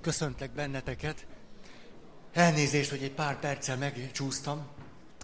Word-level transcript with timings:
Köszöntlek 0.00 0.50
benneteket. 0.50 1.26
Elnézést, 2.32 2.90
hogy 2.90 3.02
egy 3.02 3.12
pár 3.12 3.38
perccel 3.38 3.76
megcsúsztam. 3.76 4.66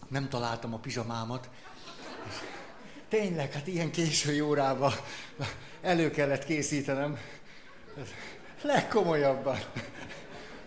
Nem 0.08 0.28
találtam 0.28 0.74
a 0.74 0.78
pizsamámat. 0.78 1.50
Tényleg, 3.08 3.52
hát 3.52 3.66
ilyen 3.66 3.90
késői 3.90 4.40
órában 4.40 4.92
elő 5.82 6.10
kellett 6.10 6.44
készítenem. 6.44 7.18
Legkomolyabban. 8.62 9.58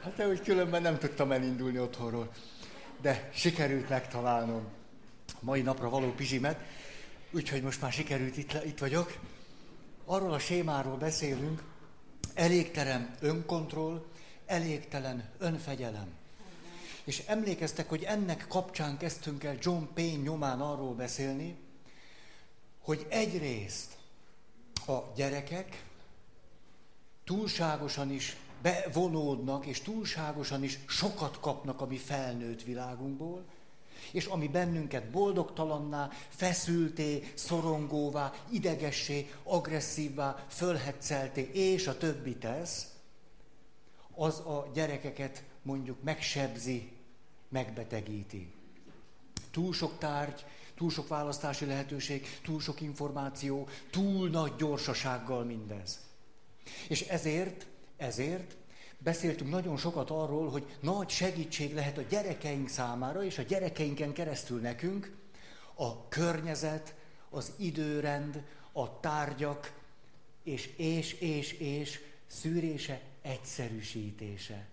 Hát 0.03 0.15
de 0.15 0.27
úgy 0.27 0.41
különben 0.41 0.81
nem 0.81 0.97
tudtam 0.97 1.31
elindulni 1.31 1.79
otthonról. 1.79 2.31
De 3.01 3.29
sikerült 3.33 3.89
megtalálnom 3.89 4.67
a 5.27 5.37
mai 5.39 5.61
napra 5.61 5.89
való 5.89 6.11
pizsimet. 6.11 6.59
Úgyhogy 7.31 7.61
most 7.61 7.81
már 7.81 7.91
sikerült, 7.91 8.37
itt, 8.37 8.65
itt 8.65 8.79
vagyok. 8.79 9.17
Arról 10.05 10.33
a 10.33 10.39
sémáról 10.39 10.97
beszélünk, 10.97 11.61
elégtelen 12.39 13.15
önkontroll, 13.19 14.05
elégtelen 14.45 15.29
önfegyelem. 15.37 16.07
És 17.03 17.23
emlékeztek, 17.25 17.89
hogy 17.89 18.03
ennek 18.03 18.45
kapcsán 18.47 18.97
kezdtünk 18.97 19.43
el 19.43 19.57
John 19.59 19.83
Payne 19.93 20.21
nyomán 20.21 20.61
arról 20.61 20.93
beszélni, 20.93 21.55
hogy 22.81 23.05
egyrészt 23.09 23.97
a 24.87 24.97
gyerekek 25.15 25.83
túlságosan 27.23 28.11
is 28.11 28.37
bevonódnak, 28.61 29.65
és 29.65 29.81
túlságosan 29.81 30.63
is 30.63 30.79
sokat 30.87 31.39
kapnak 31.39 31.81
a 31.81 31.85
mi 31.85 31.97
felnőtt 31.97 32.63
világunkból, 32.63 33.45
és 34.11 34.25
ami 34.25 34.47
bennünket 34.47 35.09
boldogtalanná, 35.09 36.09
feszülté, 36.29 37.31
szorongóvá, 37.33 38.33
idegessé, 38.49 39.31
agresszívvá, 39.43 40.45
fölhetszelté, 40.47 41.49
és 41.53 41.87
a 41.87 41.97
többi 41.97 42.35
tesz, 42.35 42.87
az 44.15 44.39
a 44.39 44.69
gyerekeket 44.73 45.43
mondjuk 45.61 46.03
megsebzi, 46.03 46.91
megbetegíti. 47.49 48.51
Túl 49.51 49.73
sok 49.73 49.97
tárgy, 49.97 50.45
túl 50.75 50.89
sok 50.89 51.07
választási 51.07 51.65
lehetőség, 51.65 52.27
túl 52.43 52.59
sok 52.59 52.81
információ, 52.81 53.67
túl 53.89 54.29
nagy 54.29 54.55
gyorsasággal 54.55 55.43
mindez. 55.43 55.99
És 56.87 57.01
ezért, 57.01 57.65
ezért 57.97 58.55
beszéltünk 58.99 59.49
nagyon 59.49 59.77
sokat 59.77 60.09
arról, 60.09 60.49
hogy 60.49 60.77
nagy 60.79 61.09
segítség 61.09 61.73
lehet 61.73 61.97
a 61.97 62.01
gyerekeink 62.01 62.69
számára, 62.69 63.23
és 63.23 63.37
a 63.37 63.41
gyerekeinken 63.41 64.13
keresztül 64.13 64.59
nekünk 64.59 65.17
a 65.75 66.07
környezet, 66.07 66.95
az 67.29 67.51
időrend, 67.57 68.43
a 68.71 68.99
tárgyak, 68.99 69.73
és, 70.43 70.69
és, 70.77 71.13
és, 71.13 71.53
és 71.53 71.99
szűrése, 72.27 73.01
egyszerűsítése. 73.21 74.67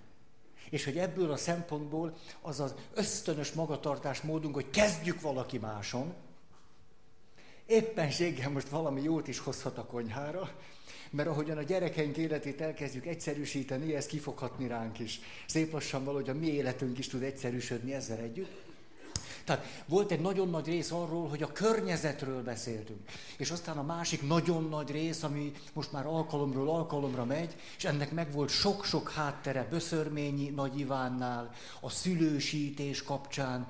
És 0.70 0.84
hogy 0.84 0.98
ebből 0.98 1.30
a 1.30 1.36
szempontból 1.36 2.16
az 2.40 2.60
az 2.60 2.74
ösztönös 2.94 3.52
magatartás 3.52 4.20
módunk, 4.20 4.54
hogy 4.54 4.70
kezdjük 4.70 5.20
valaki 5.20 5.58
máson, 5.58 6.14
éppenséggel 7.66 8.50
most 8.50 8.68
valami 8.68 9.02
jót 9.02 9.28
is 9.28 9.38
hozhat 9.38 9.78
a 9.78 9.84
konyhára, 9.84 10.50
mert 11.10 11.28
ahogyan 11.28 11.58
a 11.58 11.62
gyerekeink 11.62 12.16
életét 12.16 12.60
elkezdjük 12.60 13.06
egyszerűsíteni, 13.06 13.94
ez 13.94 14.06
kifoghatni 14.06 14.68
ránk 14.68 14.98
is. 14.98 15.20
Szép 15.46 15.72
lassan 15.72 16.04
valahogy 16.04 16.28
a 16.28 16.34
mi 16.34 16.46
életünk 16.46 16.98
is 16.98 17.08
tud 17.08 17.22
egyszerűsödni 17.22 17.94
ezzel 17.94 18.18
együtt. 18.18 18.64
Tehát 19.46 19.84
volt 19.86 20.10
egy 20.10 20.20
nagyon 20.20 20.50
nagy 20.50 20.66
rész 20.66 20.90
arról, 20.90 21.28
hogy 21.28 21.42
a 21.42 21.52
környezetről 21.52 22.42
beszéltünk. 22.42 23.00
És 23.36 23.50
aztán 23.50 23.78
a 23.78 23.82
másik 23.82 24.26
nagyon 24.26 24.68
nagy 24.68 24.90
rész, 24.90 25.22
ami 25.22 25.52
most 25.72 25.92
már 25.92 26.06
alkalomról 26.06 26.68
alkalomra 26.68 27.24
megy, 27.24 27.56
és 27.76 27.84
ennek 27.84 28.12
meg 28.12 28.32
volt 28.32 28.48
sok-sok 28.48 29.10
háttere 29.10 29.66
Böszörményi 29.70 30.48
Nagy 30.48 30.78
Ivánnál, 30.78 31.54
a 31.80 31.90
szülősítés 31.90 33.02
kapcsán. 33.02 33.68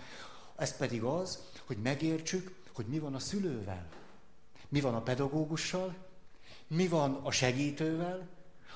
Ez 0.56 0.76
pedig 0.76 1.02
az, 1.02 1.38
hogy 1.66 1.76
megértsük, 1.82 2.54
hogy 2.72 2.86
mi 2.86 2.98
van 2.98 3.14
a 3.14 3.18
szülővel. 3.18 3.86
Mi 4.68 4.80
van 4.80 4.94
a 4.94 5.02
pedagógussal, 5.02 5.94
mi 6.68 6.88
van 6.88 7.20
a 7.22 7.30
segítővel, 7.30 8.28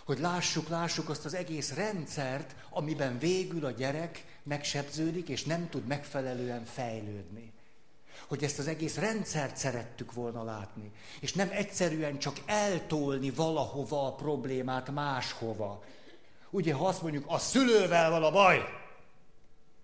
hogy 0.05 0.19
lássuk, 0.19 0.69
lássuk 0.69 1.09
azt 1.09 1.25
az 1.25 1.35
egész 1.35 1.75
rendszert, 1.75 2.55
amiben 2.71 3.19
végül 3.19 3.65
a 3.65 3.71
gyerek 3.71 4.25
megsebződik, 4.43 5.29
és 5.29 5.45
nem 5.45 5.69
tud 5.69 5.87
megfelelően 5.87 6.65
fejlődni. 6.65 7.53
Hogy 8.29 8.45
ezt 8.45 8.59
az 8.59 8.67
egész 8.67 8.97
rendszert 8.97 9.57
szerettük 9.57 10.13
volna 10.13 10.45
látni. 10.45 10.93
És 11.21 11.33
nem 11.33 11.49
egyszerűen 11.53 12.19
csak 12.19 12.41
eltolni 12.47 13.31
valahova 13.31 14.07
a 14.07 14.15
problémát 14.15 14.91
máshova. 14.91 15.85
Ugye, 16.51 16.75
ha 16.75 16.87
azt 16.87 17.03
mondjuk, 17.03 17.25
a 17.27 17.39
szülővel 17.39 18.11
van 18.11 18.23
a 18.23 18.31
baj, 18.31 18.65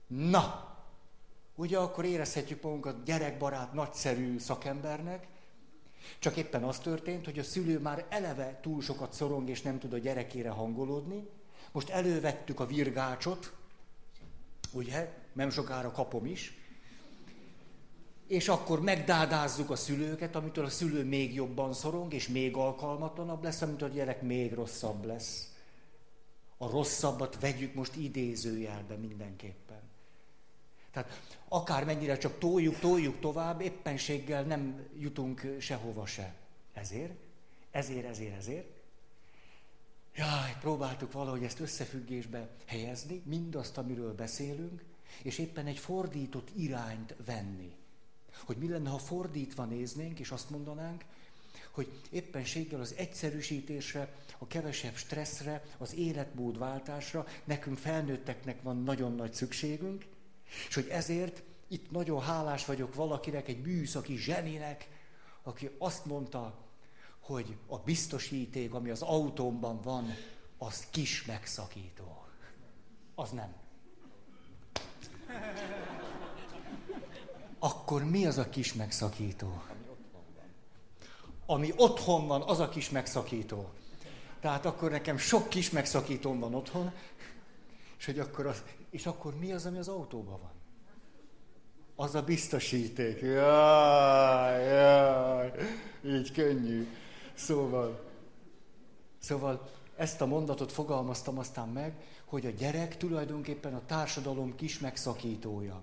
na, 0.06 0.74
ugye 1.54 1.78
akkor 1.78 2.04
érezhetjük 2.04 2.62
magunkat 2.62 3.04
gyerekbarát, 3.04 3.72
nagyszerű 3.72 4.38
szakembernek, 4.38 5.26
csak 6.18 6.36
éppen 6.36 6.64
az 6.64 6.78
történt, 6.78 7.24
hogy 7.24 7.38
a 7.38 7.42
szülő 7.42 7.78
már 7.78 8.06
eleve 8.08 8.58
túl 8.62 8.82
sokat 8.82 9.12
szorong, 9.12 9.48
és 9.48 9.62
nem 9.62 9.78
tud 9.78 9.92
a 9.92 9.98
gyerekére 9.98 10.50
hangolódni. 10.50 11.28
Most 11.72 11.88
elővettük 11.88 12.60
a 12.60 12.66
virgácsot, 12.66 13.52
ugye, 14.72 15.12
nem 15.32 15.50
sokára 15.50 15.90
kapom 15.90 16.26
is, 16.26 16.58
és 18.26 18.48
akkor 18.48 18.80
megdádázzuk 18.80 19.70
a 19.70 19.76
szülőket, 19.76 20.36
amitől 20.36 20.64
a 20.64 20.68
szülő 20.68 21.04
még 21.04 21.34
jobban 21.34 21.72
szorong, 21.72 22.14
és 22.14 22.28
még 22.28 22.56
alkalmatlanabb 22.56 23.42
lesz, 23.42 23.62
amitől 23.62 23.88
a 23.88 23.92
gyerek 23.92 24.22
még 24.22 24.52
rosszabb 24.52 25.04
lesz. 25.04 25.54
A 26.58 26.70
rosszabbat 26.70 27.40
vegyük 27.40 27.74
most 27.74 27.96
idézőjelbe 27.96 28.94
mindenképpen. 28.96 29.85
Tehát 30.96 31.20
akármennyire 31.48 32.18
csak 32.18 32.38
toljuk, 32.38 32.78
toljuk 32.78 33.20
tovább, 33.20 33.60
éppenséggel 33.60 34.42
nem 34.42 34.86
jutunk 34.98 35.46
sehova 35.58 36.06
se. 36.06 36.34
Ezért, 36.72 37.12
ezért, 37.70 38.06
ezért, 38.06 38.36
ezért. 38.36 38.66
Jaj, 40.14 40.56
próbáltuk 40.60 41.12
valahogy 41.12 41.44
ezt 41.44 41.60
összefüggésbe 41.60 42.48
helyezni, 42.66 43.22
mindazt, 43.24 43.78
amiről 43.78 44.14
beszélünk, 44.14 44.84
és 45.22 45.38
éppen 45.38 45.66
egy 45.66 45.78
fordított 45.78 46.50
irányt 46.56 47.14
venni. 47.24 47.72
Hogy 48.44 48.56
mi 48.56 48.68
lenne, 48.68 48.90
ha 48.90 48.98
fordítva 48.98 49.64
néznénk, 49.64 50.18
és 50.18 50.30
azt 50.30 50.50
mondanánk, 50.50 51.04
hogy 51.70 51.88
éppenséggel 52.10 52.80
az 52.80 52.94
egyszerűsítésre, 52.96 54.14
a 54.38 54.46
kevesebb 54.46 54.94
stresszre, 54.94 55.64
az 55.78 55.94
életmódváltásra 55.94 57.26
nekünk 57.44 57.78
felnőtteknek 57.78 58.62
van 58.62 58.82
nagyon 58.82 59.14
nagy 59.14 59.34
szükségünk, 59.34 60.04
és 60.68 60.74
hogy 60.74 60.88
ezért 60.88 61.42
itt 61.68 61.90
nagyon 61.90 62.22
hálás 62.22 62.64
vagyok 62.64 62.94
valakinek, 62.94 63.48
egy 63.48 63.60
műszaki 63.60 64.16
zseninek, 64.16 64.88
aki 65.42 65.70
azt 65.78 66.04
mondta, 66.04 66.54
hogy 67.20 67.56
a 67.66 67.78
biztosíték, 67.78 68.74
ami 68.74 68.90
az 68.90 69.02
autómban 69.02 69.80
van, 69.82 70.14
az 70.58 70.86
kis 70.90 71.24
megszakító. 71.24 72.24
Az 73.14 73.30
nem. 73.30 73.54
Akkor 77.58 78.04
mi 78.04 78.26
az 78.26 78.38
a 78.38 78.48
kis 78.48 78.74
megszakító? 78.74 79.62
Ami 81.46 81.72
otthon 81.76 82.26
van, 82.26 82.42
az 82.42 82.58
a 82.58 82.68
kis 82.68 82.90
megszakító. 82.90 83.70
Tehát 84.40 84.66
akkor 84.66 84.90
nekem 84.90 85.18
sok 85.18 85.48
kis 85.48 85.70
megszakítóm 85.70 86.40
van 86.40 86.54
otthon, 86.54 86.92
és 87.98 88.04
hogy 88.04 88.18
akkor 88.18 88.46
az, 88.46 88.62
és 88.90 89.06
akkor 89.06 89.38
mi 89.38 89.52
az, 89.52 89.66
ami 89.66 89.78
az 89.78 89.88
autóban 89.88 90.40
van? 90.40 90.54
Az 91.96 92.14
a 92.14 92.22
biztosíték. 92.22 93.20
Jaj, 93.20 94.64
jaj, 94.64 95.52
így 96.04 96.32
könnyű. 96.32 96.88
Szóval, 97.34 98.00
szóval 99.18 99.70
ezt 99.96 100.20
a 100.20 100.26
mondatot 100.26 100.72
fogalmaztam 100.72 101.38
aztán 101.38 101.68
meg, 101.68 101.94
hogy 102.24 102.46
a 102.46 102.50
gyerek 102.50 102.96
tulajdonképpen 102.96 103.74
a 103.74 103.86
társadalom 103.86 104.54
kis 104.54 104.78
megszakítója. 104.78 105.82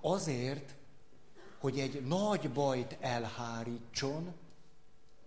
Azért, 0.00 0.74
hogy 1.58 1.78
egy 1.78 2.06
nagy 2.06 2.50
bajt 2.50 2.96
elhárítson, 3.00 4.34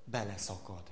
beleszakad. 0.03 0.83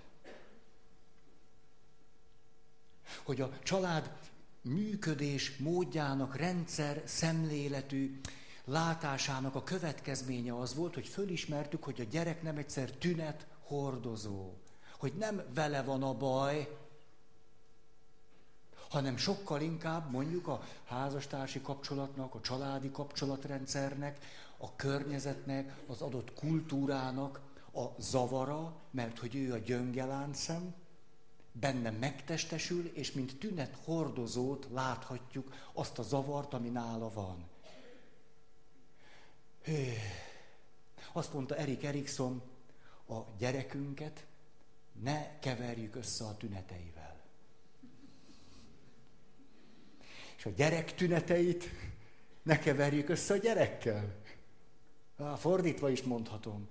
Hogy 3.24 3.42
a 3.42 3.50
család 3.63 4.18
működés 4.61 5.57
módjának, 5.57 6.35
rendszer 6.35 7.01
szemléletű 7.06 8.19
látásának 8.65 9.56
a 9.56 9.63
következménye 9.63 10.57
az 10.57 10.75
volt, 10.75 10.94
hogy 10.94 11.07
fölismertük, 11.07 11.83
hogy 11.83 12.01
a 12.01 12.09
gyerek 12.11 12.41
nem 12.41 12.57
egyszer 12.57 12.91
tünet 12.91 13.47
hordozó, 13.63 14.53
hogy 14.97 15.13
nem 15.13 15.41
vele 15.53 15.81
van 15.81 16.03
a 16.03 16.13
baj, 16.13 16.77
hanem 18.89 19.17
sokkal 19.17 19.61
inkább 19.61 20.11
mondjuk 20.11 20.47
a 20.47 20.63
házastársi 20.85 21.62
kapcsolatnak, 21.62 22.35
a 22.35 22.41
családi 22.41 22.91
kapcsolatrendszernek, 22.91 24.25
a 24.57 24.75
környezetnek, 24.75 25.75
az 25.88 26.01
adott 26.01 26.33
kultúrának 26.33 27.39
a 27.73 27.85
zavara, 27.97 28.75
mert 28.91 29.19
hogy 29.19 29.35
ő 29.35 29.53
a 29.53 29.57
gyönge 29.57 30.05
bennem 31.51 31.96
megtestesül, 31.96 32.86
és 32.86 33.12
mint 33.12 33.38
tünet 33.40 33.78
hordozót 33.84 34.68
láthatjuk 34.72 35.54
azt 35.74 36.00
a 36.00 36.04
zavart, 36.04 36.54
ami 36.54 36.69
nála 36.69 37.13
van. 37.13 37.48
Hű. 39.63 39.84
Azt 41.12 41.34
mondta 41.34 41.56
Erik 41.56 41.84
Erikson, 41.84 42.42
a 43.07 43.19
gyerekünket 43.38 44.25
ne 45.01 45.40
keverjük 45.40 45.96
össze 45.96 46.25
a 46.25 46.38
tüneteivel. 46.38 47.19
És 50.38 50.46
a 50.46 50.50
gyerek 50.50 50.96
tüneteit 50.96 51.69
ne 52.44 52.60
keverjük 52.60 53.10
össze 53.10 53.34
a 53.34 53.38
gyerekkel. 53.38 54.16
Há, 55.18 55.36
fordítva 55.36 55.90
is 55.90 56.04
mondhatom. 56.04 56.68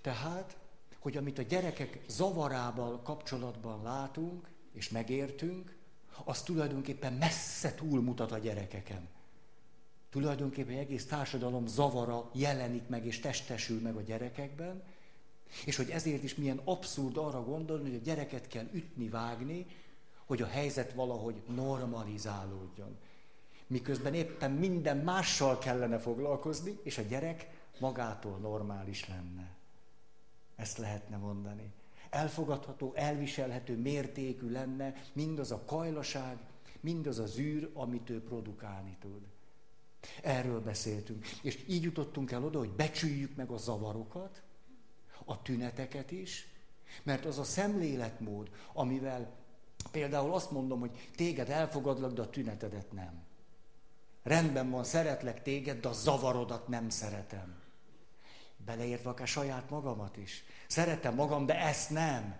Tehát, 0.00 0.56
hogy 1.02 1.16
amit 1.16 1.38
a 1.38 1.42
gyerekek 1.42 1.98
zavarával 2.08 3.02
kapcsolatban 3.02 3.82
látunk 3.82 4.48
és 4.72 4.90
megértünk, 4.90 5.76
az 6.24 6.42
tulajdonképpen 6.42 7.12
messze 7.12 7.74
túlmutat 7.74 8.32
a 8.32 8.38
gyerekeken. 8.38 9.08
Tulajdonképpen 10.10 10.78
egész 10.78 11.06
társadalom 11.06 11.66
zavara 11.66 12.30
jelenik 12.32 12.88
meg 12.88 13.06
és 13.06 13.20
testesül 13.20 13.80
meg 13.80 13.96
a 13.96 14.00
gyerekekben, 14.00 14.82
és 15.64 15.76
hogy 15.76 15.90
ezért 15.90 16.22
is 16.22 16.34
milyen 16.34 16.60
abszurd 16.64 17.16
arra 17.16 17.44
gondolni, 17.44 17.90
hogy 17.90 17.98
a 17.98 18.04
gyereket 18.04 18.48
kell 18.48 18.68
ütni, 18.72 19.08
vágni, 19.08 19.66
hogy 20.24 20.42
a 20.42 20.46
helyzet 20.46 20.92
valahogy 20.92 21.42
normalizálódjon. 21.54 22.96
Miközben 23.66 24.14
éppen 24.14 24.50
minden 24.50 24.96
mással 24.96 25.58
kellene 25.58 25.98
foglalkozni, 25.98 26.78
és 26.82 26.98
a 26.98 27.02
gyerek 27.02 27.50
magától 27.78 28.38
normális 28.38 29.08
lenne. 29.08 29.60
Ezt 30.62 30.78
lehetne 30.78 31.16
mondani. 31.16 31.72
Elfogadható, 32.10 32.92
elviselhető 32.94 33.76
mértékű 33.76 34.50
lenne 34.50 34.94
mindaz 35.12 35.50
a 35.50 35.64
kajlaság, 35.64 36.38
mindaz 36.80 37.18
az 37.18 37.38
űr, 37.38 37.70
amit 37.74 38.10
ő 38.10 38.22
produkálni 38.22 38.96
tud. 39.00 39.20
Erről 40.22 40.60
beszéltünk. 40.60 41.26
És 41.42 41.64
így 41.68 41.82
jutottunk 41.82 42.30
el 42.30 42.44
oda, 42.44 42.58
hogy 42.58 42.70
becsüljük 42.70 43.36
meg 43.36 43.50
a 43.50 43.56
zavarokat, 43.56 44.42
a 45.24 45.42
tüneteket 45.42 46.10
is, 46.10 46.48
mert 47.02 47.24
az 47.24 47.38
a 47.38 47.44
szemléletmód, 47.44 48.50
amivel 48.72 49.32
például 49.90 50.34
azt 50.34 50.50
mondom, 50.50 50.80
hogy 50.80 51.10
téged 51.16 51.50
elfogadlak, 51.50 52.12
de 52.12 52.22
a 52.22 52.30
tünetedet 52.30 52.92
nem. 52.92 53.22
Rendben 54.22 54.70
van, 54.70 54.84
szeretlek 54.84 55.42
téged, 55.42 55.80
de 55.80 55.88
a 55.88 55.92
zavarodat 55.92 56.68
nem 56.68 56.88
szeretem. 56.88 57.61
Beleértve 58.64 59.10
akár 59.10 59.26
saját 59.28 59.70
magamat 59.70 60.16
is. 60.16 60.44
Szeretem 60.66 61.14
magam, 61.14 61.46
de 61.46 61.60
ezt 61.60 61.90
nem. 61.90 62.36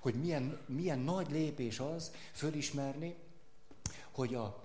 Hogy 0.00 0.14
milyen, 0.14 0.58
milyen 0.66 0.98
nagy 0.98 1.30
lépés 1.30 1.80
az 1.80 2.12
fölismerni, 2.32 3.14
hogy 4.10 4.34
a 4.34 4.64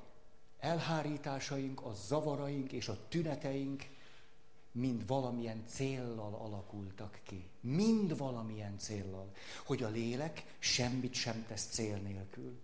elhárításaink, 0.60 1.82
a 1.82 1.94
zavaraink 1.94 2.72
és 2.72 2.88
a 2.88 2.98
tüneteink 3.08 3.86
mind 4.72 5.08
valamilyen 5.08 5.64
céllal 5.68 6.34
alakultak 6.34 7.20
ki. 7.24 7.50
Mind 7.60 8.18
valamilyen 8.18 8.78
céllal. 8.78 9.32
Hogy 9.66 9.84
a 9.84 9.90
lélek 9.90 10.56
semmit 10.60 11.14
sem 11.14 11.46
tesz 11.48 11.68
cél 11.72 11.98
nélkül. 11.98 12.60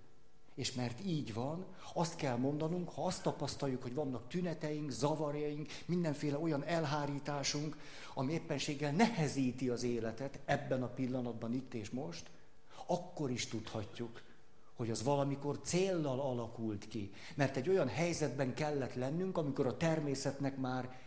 És 0.56 0.74
mert 0.74 1.06
így 1.06 1.34
van, 1.34 1.66
azt 1.94 2.16
kell 2.16 2.36
mondanunk, 2.36 2.90
ha 2.90 3.06
azt 3.06 3.24
tapasztaljuk, 3.24 3.82
hogy 3.82 3.94
vannak 3.94 4.28
tüneteink, 4.28 4.90
zavarjaink, 4.90 5.72
mindenféle 5.86 6.38
olyan 6.38 6.64
elhárításunk, 6.64 7.78
ami 8.14 8.34
éppenséggel 8.34 8.92
nehezíti 8.92 9.70
az 9.70 9.84
életet 9.84 10.40
ebben 10.46 10.84
a 10.84 10.88
pillanatban, 10.88 11.54
itt 11.54 11.74
és 11.74 11.90
most, 11.90 12.30
akkor 12.86 13.32
is 13.32 13.48
tudhatjuk, 13.48 14.22
hogy 14.76 14.90
az 14.90 15.04
valamikor 15.04 15.60
céllal 15.62 16.20
alakult 16.20 16.88
ki. 16.88 17.12
Mert 17.36 17.58
egy 17.58 17.70
olyan 17.70 17.88
helyzetben 17.88 18.54
kellett 18.54 18.94
lennünk, 18.94 19.38
amikor 19.38 19.68
a 19.68 19.78
természetnek 19.78 20.58
már, 20.58 21.00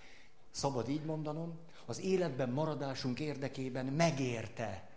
szabad 0.51 0.89
így 0.89 1.05
mondanom, 1.05 1.59
az 1.87 2.01
életben 2.01 2.51
maradásunk 2.51 3.21
érdekében 3.21 3.87
megérte, 3.87 4.89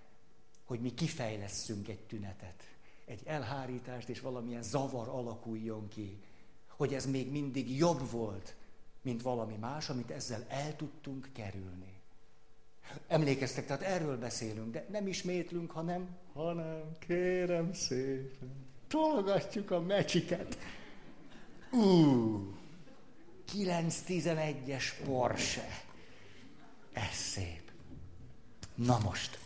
hogy 0.66 0.80
mi 0.80 0.94
kifejlesszünk 0.94 1.88
egy 1.88 2.00
tünetet 2.00 2.71
egy 3.12 3.22
elhárítást 3.26 4.10
és 4.10 4.20
valamilyen 4.20 4.64
zavar 4.64 5.08
alakuljon 5.08 5.88
ki. 5.88 6.18
Hogy 6.68 6.94
ez 6.94 7.06
még 7.06 7.32
mindig 7.32 7.78
jobb 7.78 8.12
volt, 8.12 8.56
mint 9.02 9.22
valami 9.22 9.56
más, 9.56 9.90
amit 9.90 10.12
ezzel 10.12 10.46
el 10.48 10.76
tudtunk 10.76 11.30
kerülni. 11.34 12.00
Emlékeztek, 13.08 13.66
tehát 13.66 13.82
erről 13.82 14.18
beszélünk, 14.18 14.72
de 14.72 14.86
nem 14.90 15.08
ismétlünk, 15.08 15.72
hanem, 15.72 16.18
hanem 16.34 16.92
kérem 17.00 17.74
szépen, 17.74 18.66
tologatjuk 18.88 19.72
a 19.72 19.80
mecsiket. 19.80 20.58
Ú, 21.72 22.56
9-11-es 23.54 24.84
Porsche. 25.04 25.84
Ez 26.94 27.14
szép. 27.14 27.72
Na 28.76 29.00
most, 29.04 29.40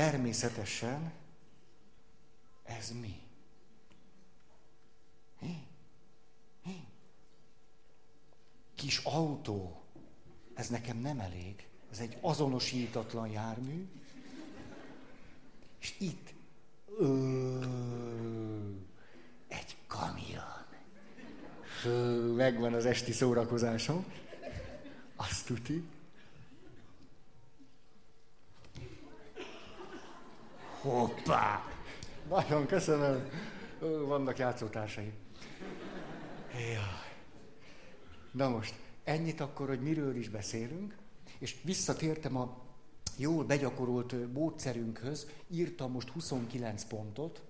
Természetesen 0.00 1.12
ez 2.64 2.92
mi? 3.00 3.20
Kis 8.74 8.98
autó, 8.98 9.82
ez 10.54 10.68
nekem 10.68 10.98
nem 10.98 11.20
elég. 11.20 11.68
Ez 11.90 11.98
egy 11.98 12.16
azonosítatlan 12.20 13.28
jármű. 13.28 13.88
És 15.80 15.94
itt 15.98 16.34
ö, 16.98 17.64
egy 19.48 19.76
kamion. 19.86 20.66
Ö, 21.84 22.32
megvan 22.32 22.74
az 22.74 22.86
esti 22.86 23.12
szórakozásom. 23.12 24.04
Azt 25.16 25.46
tuti. 25.46 25.84
Hoppá! 30.80 31.64
Nagyon 32.28 32.66
köszönöm. 32.66 33.28
Vannak 34.06 34.38
játszótársai. 34.38 35.12
Ja. 36.72 37.02
Na 38.32 38.48
most, 38.48 38.74
ennyit 39.04 39.40
akkor, 39.40 39.68
hogy 39.68 39.80
miről 39.80 40.16
is 40.16 40.28
beszélünk, 40.28 40.94
és 41.38 41.56
visszatértem 41.62 42.36
a 42.36 42.56
jól 43.16 43.44
begyakorolt 43.44 44.32
módszerünkhöz, 44.32 45.26
írtam 45.50 45.90
most 45.90 46.08
29 46.08 46.84
pontot. 46.84 47.42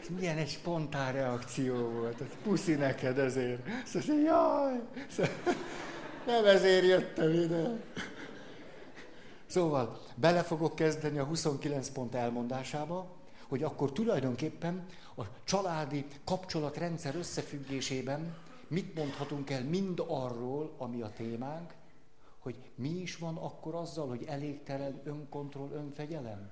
Ez 0.00 0.08
milyen 0.18 0.38
egy 0.38 0.50
spontán 0.50 1.12
reakció 1.12 1.74
volt. 1.74 2.20
Ez 2.20 2.28
puszi 2.42 2.74
neked 2.74 3.18
ezért. 3.18 3.66
Szóval, 3.86 4.16
jaj! 4.16 4.80
Szóval, 5.08 5.32
nem 6.26 6.44
ezért 6.44 6.84
jöttem 6.84 7.32
ide. 7.32 7.80
Szóval 9.48 10.00
bele 10.14 10.42
fogok 10.42 10.74
kezdeni 10.74 11.18
a 11.18 11.24
29 11.24 11.90
pont 11.90 12.14
elmondásába, 12.14 13.16
hogy 13.48 13.62
akkor 13.62 13.92
tulajdonképpen 13.92 14.86
a 15.16 15.22
családi 15.44 16.06
kapcsolatrendszer 16.24 17.16
összefüggésében 17.16 18.36
mit 18.68 18.94
mondhatunk 18.94 19.50
el 19.50 19.64
mind 19.64 20.04
arról, 20.06 20.74
ami 20.78 21.00
a 21.00 21.12
témánk, 21.12 21.74
hogy 22.38 22.56
mi 22.74 22.88
is 22.88 23.16
van 23.16 23.36
akkor 23.36 23.74
azzal, 23.74 24.08
hogy 24.08 24.24
elégtelen 24.24 25.00
önkontroll, 25.04 25.70
önfegyelem? 25.70 26.50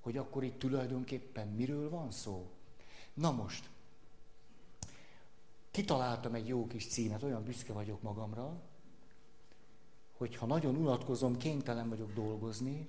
Hogy 0.00 0.16
akkor 0.16 0.44
itt 0.44 0.58
tulajdonképpen 0.58 1.48
miről 1.48 1.90
van 1.90 2.10
szó? 2.10 2.46
Na 3.14 3.32
most, 3.32 3.68
kitaláltam 5.70 6.34
egy 6.34 6.48
jó 6.48 6.66
kis 6.66 6.86
címet, 6.86 7.22
olyan 7.22 7.44
büszke 7.44 7.72
vagyok 7.72 8.02
magamra, 8.02 8.60
hogy 10.18 10.36
ha 10.36 10.46
nagyon 10.46 10.76
unatkozom, 10.76 11.36
kénytelen 11.36 11.88
vagyok 11.88 12.12
dolgozni, 12.12 12.88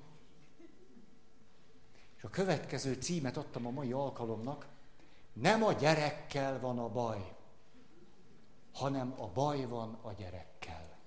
és 2.17 2.23
a 2.23 2.29
következő 2.29 2.93
címet 2.93 3.37
adtam 3.37 3.65
a 3.65 3.69
mai 3.69 3.91
alkalomnak, 3.91 4.67
nem 5.33 5.63
a 5.63 5.73
gyerekkel 5.73 6.59
van 6.59 6.79
a 6.79 6.89
baj, 6.89 7.35
hanem 8.73 9.13
a 9.17 9.27
baj 9.27 9.65
van 9.65 9.97
a 10.01 10.11
gyerekkel. 10.11 10.97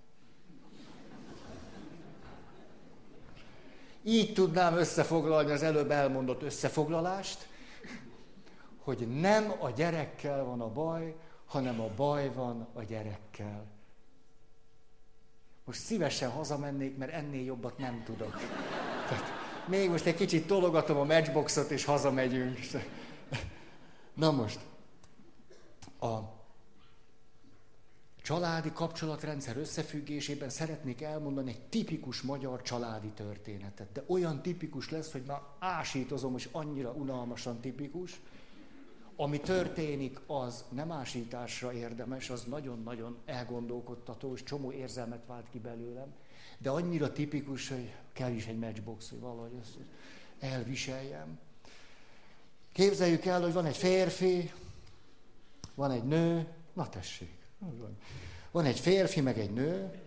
Így 4.02 4.33
tudnám 4.33 4.75
összefoglalni 4.75 5.50
az 5.50 5.62
előbb 5.62 5.91
elmondott 5.91 6.43
összefoglalást, 6.43 7.47
hogy 8.79 9.21
nem 9.21 9.52
a 9.61 9.71
gyerekkel 9.71 10.45
van 10.45 10.61
a 10.61 10.69
baj, 10.69 11.17
hanem 11.47 11.81
a 11.81 11.88
baj 11.97 12.33
van 12.33 12.69
a 12.73 12.83
gyerekkel. 12.83 13.67
Most 15.64 15.81
szívesen 15.81 16.31
hazamennék, 16.31 16.97
mert 16.97 17.12
ennél 17.12 17.45
jobbat 17.45 17.78
nem 17.78 18.02
tudok. 18.04 18.37
Tehát 19.09 19.33
még 19.69 19.90
most 19.90 20.07
egy 20.07 20.14
kicsit 20.14 20.47
tologatom 20.47 20.97
a 20.97 21.04
matchboxot, 21.04 21.71
és 21.71 21.85
hazamegyünk. 21.85 22.59
Na 24.14 24.31
most, 24.31 24.61
a 26.00 26.19
családi 28.23 28.73
kapcsolatrendszer 28.73 29.57
összefüggésében 29.57 30.49
szeretnék 30.49 31.02
elmondani 31.02 31.50
egy 31.50 31.61
tipikus 31.61 32.21
magyar 32.21 32.62
családi 32.62 33.09
történetet. 33.09 33.92
De 33.92 34.04
olyan 34.07 34.42
tipikus 34.42 34.90
lesz, 34.90 35.12
hogy 35.12 35.23
már 35.26 35.40
ásítozom, 35.59 36.37
és 36.37 36.49
annyira 36.52 36.90
unalmasan 36.90 37.61
tipikus. 37.61 38.21
Ami 39.23 39.41
történik, 39.41 40.21
az 40.26 40.64
nem 40.69 40.93
ásításra 40.93 41.73
érdemes, 41.73 42.31
az 42.31 42.45
nagyon-nagyon 42.45 43.19
elgondolkodtató, 43.25 44.35
és 44.35 44.43
csomó 44.43 44.73
érzelmet 44.73 45.23
vált 45.26 45.47
ki 45.50 45.59
belőlem. 45.59 46.14
De 46.59 46.71
annyira 46.71 47.12
tipikus, 47.12 47.69
hogy 47.69 47.95
kell 48.12 48.31
is 48.31 48.47
egy 48.47 48.59
matchbox, 48.59 49.11
hogy 49.11 49.21
valahogy 49.21 49.52
ezt 49.61 49.76
elviseljem. 50.38 51.38
Képzeljük 52.73 53.25
el, 53.25 53.41
hogy 53.41 53.52
van 53.52 53.67
egy 53.67 53.76
férfi, 53.76 54.52
van 55.75 55.91
egy 55.91 56.05
nő, 56.05 56.47
na 56.73 56.88
tessék, 56.88 57.35
van 58.50 58.64
egy 58.64 58.81
férfi, 58.81 59.21
meg 59.21 59.38
egy 59.38 59.52
nő, 59.52 60.00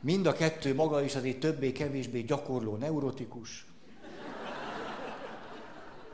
mind 0.00 0.26
a 0.26 0.32
kettő 0.32 0.74
maga 0.74 1.02
is 1.02 1.14
azért 1.14 1.40
többé-kevésbé 1.40 2.20
gyakorló 2.20 2.76
neurotikus. 2.76 3.66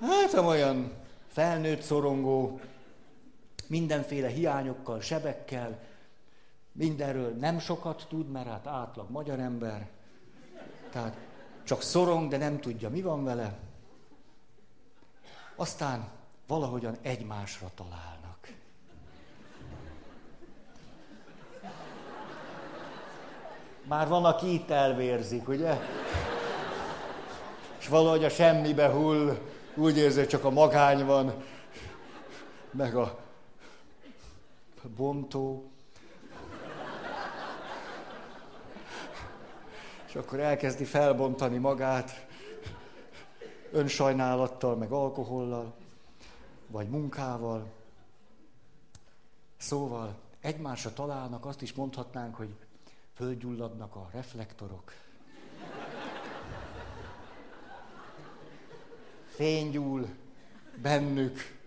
Hát 0.01 0.33
olyan 0.35 1.05
felnőtt 1.37 1.81
szorongó, 1.81 2.61
mindenféle 3.67 4.29
hiányokkal, 4.29 5.01
sebekkel, 5.01 5.79
mindenről 6.73 7.31
nem 7.31 7.59
sokat 7.59 8.07
tud, 8.09 8.31
mert 8.31 8.47
hát 8.47 8.67
átlag 8.67 9.11
magyar 9.11 9.39
ember. 9.39 9.89
Tehát 10.91 11.17
csak 11.65 11.83
szorong, 11.83 12.31
de 12.31 12.37
nem 12.37 12.61
tudja, 12.61 12.91
mi 12.91 13.03
van 13.03 13.25
vele. 13.25 13.59
Aztán 15.57 16.09
valahogyan 16.47 16.97
egymásra 17.03 17.71
találnak. 17.75 18.53
Már 23.83 24.09
van, 24.09 24.25
aki 24.25 24.53
itt 24.53 24.71
elvérzik, 24.71 25.49
ugye? 25.49 25.77
És 27.79 27.89
valahogy 27.89 28.25
a 28.25 28.29
semmibe 28.29 28.89
hull, 28.89 29.39
úgy 29.77 29.97
érzi, 29.97 30.19
hogy 30.19 30.29
csak 30.29 30.45
a 30.45 30.51
magány 30.51 31.05
van, 31.05 31.43
meg 32.71 32.97
a 32.97 33.19
bontó. 34.97 35.71
És 40.07 40.15
akkor 40.15 40.41
elkezdi 40.41 40.85
felbontani 40.85 41.59
magát 41.59 42.27
önsajnálattal, 43.73 44.77
meg 44.77 44.91
alkohollal, 44.91 45.75
vagy 46.67 46.89
munkával. 46.89 47.67
Szóval 49.57 50.15
egymásra 50.41 50.93
találnak, 50.93 51.47
azt 51.47 51.63
is 51.63 51.73
mondhatnánk, 51.73 52.35
hogy 52.35 52.55
fölgyulladnak 53.15 53.97
a 53.97 54.09
reflektorok. 54.13 54.93
Fénygyúl 59.37 60.09
bennük, 60.83 61.59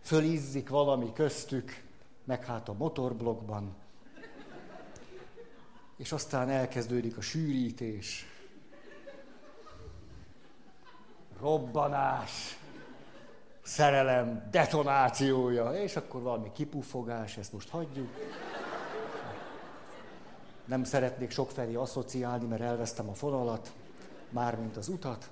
fölizzik 0.00 0.68
valami 0.68 1.12
köztük, 1.12 1.82
meg 2.24 2.44
hát 2.44 2.68
a 2.68 2.72
motorblokkban. 2.72 3.76
És 5.96 6.12
aztán 6.12 6.48
elkezdődik 6.48 7.16
a 7.16 7.20
sűrítés, 7.20 8.26
robbanás, 11.40 12.58
szerelem 13.62 14.48
detonációja, 14.50 15.72
és 15.82 15.96
akkor 15.96 16.22
valami 16.22 16.52
kipufogás, 16.52 17.36
ezt 17.36 17.52
most 17.52 17.68
hagyjuk. 17.68 18.08
Nem 20.64 20.84
szeretnék 20.84 21.30
sokfelé 21.30 21.74
asszociálni, 21.74 22.46
mert 22.46 22.62
elvesztem 22.62 23.08
a 23.08 23.14
fonalat, 23.14 23.72
mármint 24.30 24.76
az 24.76 24.88
utat. 24.88 25.30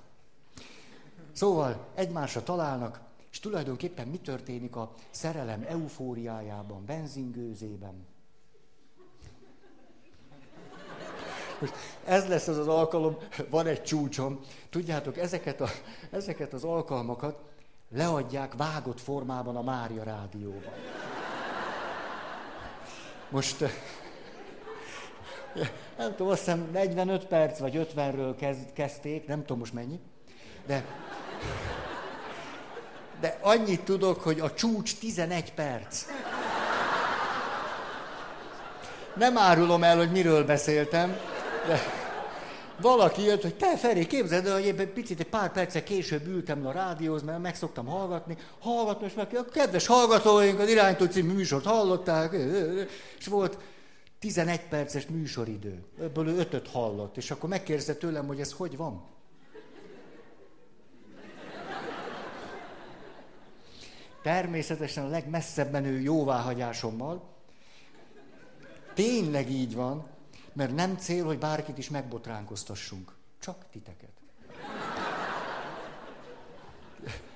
Szóval 1.37 1.87
egymásra 1.95 2.43
találnak, 2.43 2.99
és 3.31 3.39
tulajdonképpen 3.39 4.07
mi 4.07 4.17
történik 4.17 4.75
a 4.75 4.93
szerelem 5.09 5.65
eufóriájában, 5.67 6.85
benzingőzében? 6.85 8.05
Most 11.59 11.73
ez 12.05 12.27
lesz 12.27 12.47
az 12.47 12.57
az 12.57 12.67
alkalom, 12.67 13.17
van 13.49 13.67
egy 13.67 13.83
csúcsom. 13.83 14.39
Tudjátok, 14.69 15.17
ezeket, 15.17 15.61
a, 15.61 15.67
ezeket 16.11 16.53
az 16.53 16.63
alkalmakat 16.63 17.41
leadják 17.89 18.53
vágott 18.53 18.99
formában 18.99 19.55
a 19.55 19.61
Mária 19.61 20.03
rádióban. 20.03 20.73
Most 23.29 23.59
nem 25.97 26.11
tudom, 26.15 26.27
azt 26.27 26.39
hiszem 26.39 26.69
45 26.71 27.25
perc 27.25 27.59
vagy 27.59 27.87
50-ről 27.93 28.35
kezd, 28.37 28.73
kezdték, 28.73 29.27
nem 29.27 29.39
tudom 29.39 29.57
most 29.57 29.73
mennyi, 29.73 29.99
de, 30.65 30.85
de 33.19 33.37
annyit 33.41 33.81
tudok, 33.81 34.21
hogy 34.21 34.39
a 34.39 34.53
csúcs 34.53 34.97
11 34.97 35.53
perc. 35.53 36.05
Nem 39.15 39.37
árulom 39.37 39.83
el, 39.83 39.97
hogy 39.97 40.11
miről 40.11 40.45
beszéltem, 40.45 41.17
de 41.67 41.79
valaki 42.81 43.23
jött, 43.23 43.41
hogy 43.41 43.55
te 43.55 43.77
Feri, 43.77 44.07
képzeld 44.07 44.45
el, 44.45 44.53
hogy 44.53 44.65
én 44.65 44.79
egy 44.79 44.87
picit, 44.87 45.19
egy 45.19 45.29
pár 45.29 45.51
perccel 45.51 45.83
később 45.83 46.27
ültem 46.27 46.67
a 46.67 46.71
rádióhoz, 46.71 47.23
mert 47.23 47.41
meg 47.41 47.55
szoktam 47.55 47.85
hallgatni, 47.85 48.37
hallgatni, 48.59 49.05
és 49.05 49.13
meg 49.13 49.35
a 49.35 49.45
kedves 49.45 49.87
hallgatóink 49.87 50.59
az 50.59 50.69
iránytó 50.69 51.05
című 51.05 51.33
műsort 51.33 51.65
hallották, 51.65 52.35
és 53.17 53.27
volt 53.27 53.57
11 54.19 54.61
perces 54.69 55.05
műsoridő, 55.05 55.83
ebből 56.01 56.27
ő 56.27 56.37
ötöt 56.37 56.67
hallott, 56.67 57.17
és 57.17 57.31
akkor 57.31 57.49
megkérdezte 57.49 57.93
tőlem, 57.93 58.27
hogy 58.27 58.39
ez 58.39 58.51
hogy 58.51 58.77
van. 58.77 59.16
Természetesen 64.27 65.05
a 65.05 65.07
legmesszebb 65.07 65.71
menő 65.71 65.99
jóváhagyásommal. 65.99 67.23
Tényleg 68.93 69.49
így 69.49 69.75
van, 69.75 70.07
mert 70.53 70.75
nem 70.75 70.97
cél, 70.97 71.25
hogy 71.25 71.37
bárkit 71.37 71.77
is 71.77 71.89
megbotránkoztassunk. 71.89 73.11
Csak 73.39 73.65
titeket. 73.71 74.09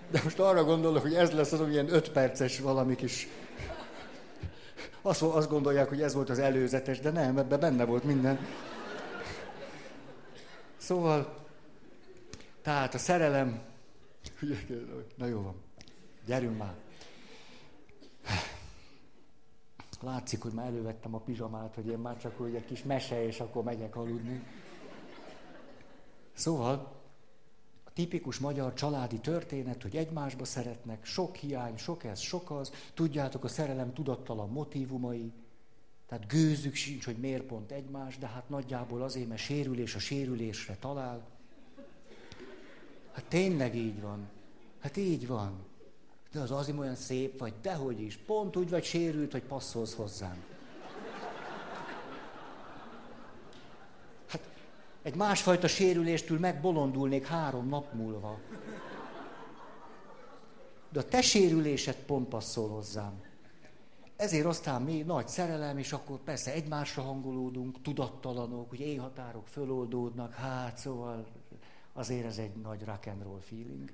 De 0.09 0.21
most 0.23 0.39
arra 0.39 0.63
gondolok, 0.63 1.01
hogy 1.01 1.13
ez 1.13 1.31
lesz 1.31 1.51
az, 1.51 1.69
ilyen 1.69 1.93
öt 1.93 2.11
perces 2.11 2.59
valami 2.59 2.95
kis... 2.95 3.27
Azt, 5.01 5.21
azt 5.21 5.49
gondolják, 5.49 5.89
hogy 5.89 6.01
ez 6.01 6.13
volt 6.13 6.29
az 6.29 6.39
előzetes, 6.39 6.99
de 6.99 7.09
nem, 7.09 7.37
ebben 7.37 7.59
benne 7.59 7.85
volt 7.85 8.03
minden. 8.03 8.39
Szóval, 10.77 11.45
tehát 12.61 12.93
a 12.93 12.97
szerelem... 12.97 13.61
Na 15.15 15.25
jó 15.25 15.41
van, 15.41 15.55
gyerünk 16.25 16.57
már. 16.57 16.75
Látszik, 20.01 20.41
hogy 20.41 20.51
már 20.51 20.65
elővettem 20.65 21.15
a 21.15 21.19
pizsamát, 21.19 21.75
hogy 21.75 21.87
én 21.87 21.97
már 21.97 22.17
csak 22.17 22.39
úgy 22.39 22.55
egy 22.55 22.65
kis 22.65 22.83
mese, 22.83 23.25
és 23.25 23.39
akkor 23.39 23.63
megyek 23.63 23.95
aludni. 23.95 24.43
Szóval, 26.33 27.01
a 27.83 27.91
tipikus 27.93 28.39
magyar 28.39 28.73
családi 28.73 29.19
történet, 29.19 29.81
hogy 29.81 29.95
egymásba 29.95 30.45
szeretnek, 30.45 31.05
sok 31.05 31.35
hiány, 31.35 31.77
sok 31.77 32.03
ez, 32.03 32.19
sok 32.19 32.51
az, 32.51 32.71
tudjátok, 32.93 33.43
a 33.43 33.47
szerelem 33.47 33.93
tudattalan 33.93 34.49
motivumai, 34.49 35.31
tehát 36.07 36.27
gőzük 36.27 36.75
sincs, 36.75 37.05
hogy 37.05 37.17
miért 37.17 37.43
pont 37.43 37.71
egymás, 37.71 38.17
de 38.17 38.27
hát 38.27 38.49
nagyjából 38.49 39.01
azért, 39.01 39.27
mert 39.27 39.41
sérülés 39.41 39.95
a 39.95 39.99
sérülésre 39.99 40.75
talál. 40.79 41.27
Hát 43.11 43.25
tényleg 43.25 43.75
így 43.75 44.01
van. 44.01 44.29
Hát 44.79 44.97
így 44.97 45.27
van. 45.27 45.70
De 46.31 46.39
az 46.39 46.51
azért 46.51 46.77
olyan 46.77 46.95
szép 46.95 47.39
vagy, 47.39 47.53
dehogy 47.61 48.01
is. 48.01 48.17
Pont 48.17 48.55
úgy 48.55 48.69
vagy 48.69 48.83
sérült, 48.83 49.31
hogy 49.31 49.43
passzolsz 49.43 49.95
hozzám. 49.95 50.43
Hát 54.27 54.41
egy 55.01 55.15
másfajta 55.15 55.67
sérüléstől 55.67 56.39
megbolondulnék 56.39 57.25
három 57.25 57.67
nap 57.67 57.93
múlva. 57.93 58.39
De 60.89 60.99
a 60.99 61.03
te 61.03 61.21
sérülésed 61.21 61.95
pont 61.95 62.27
passzol 62.27 62.69
hozzám. 62.69 63.21
Ezért 64.15 64.45
aztán 64.45 64.81
mi 64.81 65.01
nagy 65.01 65.27
szerelem, 65.27 65.77
és 65.77 65.93
akkor 65.93 66.19
persze 66.19 66.53
egymásra 66.53 67.01
hangolódunk, 67.01 67.81
tudattalanok, 67.81 68.69
hogy 68.69 68.79
éjhatárok 68.79 69.47
föloldódnak, 69.47 70.33
hát 70.33 70.77
szóval 70.77 71.25
azért 71.93 72.25
ez 72.25 72.37
egy 72.37 72.55
nagy 72.55 72.83
rock 72.85 73.07
and 73.07 73.23
roll 73.23 73.39
feeling. 73.39 73.91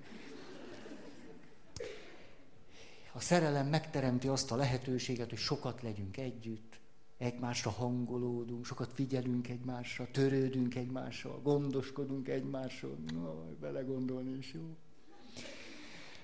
A 3.18 3.20
szerelem 3.20 3.68
megteremti 3.68 4.28
azt 4.28 4.52
a 4.52 4.56
lehetőséget, 4.56 5.30
hogy 5.30 5.38
sokat 5.38 5.82
legyünk 5.82 6.18
együtt, 6.18 6.80
egymásra 7.18 7.70
hangolódunk, 7.70 8.66
sokat 8.66 8.94
figyelünk 8.94 9.48
egymásra, 9.48 10.08
törődünk 10.12 10.76
egymással, 10.76 11.42
gondoskodunk 11.42 12.28
egymásról. 12.28 12.98
No, 13.14 13.34
belegondolni 13.60 14.38
is 14.38 14.54
jó. 14.54 14.76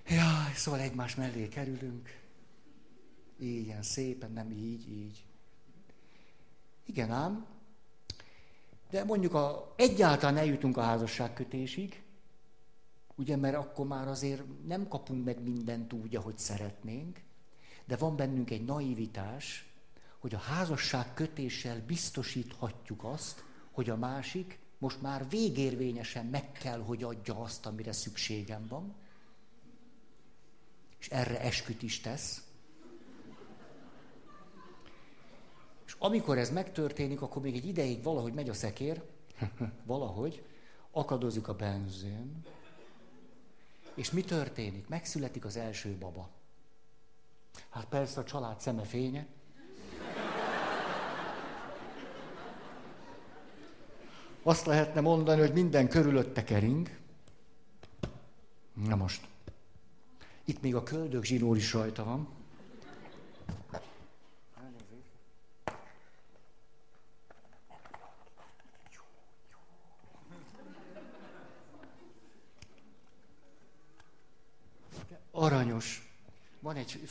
Ja, 0.07 0.51
szóval 0.55 0.79
egymás 0.79 1.15
mellé 1.15 1.47
kerülünk. 1.47 2.09
Ilyen 3.39 3.83
szépen, 3.83 4.31
nem 4.31 4.51
így, 4.51 4.91
így. 4.91 5.25
Igen 6.85 7.11
ám, 7.11 7.45
de 8.89 9.03
mondjuk 9.03 9.33
a, 9.33 9.73
egyáltalán 9.75 10.37
eljutunk 10.37 10.77
a 10.77 10.81
házasságkötésig, 10.81 12.03
ugye, 13.15 13.35
mert 13.35 13.55
akkor 13.55 13.87
már 13.87 14.07
azért 14.07 14.43
nem 14.65 14.87
kapunk 14.87 15.25
meg 15.25 15.43
mindent 15.43 15.93
úgy, 15.93 16.15
ahogy 16.15 16.37
szeretnénk, 16.37 17.21
de 17.85 17.95
van 17.95 18.15
bennünk 18.15 18.51
egy 18.51 18.65
naivitás, 18.65 19.73
hogy 20.17 20.33
a 20.33 20.37
házasság 20.37 21.13
kötéssel 21.13 21.83
biztosíthatjuk 21.85 23.03
azt, 23.03 23.43
hogy 23.71 23.89
a 23.89 23.95
másik 23.95 24.59
most 24.77 25.01
már 25.01 25.29
végérvényesen 25.29 26.25
meg 26.25 26.51
kell, 26.51 26.79
hogy 26.79 27.03
adja 27.03 27.39
azt, 27.39 27.65
amire 27.65 27.91
szükségem 27.91 28.65
van, 28.67 28.93
és 30.99 31.09
erre 31.09 31.41
esküt 31.41 31.81
is 31.81 32.01
tesz. 32.01 32.47
És 35.85 35.95
amikor 35.99 36.37
ez 36.37 36.49
megtörténik, 36.49 37.21
akkor 37.21 37.41
még 37.41 37.55
egy 37.55 37.65
ideig 37.65 38.03
valahogy 38.03 38.33
megy 38.33 38.49
a 38.49 38.53
szekér, 38.53 39.03
valahogy, 39.85 40.45
akadozik 40.91 41.47
a 41.47 41.55
benzin, 41.55 42.43
és 43.95 44.11
mi 44.11 44.21
történik? 44.21 44.87
Megszületik 44.87 45.45
az 45.45 45.57
első 45.57 45.95
baba. 45.99 46.29
Hát 47.69 47.85
persze 47.85 48.19
a 48.19 48.23
család 48.23 48.59
szeme 48.59 48.83
fénye. 48.83 49.27
Azt 54.43 54.65
lehetne 54.65 55.01
mondani, 55.01 55.39
hogy 55.39 55.53
minden 55.53 55.89
körülötte 55.89 56.43
kering. 56.43 56.97
Na 58.73 58.95
most. 58.95 59.27
Itt 60.45 60.61
még 60.61 60.75
a 60.75 60.83
köldök 60.83 61.23
zsinór 61.23 61.57
is 61.57 61.73
rajta 61.73 62.03
van. 62.03 62.27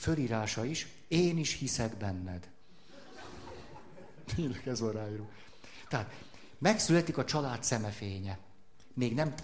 Fölirása 0.03 0.65
is. 0.65 0.87
Én 1.09 1.39
is 1.39 1.53
hiszek 1.53 1.97
benned. 1.97 2.51
Tényleg 4.35 4.69
ez 4.69 4.81
van 4.81 4.93
ráíró. 4.93 5.31
Tehát 5.89 6.13
megszületik 6.59 7.19
a 7.19 7.25
család 7.25 7.63
szemefénye. 7.63 8.39
Még 8.95 9.15
nem... 9.15 9.35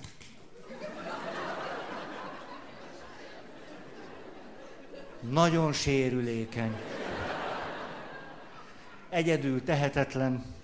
Nagyon 5.21 5.73
sérülékeny. 5.73 6.77
Egyedül, 9.09 9.65
tehetetlen. 9.65 10.55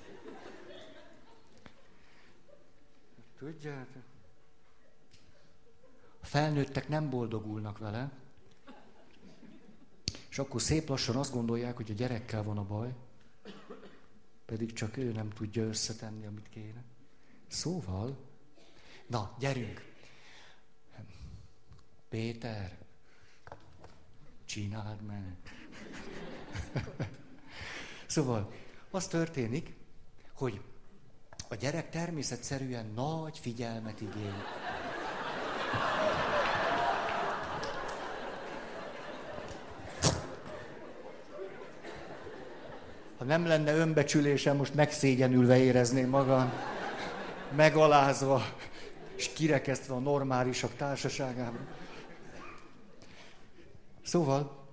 Tudjátok? 3.39 4.03
A 6.21 6.27
felnőttek 6.27 6.89
nem 6.89 7.11
boldogulnak 7.11 7.79
vele, 7.79 8.11
és 10.35 10.41
akkor 10.41 10.63
szép 10.63 10.89
lassan 10.89 11.17
azt 11.17 11.33
gondolják, 11.33 11.77
hogy 11.77 11.91
a 11.91 11.95
gyerekkel 11.95 12.43
van 12.43 12.59
a 12.59 12.65
baj, 12.65 12.95
pedig 14.45 14.73
csak 14.73 14.97
ő 14.97 15.13
nem 15.13 15.31
tudja 15.31 15.63
összetenni, 15.63 16.27
amit 16.27 16.49
kéne. 16.49 16.85
Szóval, 17.47 18.17
na, 19.07 19.37
gyerünk! 19.39 19.93
Péter, 22.09 22.79
csináld 24.45 25.03
meg! 25.03 25.37
szóval, 28.07 28.53
az 28.91 29.07
történik, 29.07 29.75
hogy 30.33 30.61
a 31.49 31.55
gyerek 31.55 31.91
természetszerűen 31.91 32.87
nagy 32.87 33.39
figyelmet 33.39 34.01
igény. 34.01 34.43
Ha 43.25 43.31
nem 43.31 43.47
lenne 43.47 43.75
önbecsülésem, 43.75 44.57
most 44.57 44.75
megszégyenülve 44.75 45.59
érezném 45.59 46.09
magam, 46.09 46.53
megalázva, 47.57 48.43
és 49.17 49.33
kirekesztve 49.33 49.95
a 49.95 49.99
normálisak 49.99 50.75
társaságában. 50.77 51.69
Szóval, 54.03 54.67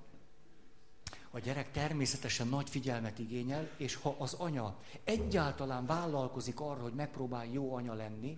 a 1.30 1.40
gyerek 1.40 1.72
természetesen 1.72 2.48
nagy 2.48 2.70
figyelmet 2.70 3.20
igényel, 3.20 3.70
és 3.78 3.96
ha 3.96 4.16
az 4.20 4.34
anya 4.34 4.76
egyáltalán 5.04 5.86
vállalkozik 5.86 6.60
arra, 6.60 6.82
hogy 6.82 6.94
megpróbál 6.94 7.46
jó 7.46 7.74
anya 7.76 7.94
lenni, 7.94 8.38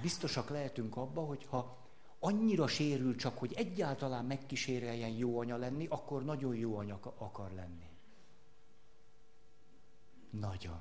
biztosak 0.00 0.50
lehetünk 0.50 0.96
abba, 0.96 1.20
hogy 1.20 1.46
ha 1.50 1.78
annyira 2.18 2.66
sérül 2.66 3.16
csak, 3.16 3.38
hogy 3.38 3.52
egyáltalán 3.56 4.24
megkíséreljen 4.24 5.10
jó 5.10 5.38
anya 5.38 5.56
lenni, 5.56 5.86
akkor 5.90 6.24
nagyon 6.24 6.54
jó 6.54 6.76
anya 6.76 6.98
akar 7.18 7.50
lenni. 7.52 7.90
Nagyon. 10.40 10.78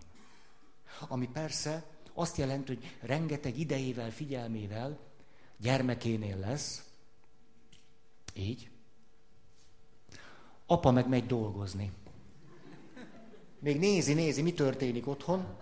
Ami 1.07 1.27
persze 1.27 1.85
azt 2.13 2.37
jelenti, 2.37 2.73
hogy 2.73 2.97
rengeteg 3.01 3.57
idejével, 3.57 4.11
figyelmével 4.11 4.99
gyermekénél 5.57 6.37
lesz, 6.37 6.83
így, 8.33 8.69
apa 10.65 10.91
meg 10.91 11.07
megy 11.07 11.25
dolgozni. 11.25 11.91
Még 13.59 13.79
nézi, 13.79 14.13
nézi, 14.13 14.41
mi 14.41 14.53
történik 14.53 15.07
otthon, 15.07 15.57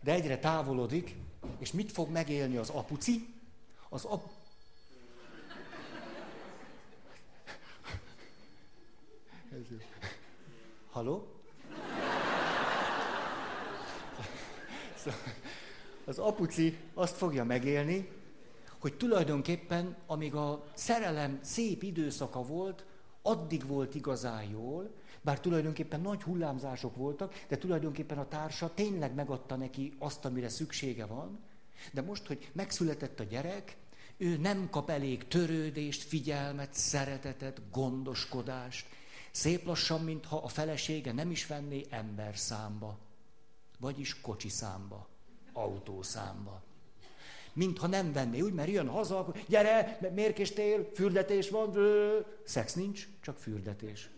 de 0.00 0.12
egyre 0.12 0.38
távolodik, 0.38 1.14
és 1.58 1.72
mit 1.72 1.92
fog 1.92 2.10
megélni 2.10 2.56
az 2.56 2.68
apuci? 2.68 3.34
Az 3.88 4.04
ap... 4.04 4.30
Haló? 10.90 11.39
Az 16.04 16.18
apuci 16.18 16.76
azt 16.94 17.16
fogja 17.16 17.44
megélni, 17.44 18.08
hogy 18.78 18.94
tulajdonképpen, 18.94 19.96
amíg 20.06 20.34
a 20.34 20.64
szerelem 20.74 21.38
szép 21.42 21.82
időszaka 21.82 22.42
volt, 22.42 22.84
addig 23.22 23.66
volt 23.66 23.94
igazán 23.94 24.42
jól, 24.42 24.90
bár 25.20 25.40
tulajdonképpen 25.40 26.00
nagy 26.00 26.22
hullámzások 26.22 26.96
voltak, 26.96 27.44
de 27.48 27.58
tulajdonképpen 27.58 28.18
a 28.18 28.28
társa 28.28 28.74
tényleg 28.74 29.14
megadta 29.14 29.56
neki 29.56 29.92
azt, 29.98 30.24
amire 30.24 30.48
szüksége 30.48 31.06
van. 31.06 31.38
De 31.92 32.02
most, 32.02 32.26
hogy 32.26 32.50
megszületett 32.52 33.20
a 33.20 33.24
gyerek, 33.24 33.76
ő 34.16 34.36
nem 34.36 34.68
kap 34.70 34.90
elég 34.90 35.28
törődést, 35.28 36.02
figyelmet, 36.02 36.74
szeretetet, 36.74 37.60
gondoskodást. 37.72 38.86
Szép 39.30 39.66
lassan, 39.66 40.00
mintha 40.00 40.36
a 40.36 40.48
felesége 40.48 41.12
nem 41.12 41.30
is 41.30 41.46
venné 41.46 41.86
ember 41.90 42.38
számba, 42.38 42.98
vagyis 43.80 44.20
kocsi 44.20 44.48
számba, 44.48 45.08
autószámba. 45.52 46.62
Mintha 47.52 47.86
nem 47.86 48.12
venné, 48.12 48.40
úgy, 48.40 48.52
mert 48.52 48.70
jön 48.70 48.88
haza, 48.88 49.18
akkor 49.18 49.42
gyere, 49.48 49.98
mérkéstél, 50.14 50.90
fürdetés 50.94 51.50
van, 51.50 51.76
szex 52.44 52.74
nincs, 52.74 53.08
csak 53.20 53.38
fürdetés. 53.38 54.10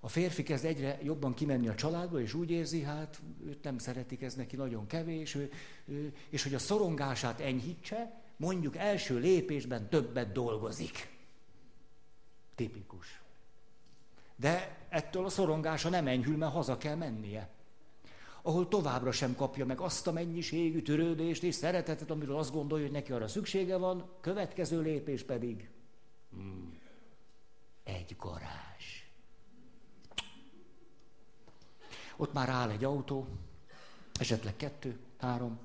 A 0.00 0.08
férfi 0.08 0.42
kezd 0.42 0.64
egyre 0.64 0.98
jobban 1.02 1.34
kimenni 1.34 1.68
a 1.68 1.74
családba, 1.74 2.20
és 2.20 2.34
úgy 2.34 2.50
érzi, 2.50 2.82
hát 2.82 3.20
őt 3.46 3.62
nem 3.62 3.78
szeretik, 3.78 4.22
ez 4.22 4.34
neki 4.34 4.56
nagyon 4.56 4.86
kevés, 4.86 5.34
ő, 5.34 5.50
ő, 5.84 6.14
és 6.28 6.42
hogy 6.42 6.54
a 6.54 6.58
szorongását 6.58 7.40
enyhítse, 7.40 8.22
mondjuk 8.36 8.76
első 8.76 9.18
lépésben 9.18 9.88
többet 9.88 10.32
dolgozik. 10.32 11.08
Tipikus. 12.54 13.23
De 14.36 14.86
ettől 14.88 15.24
a 15.24 15.28
szorongása 15.28 15.88
nem 15.88 16.06
enyhül, 16.06 16.36
mert 16.36 16.52
haza 16.52 16.78
kell 16.78 16.94
mennie. 16.94 17.48
Ahol 18.42 18.68
továbbra 18.68 19.12
sem 19.12 19.34
kapja 19.34 19.66
meg 19.66 19.80
azt 19.80 20.06
a 20.06 20.12
mennyiségű 20.12 20.82
törődést 20.82 21.42
és 21.42 21.54
szeretetet, 21.54 22.10
amiről 22.10 22.36
azt 22.36 22.52
gondolja, 22.52 22.84
hogy 22.84 22.94
neki 22.94 23.12
arra 23.12 23.28
szüksége 23.28 23.76
van, 23.76 24.10
következő 24.20 24.80
lépés 24.80 25.22
pedig 25.22 25.70
hmm, 26.30 26.78
egy 27.82 28.16
garázs. 28.18 29.02
Ott 32.16 32.32
már 32.32 32.48
áll 32.48 32.70
egy 32.70 32.84
autó, 32.84 33.26
esetleg 34.18 34.56
kettő, 34.56 34.98
három. 35.18 35.58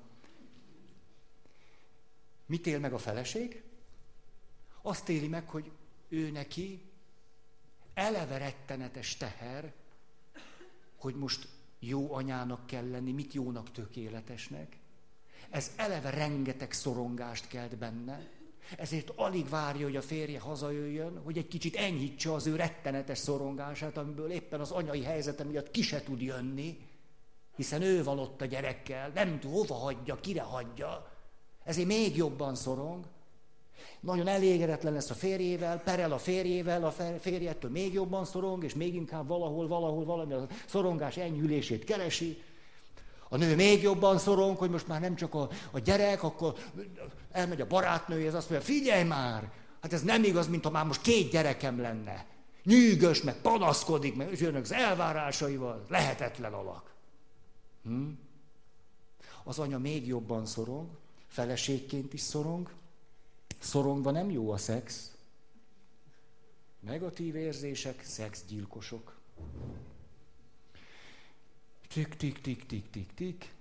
Mit 2.46 2.66
él 2.66 2.78
meg 2.78 2.92
a 2.92 2.98
feleség? 2.98 3.62
Azt 4.82 5.08
éli 5.08 5.28
meg, 5.28 5.48
hogy 5.48 5.70
ő 6.08 6.30
neki 6.30 6.89
eleve 8.00 8.38
rettenetes 8.38 9.16
teher, 9.16 9.72
hogy 10.96 11.14
most 11.14 11.48
jó 11.78 12.14
anyának 12.14 12.66
kell 12.66 12.90
lenni, 12.90 13.12
mit 13.12 13.32
jónak 13.32 13.70
tökéletesnek. 13.70 14.76
Ez 15.50 15.72
eleve 15.76 16.10
rengeteg 16.10 16.72
szorongást 16.72 17.48
kelt 17.48 17.76
benne, 17.76 18.28
Ezért 18.76 19.12
alig 19.16 19.48
várja, 19.48 19.86
hogy 19.86 19.96
a 19.96 20.02
férje 20.02 20.40
hazajöjjön, 20.40 21.20
hogy 21.24 21.38
egy 21.38 21.48
kicsit 21.48 21.76
enyhítse 21.76 22.32
az 22.32 22.46
ő 22.46 22.56
rettenetes 22.56 23.18
szorongását, 23.18 23.96
amiből 23.96 24.30
éppen 24.30 24.60
az 24.60 24.70
anyai 24.70 25.02
helyzete 25.02 25.44
miatt 25.44 25.70
ki 25.70 25.82
se 25.82 26.02
tud 26.02 26.20
jönni, 26.20 26.78
hiszen 27.56 27.82
ő 27.82 28.04
van 28.04 28.18
ott 28.18 28.40
a 28.40 28.44
gyerekkel, 28.44 29.08
nem 29.14 29.40
tud 29.40 29.52
hova 29.52 29.74
hagyja, 29.74 30.20
kire 30.20 30.42
hagyja. 30.42 31.12
Ezért 31.64 31.86
még 31.86 32.16
jobban 32.16 32.54
szorong. 32.54 33.04
Nagyon 34.00 34.26
elégedetlen 34.26 34.92
lesz 34.92 35.10
a 35.10 35.14
férjével, 35.14 35.80
perel 35.82 36.12
a 36.12 36.18
férjével, 36.18 36.84
a 36.84 36.94
férjettől 37.20 37.70
még 37.70 37.92
jobban 37.92 38.24
szorong, 38.24 38.64
és 38.64 38.74
még 38.74 38.94
inkább 38.94 39.26
valahol, 39.26 39.68
valahol 39.68 40.04
valami 40.04 40.32
a 40.32 40.46
szorongás 40.66 41.16
enyhülését 41.16 41.84
keresi. 41.84 42.42
A 43.28 43.36
nő 43.36 43.54
még 43.54 43.82
jobban 43.82 44.18
szorong, 44.18 44.56
hogy 44.56 44.70
most 44.70 44.86
már 44.86 45.00
nem 45.00 45.14
csak 45.14 45.34
a, 45.34 45.48
a 45.70 45.78
gyerek, 45.78 46.22
akkor 46.22 46.54
elmegy 47.32 47.60
a 47.60 47.66
barátnője, 47.66 48.36
azt 48.36 48.50
mondja, 48.50 48.66
figyelj 48.66 49.04
már, 49.04 49.50
hát 49.80 49.92
ez 49.92 50.02
nem 50.02 50.24
igaz, 50.24 50.48
mint 50.48 50.64
ha 50.64 50.70
már 50.70 50.86
most 50.86 51.00
két 51.00 51.30
gyerekem 51.30 51.80
lenne. 51.80 52.26
Nyűgös, 52.64 53.22
meg 53.22 53.40
panaszkodik, 53.40 54.16
meg 54.16 54.40
jönnek 54.40 54.62
az 54.62 54.72
elvárásaival, 54.72 55.84
lehetetlen 55.88 56.52
alak. 56.52 56.94
Hm? 57.84 58.08
Az 59.44 59.58
anya 59.58 59.78
még 59.78 60.06
jobban 60.06 60.46
szorong, 60.46 60.88
feleségként 61.28 62.12
is 62.12 62.20
szorong, 62.20 62.70
szorongva 63.60 64.10
nem 64.10 64.30
jó 64.30 64.50
a 64.50 64.56
szex. 64.56 65.14
Negatív 66.80 67.36
érzések, 67.36 68.02
szexgyilkosok. 68.02 69.18
Tik, 71.88 72.16
tik, 72.16 72.40
tik, 72.40 72.66
tik, 72.66 72.90
tik, 72.90 73.14
tik. 73.14 73.54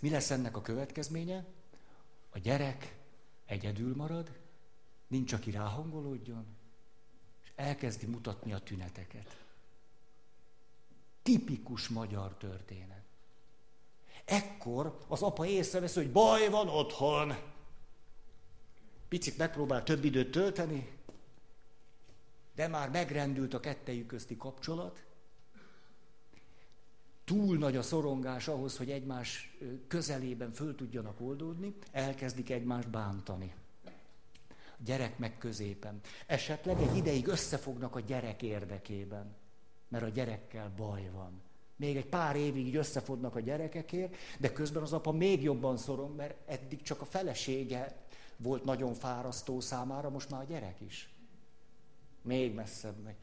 Mi 0.00 0.10
lesz 0.10 0.30
ennek 0.30 0.56
a 0.56 0.62
következménye? 0.62 1.44
A 2.30 2.38
gyerek 2.38 2.96
egyedül 3.46 3.96
marad, 3.96 4.32
nincs, 5.06 5.32
aki 5.32 5.50
ráhangolódjon, 5.50 6.46
és 7.42 7.52
elkezdi 7.56 8.06
mutatni 8.06 8.52
a 8.52 8.58
tüneteket. 8.58 9.44
Tipikus 11.22 11.88
magyar 11.88 12.34
történet. 12.34 13.02
Ekkor 14.24 14.98
az 15.08 15.22
apa 15.22 15.46
észrevesz, 15.46 15.94
hogy 15.94 16.12
baj 16.12 16.48
van 16.48 16.68
otthon. 16.68 17.53
Picit 19.14 19.38
megpróbál 19.38 19.82
több 19.82 20.04
időt 20.04 20.30
tölteni, 20.30 20.88
de 22.54 22.68
már 22.68 22.90
megrendült 22.90 23.54
a 23.54 23.60
kettejük 23.60 24.06
közti 24.06 24.36
kapcsolat, 24.36 25.04
túl 27.24 27.56
nagy 27.56 27.76
a 27.76 27.82
szorongás 27.82 28.48
ahhoz, 28.48 28.76
hogy 28.76 28.90
egymás 28.90 29.56
közelében 29.88 30.52
föl 30.52 30.74
tudjanak 30.74 31.20
oldódni, 31.20 31.74
elkezdik 31.90 32.50
egymást 32.50 32.90
bántani. 32.90 33.54
A 34.48 34.82
gyerek 34.84 35.18
meg 35.18 35.38
középen. 35.38 36.00
Esetleg 36.26 36.80
egy 36.80 36.96
ideig 36.96 37.26
összefognak 37.26 37.96
a 37.96 38.00
gyerek 38.00 38.42
érdekében, 38.42 39.34
mert 39.88 40.04
a 40.04 40.08
gyerekkel 40.08 40.72
baj 40.76 41.10
van. 41.12 41.42
Még 41.76 41.96
egy 41.96 42.06
pár 42.06 42.36
évig 42.36 42.66
így 42.66 42.76
összefognak 42.76 43.36
a 43.36 43.40
gyerekekért, 43.40 44.16
de 44.38 44.52
közben 44.52 44.82
az 44.82 44.92
apa 44.92 45.12
még 45.12 45.42
jobban 45.42 45.76
szorong, 45.76 46.16
mert 46.16 46.36
eddig 46.46 46.82
csak 46.82 47.00
a 47.00 47.04
felesége 47.04 48.03
volt 48.36 48.64
nagyon 48.64 48.94
fárasztó 48.94 49.60
számára, 49.60 50.10
most 50.10 50.30
már 50.30 50.40
a 50.40 50.44
gyerek 50.44 50.80
is. 50.80 51.08
Még 52.22 52.54
messzebb 52.54 53.02
megy. 53.02 53.16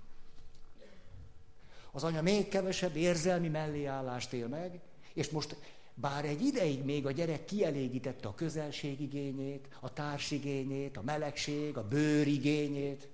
Az 1.91 2.03
anya 2.03 2.21
még 2.21 2.47
kevesebb 2.47 2.95
érzelmi 2.95 3.47
melléállást 3.47 4.33
él 4.33 4.47
meg, 4.47 4.79
és 5.13 5.29
most 5.29 5.55
bár 5.93 6.25
egy 6.25 6.41
ideig 6.41 6.83
még 6.83 7.05
a 7.05 7.11
gyerek 7.11 7.45
kielégítette 7.45 8.27
a 8.27 8.35
közelségigényét, 8.35 9.67
a 9.79 9.93
társigényét, 9.93 10.97
a 10.97 11.01
melegség, 11.01 11.77
a 11.77 11.87
bőrigényét, 11.87 13.09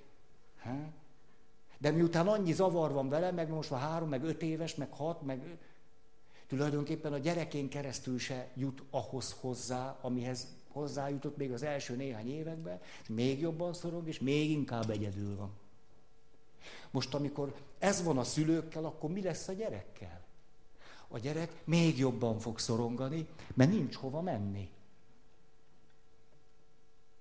de 1.78 1.92
miután 1.92 2.28
annyi 2.28 2.54
zavar 2.54 2.92
van 2.92 3.10
vele, 3.10 3.32
meg 3.32 3.50
most 3.50 3.70
már 3.70 3.82
három, 3.82 4.10
meg 4.10 4.24
öt 4.24 4.42
éves, 4.42 4.76
meg 4.76 4.92
hat, 4.92 5.22
meg 5.22 5.58
tulajdonképpen 6.48 7.14
a 7.14 7.18
gyerekén 7.18 7.70
keresztül 7.70 8.20
se 8.20 8.52
jut 8.56 8.84
ahhoz 8.90 9.36
hozzá, 9.40 9.98
amihez 10.02 10.48
hozzájutott 10.68 11.38
még 11.38 11.52
az 11.52 11.64
első 11.64 11.96
néhány 11.96 12.32
években, 12.32 12.80
még 13.08 13.40
jobban 13.40 13.74
szorong, 13.74 14.08
és 14.08 14.20
még 14.20 14.50
inkább 14.50 14.90
egyedül 14.90 15.36
van. 15.36 15.52
Most, 16.92 17.14
amikor 17.14 17.56
ez 17.80 18.04
van 18.04 18.18
a 18.18 18.24
szülőkkel, 18.24 18.86
akkor 18.86 19.10
mi 19.10 19.22
lesz 19.22 19.48
a 19.48 19.54
gyerekkel? 19.54 20.26
A 21.08 21.20
gyerek 21.20 21.66
még 21.66 21.98
jobban 21.98 22.40
fog 22.40 22.60
szorongani, 22.60 23.28
mert 23.54 23.72
nincs 23.72 23.96
hova 23.96 24.22
menni. 24.22 24.70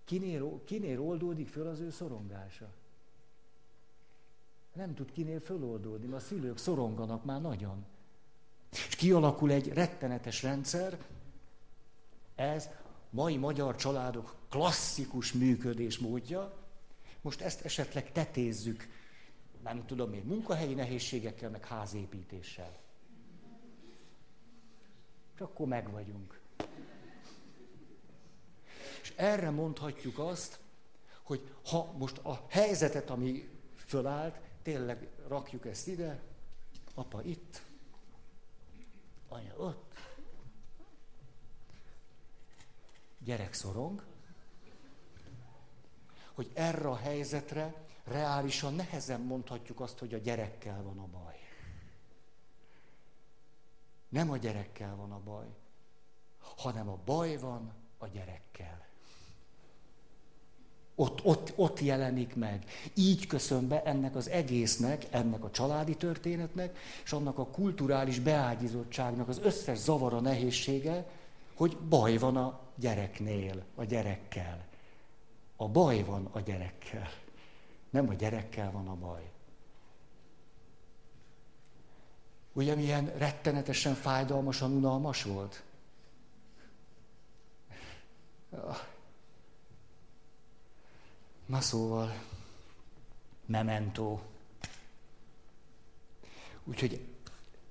Kinél, 0.05 0.61
kinél 0.65 1.01
oldódik 1.01 1.49
föl 1.49 1.67
az 1.67 1.81
ő 1.81 1.91
szorongása? 1.91 2.69
Nem 4.73 4.95
tud 4.95 5.13
kinél 5.13 5.41
föloldódni, 5.41 6.07
mert 6.07 6.23
a 6.23 6.27
szülők 6.27 6.59
szoronganak 6.59 7.25
már 7.25 7.41
nagyon. 7.41 7.85
És 8.89 8.97
kialakul 8.97 9.51
egy 9.51 9.69
rettenetes 9.69 10.43
rendszer, 10.43 10.99
ez 12.35 12.69
mai 13.11 13.37
magyar 13.37 13.77
családok 13.77 14.35
klasszikus 14.49 15.33
működésmódja. 15.33 16.57
Most 17.21 17.41
ezt 17.41 17.65
esetleg 17.65 18.13
tetézzük 18.13 18.89
nem 19.67 19.87
tudom 19.87 20.13
én, 20.13 20.23
munkahelyi 20.25 20.75
nehézségekkel, 20.75 21.51
meg 21.51 21.65
házépítéssel. 21.65 22.79
És 25.35 25.41
akkor 25.41 25.67
meg 25.67 25.91
vagyunk. 25.91 26.41
És 29.03 29.13
erre 29.17 29.51
mondhatjuk 29.51 30.19
azt, 30.19 30.59
hogy 31.23 31.51
ha 31.65 31.93
most 31.99 32.19
a 32.19 32.47
helyzetet, 32.49 33.11
ami 33.11 33.49
fölállt, 33.77 34.41
tényleg 34.63 35.09
rakjuk 35.29 35.67
ezt 35.67 35.89
ide, 35.89 36.23
apa 36.95 37.23
itt, 37.23 37.63
anya 39.37 39.57
ott, 39.57 39.95
gyerek 43.19 43.53
szorong, 43.53 44.05
hogy 46.35 46.51
erre 46.55 46.89
a 46.89 46.97
helyzetre 46.97 47.75
reálisan 48.05 48.75
nehezen 48.75 49.21
mondhatjuk 49.21 49.81
azt, 49.81 49.99
hogy 49.99 50.15
a 50.15 50.19
gyerekkel 50.19 50.83
van 50.83 50.99
a 50.99 51.07
baj. 51.07 51.39
Nem 54.09 54.31
a 54.31 54.37
gyerekkel 54.37 54.97
van 54.97 55.13
a 55.13 55.19
baj, 55.19 55.47
hanem 56.39 56.89
a 56.89 56.97
baj 57.05 57.37
van 57.37 57.73
a 57.99 58.07
gyerekkel. 58.07 58.86
Ott, 60.99 61.25
ott, 61.25 61.53
ott 61.57 61.81
jelenik 61.81 62.35
meg. 62.35 62.65
Így 62.95 63.27
köszön 63.27 63.69
be 63.69 63.83
ennek 63.83 64.17
az 64.17 64.29
egésznek, 64.29 65.07
ennek 65.11 65.45
a 65.45 65.51
családi 65.51 65.95
történetnek, 65.95 66.79
és 67.05 67.13
annak 67.13 67.39
a 67.39 67.47
kulturális 67.47 68.19
beágyizottságnak 68.19 69.29
az 69.29 69.41
összes 69.43 69.79
zavara 69.79 70.21
nehézsége, 70.21 71.07
hogy 71.57 71.77
baj 71.77 72.17
van 72.17 72.37
a 72.37 72.61
gyereknél, 72.75 73.65
a 73.75 73.85
gyerekkel. 73.85 74.65
A 75.57 75.69
baj 75.69 76.03
van 76.03 76.29
a 76.33 76.41
gyerekkel. 76.41 77.09
Nem 77.91 78.09
a 78.09 78.15
gyerekkel 78.15 78.71
van 78.71 78.89
a 78.89 78.95
baj. 78.95 79.31
Ugye 82.53 82.75
milyen 82.75 83.13
rettenetesen 83.19 83.95
fájdalmasan 83.95 84.71
unalmas 84.71 85.23
volt? 85.23 85.63
Na 91.47 91.61
szóval, 91.61 92.23
memento. 93.47 94.19
Úgyhogy 96.65 97.07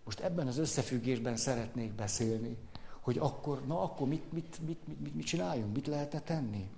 most 0.04 0.20
ebben 0.20 0.48
az 0.48 0.58
összefüggésben 0.58 1.38
szeretnék 1.38 1.92
beszélni, 1.92 2.58
hogy 3.00 3.18
akkor, 3.18 3.66
na 3.66 3.82
akkor 3.82 4.08
mit, 4.08 4.32
mit, 4.32 4.60
mit, 4.66 4.88
mit, 4.88 5.16
mit 5.16 5.26
csináljunk, 5.26 5.74
mit 5.74 5.88
lehetne 5.88 6.20
tenni? 6.20 6.70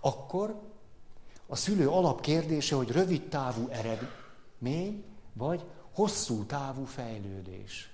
Akkor 0.00 0.60
a 1.46 1.56
szülő 1.56 1.88
alapkérdése, 1.88 2.74
hogy 2.74 2.90
rövid 2.90 3.28
távú 3.28 3.68
eredmény, 3.68 5.04
vagy 5.32 5.64
hosszú 5.92 6.44
távú 6.44 6.84
fejlődés. 6.84 7.90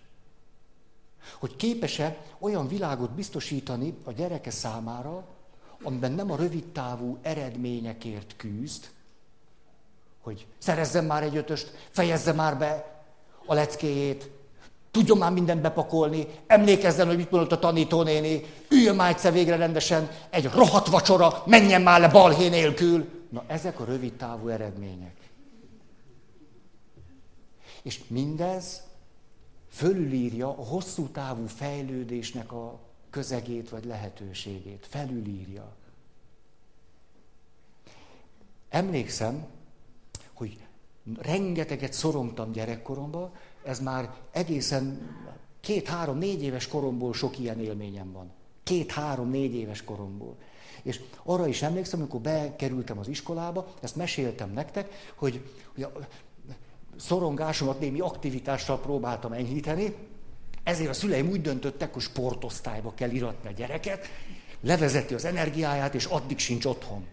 Hogy 1.38 1.56
képes-e 1.56 2.24
olyan 2.38 2.68
világot 2.68 3.10
biztosítani 3.10 3.98
a 4.04 4.12
gyereke 4.12 4.50
számára, 4.50 5.35
amiben 5.82 6.12
nem 6.12 6.30
a 6.30 6.36
rövid 6.36 6.64
távú 6.64 7.18
eredményekért 7.22 8.34
küzd, 8.36 8.84
hogy 10.22 10.46
szerezzen 10.58 11.04
már 11.04 11.22
egy 11.22 11.36
ötöst, 11.36 11.88
fejezze 11.90 12.32
már 12.32 12.58
be 12.58 13.02
a 13.46 13.54
leckéjét, 13.54 14.30
tudjon 14.90 15.18
már 15.18 15.32
mindent 15.32 15.60
bepakolni, 15.60 16.26
emlékezzen, 16.46 17.06
hogy 17.06 17.16
mit 17.16 17.30
mondott 17.30 17.52
a 17.52 17.58
tanítónéni, 17.58 18.44
üljön 18.68 18.96
már 18.96 19.10
egyszer 19.10 19.32
végre 19.32 19.56
rendesen, 19.56 20.10
egy 20.30 20.50
rohadt 20.54 20.86
vacsora, 20.86 21.42
menjen 21.46 21.82
már 21.82 22.00
le 22.00 22.08
balhé 22.08 22.48
nélkül. 22.48 23.08
Na 23.30 23.44
ezek 23.46 23.80
a 23.80 23.84
rövid 23.84 24.12
távú 24.12 24.48
eredmények. 24.48 25.16
És 27.82 28.00
mindez 28.06 28.82
fölülírja 29.70 30.48
a 30.48 30.64
hosszú 30.64 31.08
távú 31.08 31.46
fejlődésnek 31.46 32.52
a 32.52 32.78
közegét 33.16 33.68
vagy 33.68 33.84
lehetőségét. 33.84 34.86
Felülírja. 34.88 35.74
emlékszem, 38.68 39.46
hogy 40.32 40.58
rengeteget 41.18 41.92
szorongtam 41.92 42.52
gyerekkoromban, 42.52 43.30
ez 43.64 43.80
már 43.80 44.14
egészen 44.30 45.10
két-három-négy 45.60 46.42
éves 46.42 46.68
koromból 46.68 47.14
sok 47.14 47.38
ilyen 47.38 47.60
élményem 47.60 48.12
van. 48.12 48.30
Két-három-négy 48.62 49.54
éves 49.54 49.84
koromból. 49.84 50.36
És 50.82 51.00
arra 51.22 51.46
is 51.46 51.62
emlékszem, 51.62 52.00
amikor 52.00 52.20
bekerültem 52.20 52.98
az 52.98 53.08
iskolába, 53.08 53.74
ezt 53.80 53.96
meséltem 53.96 54.50
nektek, 54.50 55.12
hogy, 55.14 55.50
hogy 55.74 55.82
a 55.82 55.92
szorongásomat 56.96 57.80
némi 57.80 58.00
aktivitással 58.00 58.80
próbáltam 58.80 59.32
enyhíteni, 59.32 59.94
ezért 60.66 60.90
a 60.90 60.92
szüleim 60.92 61.28
úgy 61.28 61.40
döntöttek, 61.40 61.92
hogy 61.92 62.02
sportosztályba 62.02 62.92
kell 62.94 63.10
iratni 63.10 63.48
a 63.48 63.52
gyereket, 63.52 64.10
levezeti 64.60 65.14
az 65.14 65.24
energiáját, 65.24 65.94
és 65.94 66.04
addig 66.04 66.38
sincs 66.38 66.64
otthon. 66.64 67.06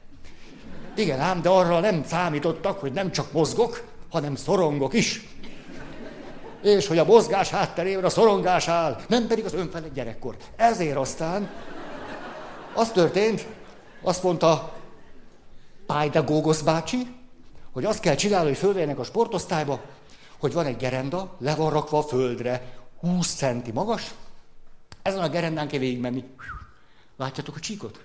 Igen 0.96 1.20
ám, 1.20 1.42
de 1.42 1.50
arra 1.50 1.80
nem 1.80 2.04
számítottak, 2.06 2.80
hogy 2.80 2.92
nem 2.92 3.12
csak 3.12 3.32
mozgok, 3.32 3.84
hanem 4.10 4.36
szorongok 4.36 4.94
is. 4.94 5.28
És 6.64 6.88
hogy 6.88 6.98
a 6.98 7.06
mozgás 7.06 7.50
hátterében 7.50 8.04
a 8.04 8.10
szorongás 8.10 8.68
áll, 8.68 9.02
nem 9.08 9.28
pedig 9.28 9.46
az 9.46 9.54
önfelett 9.54 9.94
gyerekkor. 9.94 10.38
Ezért 10.56 10.98
aztán 10.98 11.50
az 12.76 12.92
történt, 12.92 13.48
azt 14.02 14.24
mondta 14.24 14.74
Pájda 15.86 16.24
Gógosz 16.24 16.62
bácsi, 16.62 17.16
hogy 17.72 17.86
azt 17.86 18.00
kell 18.00 18.16
csinálni, 18.16 18.48
hogy 18.48 18.58
fölvegyenek 18.58 19.00
a 19.00 19.04
sportosztályba, 19.04 19.82
hogy 20.40 20.54
van 20.54 20.66
egy 20.66 20.78
gerenda, 20.78 21.36
le 21.40 21.56
van 21.56 21.70
rakva 21.70 21.98
a 21.98 22.04
földre, 22.04 22.82
20 23.04 23.36
centi 23.36 23.72
magas, 23.72 24.14
ezen 25.02 25.20
a 25.20 25.30
gerendán 25.30 25.68
kell 25.68 25.80
végigmenni. 25.80 26.24
Látjátok 27.16 27.56
a 27.56 27.60
csíkot? 27.60 28.04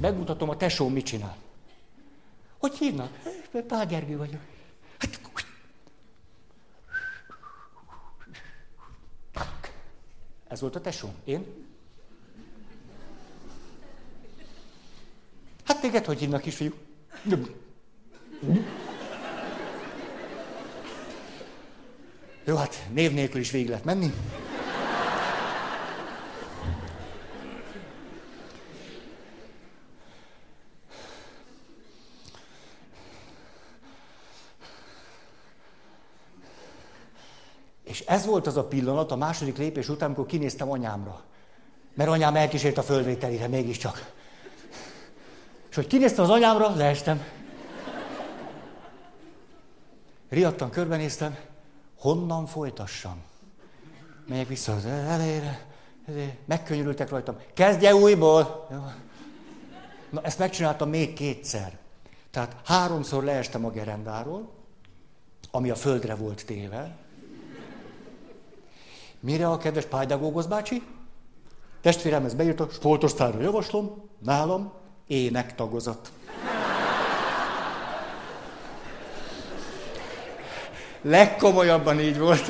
Megmutatom 0.00 0.48
a 0.48 0.56
tesóm 0.56 0.92
mit 0.92 1.04
csinál. 1.04 1.36
Hogy 2.58 2.74
hívnak? 2.74 3.18
Pál 3.66 3.86
Gergő 3.86 4.16
vagyok. 4.16 4.40
Hát, 9.34 9.72
ez 10.48 10.60
volt 10.60 10.76
a 10.76 10.80
tesóm. 10.80 11.14
Én? 11.24 11.66
Hát 15.64 15.80
téged 15.80 16.04
hogy 16.04 16.18
hívnak 16.18 16.40
kisfiú? 16.40 16.72
Jó, 22.48 22.56
hát 22.56 22.86
név 22.92 23.12
nélkül 23.12 23.40
is 23.40 23.50
végig 23.50 23.68
lehet 23.68 23.84
menni. 23.84 24.12
És 37.84 38.00
ez 38.00 38.26
volt 38.26 38.46
az 38.46 38.56
a 38.56 38.64
pillanat 38.64 39.10
a 39.10 39.16
második 39.16 39.56
lépés 39.56 39.88
után, 39.88 40.06
amikor 40.08 40.26
kinéztem 40.26 40.70
anyámra. 40.70 41.22
Mert 41.94 42.10
anyám 42.10 42.36
elkísért 42.36 42.78
a 42.78 42.82
földvételire 42.82 43.48
mégiscsak. 43.48 44.12
És 45.70 45.76
hogy 45.76 45.86
kinéztem 45.86 46.24
az 46.24 46.30
anyámra, 46.30 46.74
leestem. 46.74 47.24
Riadtan 50.28 50.70
körbenéztem, 50.70 51.36
honnan 51.98 52.46
folytassam? 52.46 53.22
Megyek 54.26 54.48
vissza 54.48 54.74
az 54.74 54.84
elejére, 54.84 55.66
megkönnyörültek 56.44 57.10
rajtam. 57.10 57.36
Kezdje 57.54 57.94
újból! 57.94 58.68
Na, 60.10 60.22
ezt 60.22 60.38
megcsináltam 60.38 60.88
még 60.88 61.12
kétszer. 61.12 61.78
Tehát 62.30 62.56
háromszor 62.64 63.24
leestem 63.24 63.64
a 63.64 63.70
gerendáról, 63.70 64.50
ami 65.50 65.70
a 65.70 65.74
földre 65.74 66.14
volt 66.14 66.46
téve. 66.46 66.96
Mire 69.20 69.48
a 69.48 69.58
kedves 69.58 69.84
pályadagógosz 69.84 70.46
bácsi? 70.46 70.82
Testvérem 71.80 72.24
ezt 72.24 72.36
beírta, 72.36 72.68
sportosztályra 72.70 73.40
javaslom, 73.40 74.02
nálam 74.18 74.72
énektagozat. 75.06 76.12
Legkomolyabban 81.08 82.00
így 82.00 82.18
volt. 82.18 82.46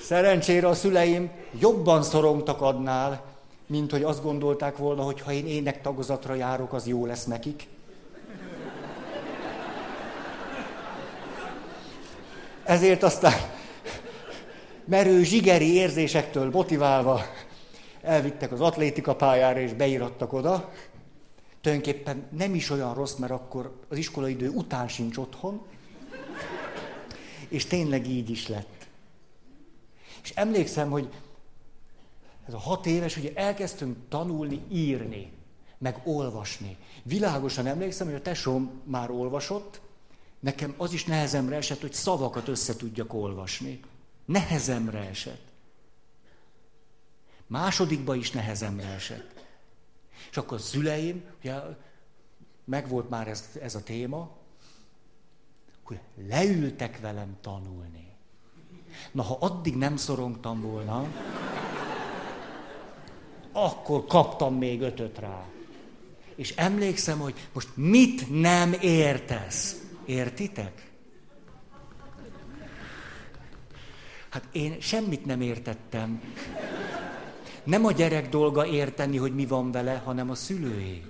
Szerencsére 0.00 0.68
a 0.68 0.74
szüleim 0.74 1.30
jobban 1.58 2.02
szorongtak 2.02 2.60
adnál, 2.60 3.24
mint 3.66 3.90
hogy 3.90 4.02
azt 4.02 4.22
gondolták 4.22 4.76
volna, 4.76 5.02
hogy 5.02 5.20
ha 5.20 5.32
én 5.32 5.46
énektagozatra 5.46 6.34
járok, 6.34 6.72
az 6.72 6.86
jó 6.86 7.06
lesz 7.06 7.24
nekik. 7.24 7.66
Ezért 12.64 13.02
aztán 13.02 13.34
merő 14.84 15.22
zsigeri 15.22 15.74
érzésektől 15.74 16.50
motiválva 16.50 17.20
elvittek 18.02 18.52
az 18.52 18.60
atlétika 18.60 19.14
pályára, 19.14 19.60
és 19.60 19.72
beírattak 19.72 20.32
oda. 20.32 20.72
Tulajdonképpen 21.66 22.26
nem 22.30 22.54
is 22.54 22.70
olyan 22.70 22.94
rossz, 22.94 23.14
mert 23.14 23.32
akkor 23.32 23.80
az 23.88 23.96
iskolai 23.96 24.32
idő 24.32 24.48
után 24.48 24.88
sincs 24.88 25.16
otthon, 25.16 25.66
és 27.48 27.64
tényleg 27.64 28.08
így 28.08 28.30
is 28.30 28.48
lett. 28.48 28.86
És 30.22 30.32
emlékszem, 30.34 30.90
hogy 30.90 31.08
ez 32.46 32.54
a 32.54 32.58
hat 32.58 32.86
éves, 32.86 33.16
ugye 33.16 33.32
elkezdtünk 33.34 33.96
tanulni, 34.08 34.60
írni, 34.70 35.32
meg 35.78 36.00
olvasni. 36.04 36.76
Világosan 37.02 37.66
emlékszem, 37.66 38.06
hogy 38.06 38.16
a 38.16 38.22
tesóm 38.22 38.80
már 38.84 39.10
olvasott, 39.10 39.80
nekem 40.40 40.74
az 40.76 40.92
is 40.92 41.04
nehezemre 41.04 41.56
esett, 41.56 41.80
hogy 41.80 41.92
szavakat 41.92 42.48
össze 42.48 42.76
tudjak 42.76 43.14
olvasni. 43.14 43.80
Nehezemre 44.24 44.98
esett. 44.98 45.44
Másodikba 47.46 48.14
is 48.14 48.30
nehezemre 48.30 48.88
esett. 48.88 49.35
És 50.30 50.36
akkor 50.36 50.60
szüleim, 50.60 51.24
ugye, 51.38 51.54
megvolt 52.64 53.08
már 53.08 53.28
ez, 53.28 53.50
ez 53.62 53.74
a 53.74 53.82
téma, 53.82 54.30
hogy 55.82 56.00
leültek 56.28 57.00
velem 57.00 57.36
tanulni. 57.40 58.14
Na, 59.12 59.22
ha 59.22 59.36
addig 59.40 59.76
nem 59.76 59.96
szorongtam 59.96 60.60
volna, 60.60 61.08
akkor 63.52 64.04
kaptam 64.04 64.54
még 64.54 64.80
ötöt 64.80 65.18
rá. 65.18 65.44
És 66.34 66.54
emlékszem, 66.56 67.18
hogy 67.18 67.48
most 67.52 67.68
mit 67.74 68.40
nem 68.40 68.72
értesz. 68.80 69.80
Értitek? 70.04 70.90
Hát 74.28 74.48
én 74.52 74.80
semmit 74.80 75.24
nem 75.24 75.40
értettem. 75.40 76.22
Nem 77.66 77.84
a 77.84 77.92
gyerek 77.92 78.28
dolga 78.28 78.66
érteni, 78.66 79.16
hogy 79.16 79.34
mi 79.34 79.46
van 79.46 79.70
vele, 79.70 79.96
hanem 79.96 80.30
a 80.30 80.34
szülőé. 80.34 81.02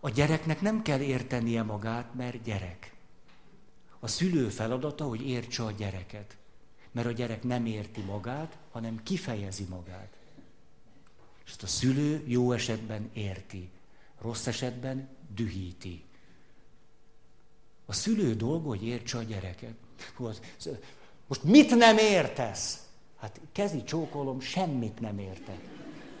A 0.00 0.10
gyereknek 0.10 0.60
nem 0.60 0.82
kell 0.82 1.00
értenie 1.00 1.62
magát, 1.62 2.14
mert 2.14 2.42
gyerek. 2.42 2.94
A 4.00 4.06
szülő 4.06 4.48
feladata, 4.48 5.04
hogy 5.04 5.28
értse 5.28 5.62
a 5.62 5.70
gyereket. 5.70 6.36
Mert 6.92 7.06
a 7.06 7.12
gyerek 7.12 7.42
nem 7.42 7.66
érti 7.66 8.00
magát, 8.00 8.58
hanem 8.70 9.02
kifejezi 9.02 9.66
magát. 9.68 10.16
És 11.44 11.50
ezt 11.50 11.62
a 11.62 11.66
szülő 11.66 12.24
jó 12.26 12.52
esetben 12.52 13.10
érti, 13.12 13.70
rossz 14.20 14.46
esetben 14.46 15.08
dühíti. 15.34 16.04
A 17.86 17.92
szülő 17.92 18.34
dolga, 18.34 18.68
hogy 18.68 18.84
értse 18.84 19.18
a 19.18 19.22
gyereket. 19.22 19.74
Most 21.26 21.42
mit 21.42 21.76
nem 21.76 21.98
értesz? 21.98 22.88
Hát 23.20 23.40
kezi 23.52 23.84
csókolom, 23.84 24.40
semmit 24.40 25.00
nem 25.00 25.18
értek. 25.18 25.58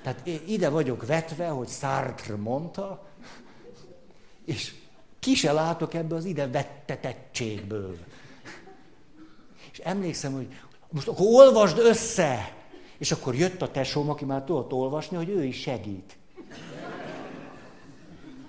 Tehát 0.02 0.26
ide 0.46 0.68
vagyok 0.68 1.06
vetve, 1.06 1.48
hogy 1.48 1.68
Sartre 1.68 2.36
mondta, 2.36 3.06
és 4.44 4.74
ki 5.18 5.34
se 5.34 5.52
látok 5.52 5.94
ebbe 5.94 6.14
az 6.14 6.24
ide 6.24 6.48
vettetettségből. 6.48 7.98
És 9.72 9.78
emlékszem, 9.78 10.32
hogy 10.32 10.48
most 10.88 11.08
akkor 11.08 11.26
olvasd 11.26 11.78
össze! 11.78 12.58
És 12.98 13.12
akkor 13.12 13.34
jött 13.34 13.62
a 13.62 13.70
tesóm, 13.70 14.10
aki 14.10 14.24
már 14.24 14.44
tudott 14.44 14.72
olvasni, 14.72 15.16
hogy 15.16 15.28
ő 15.28 15.44
is 15.44 15.60
segít. 15.60 16.16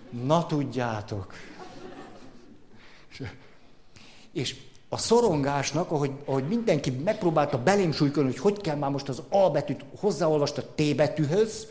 Na 0.10 0.46
tudjátok. 0.46 1.34
És 4.32 4.56
a 4.94 4.98
szorongásnak, 4.98 5.92
ahogy, 5.92 6.12
ahogy 6.26 6.48
mindenki 6.48 6.90
megpróbálta 6.90 7.64
belém 7.64 7.92
súlykolni, 7.92 8.30
hogy 8.30 8.40
hogy 8.40 8.62
kell 8.62 8.76
már 8.76 8.92
most 8.92 9.10
az 9.10 9.22
A 9.30 9.50
betűt 9.50 9.86
hozzáolvast 10.00 10.58
a 10.58 10.64
T 10.76 10.96
betűhöz, 10.96 11.68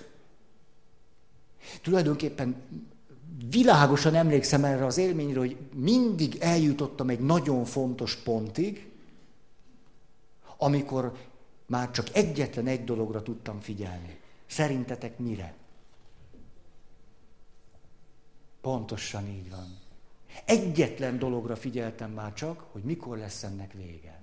tulajdonképpen 1.83 2.57
világosan 3.51 4.15
emlékszem 4.15 4.65
erre 4.65 4.85
az 4.87 4.97
élményre, 4.97 5.39
hogy 5.39 5.57
mindig 5.75 6.37
eljutottam 6.41 7.09
egy 7.09 7.21
nagyon 7.21 7.65
fontos 7.65 8.17
pontig, 8.17 8.91
amikor 10.57 11.13
már 11.67 11.91
csak 11.91 12.07
egyetlen 12.13 12.67
egy 12.67 12.85
dologra 12.85 13.23
tudtam 13.23 13.61
figyelni. 13.61 14.21
Szerintetek 14.47 15.19
mire? 15.19 15.55
Pontosan 18.61 19.29
így 19.29 19.51
van. 19.51 19.80
Egyetlen 20.45 21.19
dologra 21.19 21.57
figyeltem 21.57 22.11
már 22.11 22.33
csak, 22.33 22.67
hogy 22.73 22.83
mikor 22.83 23.19
lesz 23.19 23.43
ennek 23.43 23.73
vége. 23.73 24.21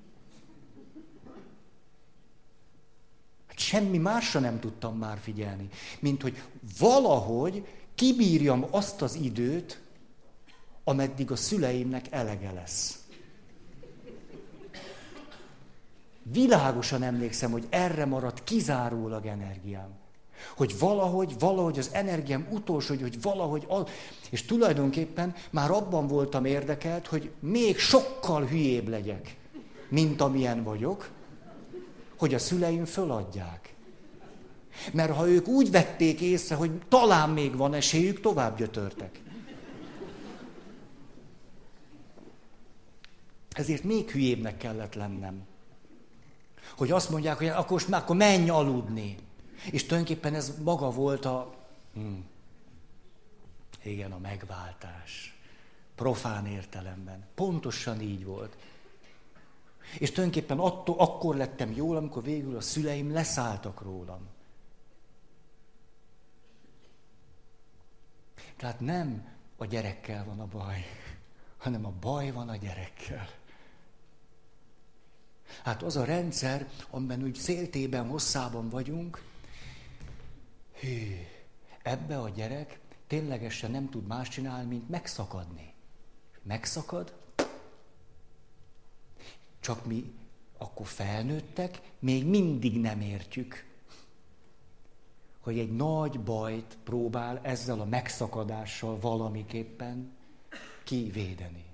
Hát 3.47 3.59
semmi 3.59 3.97
másra 3.97 4.39
nem 4.39 4.59
tudtam 4.59 4.97
már 4.97 5.17
figyelni, 5.17 5.69
mint 5.99 6.21
hogy 6.21 6.43
valahogy 6.79 7.67
kibírjam 7.95 8.65
azt 8.69 9.01
az 9.01 9.15
időt, 9.15 9.81
ameddig 10.83 11.31
a 11.31 11.35
szüleimnek 11.35 12.11
elege 12.11 12.51
lesz. 12.51 13.05
Világosan 16.23 17.03
emlékszem, 17.03 17.51
hogy 17.51 17.67
erre 17.69 18.05
maradt 18.05 18.43
kizárólag 18.43 19.25
energiám. 19.25 20.06
Hogy 20.55 20.79
valahogy, 20.79 21.35
valahogy 21.39 21.79
az 21.79 21.89
energiám 21.91 22.47
utolsó, 22.51 22.87
hogy, 22.87 23.01
hogy 23.01 23.21
valahogy, 23.21 23.65
al... 23.67 23.87
és 24.29 24.45
tulajdonképpen 24.45 25.35
már 25.49 25.71
abban 25.71 26.07
voltam 26.07 26.45
érdekelt, 26.45 27.07
hogy 27.07 27.31
még 27.39 27.77
sokkal 27.77 28.45
hülyébb 28.45 28.87
legyek, 28.87 29.37
mint 29.89 30.21
amilyen 30.21 30.63
vagyok, 30.63 31.09
hogy 32.17 32.33
a 32.33 32.39
szüleim 32.39 32.85
föladják. 32.85 33.73
Mert 34.93 35.15
ha 35.15 35.27
ők 35.27 35.47
úgy 35.47 35.71
vették 35.71 36.21
észre, 36.21 36.55
hogy 36.55 36.71
talán 36.89 37.29
még 37.29 37.55
van 37.55 37.73
esélyük, 37.73 38.19
tovább 38.19 38.57
gyötörtek. 38.57 39.21
Ezért 43.51 43.83
még 43.83 44.11
hülyébbnek 44.11 44.57
kellett 44.57 44.93
lennem. 44.93 45.41
Hogy 46.77 46.91
azt 46.91 47.09
mondják, 47.09 47.37
hogy 47.37 47.47
akkor 47.47 47.71
most 47.71 47.87
már 47.87 48.01
akkor 48.01 48.15
menj 48.15 48.49
aludni. 48.49 49.15
És 49.71 49.85
tulajdonképpen 49.85 50.33
ez 50.35 50.59
maga 50.63 50.91
volt 50.91 51.25
a... 51.25 51.55
Hmm, 51.93 52.25
igen, 53.83 54.11
a 54.11 54.17
megváltás. 54.17 55.37
Profán 55.95 56.45
értelemben. 56.45 57.25
Pontosan 57.35 58.01
így 58.01 58.25
volt. 58.25 58.57
És 59.99 60.11
tulajdonképpen 60.11 60.59
attól, 60.59 60.99
akkor 60.99 61.35
lettem 61.35 61.71
jól, 61.71 61.97
amikor 61.97 62.23
végül 62.23 62.55
a 62.55 62.61
szüleim 62.61 63.11
leszálltak 63.11 63.81
rólam. 63.81 64.27
Tehát 68.57 68.79
nem 68.79 69.27
a 69.57 69.65
gyerekkel 69.65 70.25
van 70.25 70.39
a 70.39 70.45
baj, 70.45 70.85
hanem 71.63 71.85
a 71.85 71.93
baj 71.99 72.31
van 72.31 72.49
a 72.49 72.55
gyerekkel. 72.55 73.29
Hát 75.63 75.83
az 75.83 75.95
a 75.95 76.03
rendszer, 76.03 76.69
amiben 76.89 77.23
úgy 77.23 77.35
széltében, 77.35 78.07
hosszában 78.07 78.69
vagyunk, 78.69 79.21
hű, 80.79 81.15
ebbe 81.83 82.19
a 82.19 82.29
gyerek 82.29 82.79
ténylegesen 83.07 83.71
nem 83.71 83.89
tud 83.89 84.07
más 84.07 84.29
csinálni, 84.29 84.67
mint 84.67 84.89
megszakadni. 84.89 85.73
Megszakad, 86.43 87.15
csak 89.59 89.85
mi 89.85 90.13
akkor 90.57 90.85
felnőttek, 90.85 91.81
még 91.99 92.25
mindig 92.25 92.79
nem 92.79 93.01
értjük, 93.01 93.65
hogy 95.39 95.59
egy 95.59 95.75
nagy 95.75 96.19
bajt 96.19 96.77
próbál 96.83 97.39
ezzel 97.43 97.79
a 97.79 97.85
megszakadással 97.85 98.99
valamiképpen 98.99 100.15
kivédeni. 100.83 101.65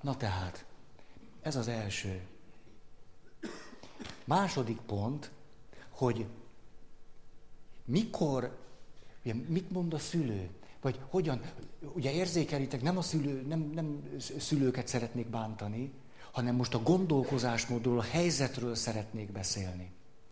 Na 0.00 0.16
tehát, 0.16 0.64
ez 1.42 1.56
az 1.56 1.68
első. 1.68 2.26
Második 4.24 4.80
pont, 4.80 5.30
hogy 5.90 6.26
mikor, 7.84 8.58
ugye, 9.24 9.34
mit 9.48 9.70
mond 9.70 9.94
a 9.94 9.98
szülő, 9.98 10.48
vagy 10.80 11.00
hogyan, 11.08 11.40
ugye 11.92 12.12
érzékelitek, 12.12 12.82
nem 12.82 12.96
a 12.96 13.02
szülő, 13.02 13.44
nem, 13.48 13.70
nem 13.74 14.02
szülőket 14.38 14.86
szeretnék 14.86 15.26
bántani, 15.26 15.92
hanem 16.32 16.54
most 16.54 16.74
a 16.74 16.82
gondolkozásmódról, 16.82 17.98
a 17.98 18.02
helyzetről 18.02 18.74
szeretnék 18.74 19.32
beszélni. 19.32 19.90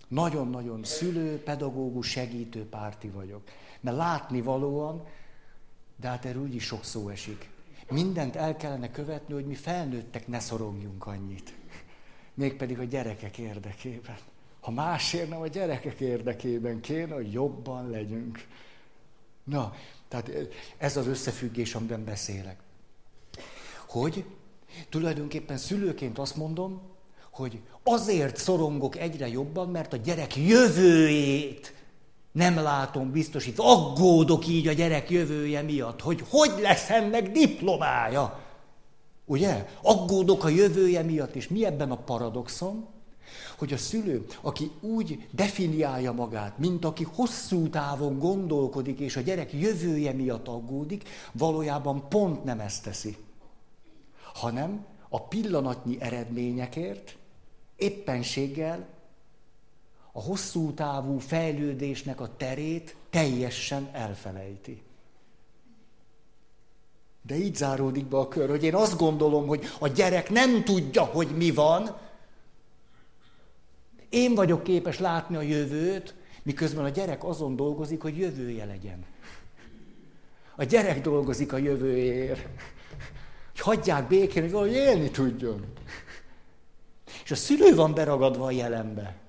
Nagyon-nagyon 0.08 0.84
szülő, 0.84 1.42
pedagógus, 1.42 2.08
segítő 2.08 2.68
párti 2.68 3.08
vagyok. 3.08 3.42
Mert 3.80 3.96
látni 3.96 4.40
valóan, 4.40 5.06
de 5.96 6.08
hát 6.08 6.24
erről 6.24 6.42
úgyis 6.42 6.64
sok 6.64 6.84
szó 6.84 7.08
esik. 7.08 7.50
Mindent 7.90 8.36
el 8.36 8.56
kellene 8.56 8.90
követni, 8.90 9.34
hogy 9.34 9.46
mi 9.46 9.54
felnőttek 9.54 10.26
ne 10.26 10.40
szorongjunk 10.40 11.06
annyit. 11.06 11.54
Mégpedig 12.34 12.78
a 12.78 12.84
gyerekek 12.84 13.38
érdekében. 13.38 14.16
Ha 14.62 14.70
másért 14.70 15.28
nem 15.28 15.40
a 15.40 15.46
gyerekek 15.46 16.00
érdekében 16.00 16.80
kéne, 16.80 17.14
hogy 17.14 17.32
jobban 17.32 17.90
legyünk. 17.90 18.46
Na, 19.44 19.74
tehát 20.08 20.30
ez 20.78 20.96
az 20.96 21.06
összefüggés, 21.06 21.74
amiben 21.74 22.04
beszélek. 22.04 22.56
Hogy 23.88 24.24
tulajdonképpen 24.88 25.56
szülőként 25.56 26.18
azt 26.18 26.36
mondom, 26.36 26.80
hogy 27.30 27.60
azért 27.82 28.36
szorongok 28.36 28.96
egyre 28.96 29.28
jobban, 29.28 29.68
mert 29.68 29.92
a 29.92 29.96
gyerek 29.96 30.36
jövőjét 30.36 31.74
nem 32.32 32.54
látom 32.54 33.10
biztosítva, 33.10 33.64
aggódok 33.64 34.46
így 34.46 34.68
a 34.68 34.72
gyerek 34.72 35.10
jövője 35.10 35.62
miatt, 35.62 36.00
hogy 36.00 36.24
hogy 36.28 36.52
lesz 36.60 36.90
ennek 36.90 37.30
diplomája. 37.30 38.40
Ugye? 39.24 39.66
Aggódok 39.82 40.44
a 40.44 40.48
jövője 40.48 41.02
miatt, 41.02 41.34
és 41.34 41.48
mi 41.48 41.64
ebben 41.64 41.90
a 41.90 41.96
paradoxon? 41.96 42.86
Hogy 43.58 43.72
a 43.72 43.76
szülő, 43.76 44.26
aki 44.40 44.70
úgy 44.80 45.28
definiálja 45.30 46.12
magát, 46.12 46.58
mint 46.58 46.84
aki 46.84 47.06
hosszú 47.14 47.68
távon 47.68 48.18
gondolkodik, 48.18 48.98
és 48.98 49.16
a 49.16 49.20
gyerek 49.20 49.52
jövője 49.52 50.12
miatt 50.12 50.48
aggódik, 50.48 51.08
valójában 51.32 52.08
pont 52.08 52.44
nem 52.44 52.60
ezt 52.60 52.82
teszi. 52.82 53.16
Hanem 54.34 54.84
a 55.08 55.20
pillanatnyi 55.20 55.96
eredményekért 56.00 57.16
éppenséggel 57.76 58.86
a 60.12 60.20
hosszú 60.20 60.72
távú 60.72 61.18
fejlődésnek 61.18 62.20
a 62.20 62.36
terét 62.36 62.96
teljesen 63.10 63.88
elfelejti. 63.92 64.82
De 67.26 67.36
így 67.36 67.54
záródik 67.54 68.06
be 68.06 68.16
a 68.16 68.28
kör, 68.28 68.48
hogy 68.48 68.64
én 68.64 68.74
azt 68.74 68.98
gondolom, 68.98 69.46
hogy 69.46 69.64
a 69.78 69.88
gyerek 69.88 70.30
nem 70.30 70.64
tudja, 70.64 71.04
hogy 71.04 71.28
mi 71.36 71.50
van. 71.50 71.96
Én 74.12 74.34
vagyok 74.34 74.62
képes 74.62 74.98
látni 74.98 75.36
a 75.36 75.40
jövőt, 75.40 76.14
miközben 76.42 76.84
a 76.84 76.88
gyerek 76.88 77.24
azon 77.24 77.56
dolgozik, 77.56 78.02
hogy 78.02 78.18
jövője 78.18 78.64
legyen. 78.64 79.04
A 80.56 80.64
gyerek 80.64 81.00
dolgozik 81.00 81.52
a 81.52 81.56
jövőért. 81.56 82.48
Hogy 83.50 83.60
hagyják 83.60 84.08
békén, 84.08 84.42
hogy 84.42 84.52
valahogy 84.52 84.74
élni 84.74 85.10
tudjon. 85.10 85.64
És 87.24 87.30
a 87.30 87.34
szülő 87.34 87.74
van 87.74 87.94
beragadva 87.94 88.44
a 88.44 88.50
jelenbe. 88.50 89.22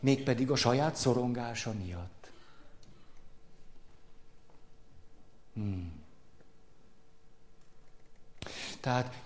mégpedig 0.00 0.50
a 0.50 0.56
saját 0.56 0.96
szorongása 0.96 1.72
miatt. 1.72 2.30
Hmm. 5.54 5.92
Tehát 8.80 9.19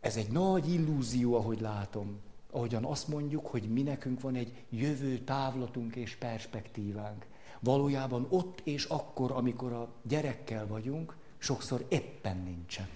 ez 0.00 0.16
egy 0.16 0.30
nagy 0.30 0.72
illúzió, 0.72 1.34
ahogy 1.34 1.60
látom. 1.60 2.20
Ahogyan 2.50 2.84
azt 2.84 3.08
mondjuk, 3.08 3.46
hogy 3.46 3.62
mi 3.62 3.82
nekünk 3.82 4.20
van 4.20 4.34
egy 4.34 4.64
jövő 4.70 5.18
távlatunk 5.18 5.96
és 5.96 6.16
perspektívánk. 6.16 7.26
Valójában 7.60 8.26
ott 8.28 8.60
és 8.64 8.84
akkor, 8.84 9.32
amikor 9.32 9.72
a 9.72 9.88
gyerekkel 10.02 10.66
vagyunk, 10.66 11.16
sokszor 11.38 11.84
éppen 11.88 12.36
nincsen. 12.36 12.88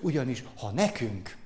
Ugyanis, 0.00 0.44
ha 0.56 0.70
nekünk 0.70 1.36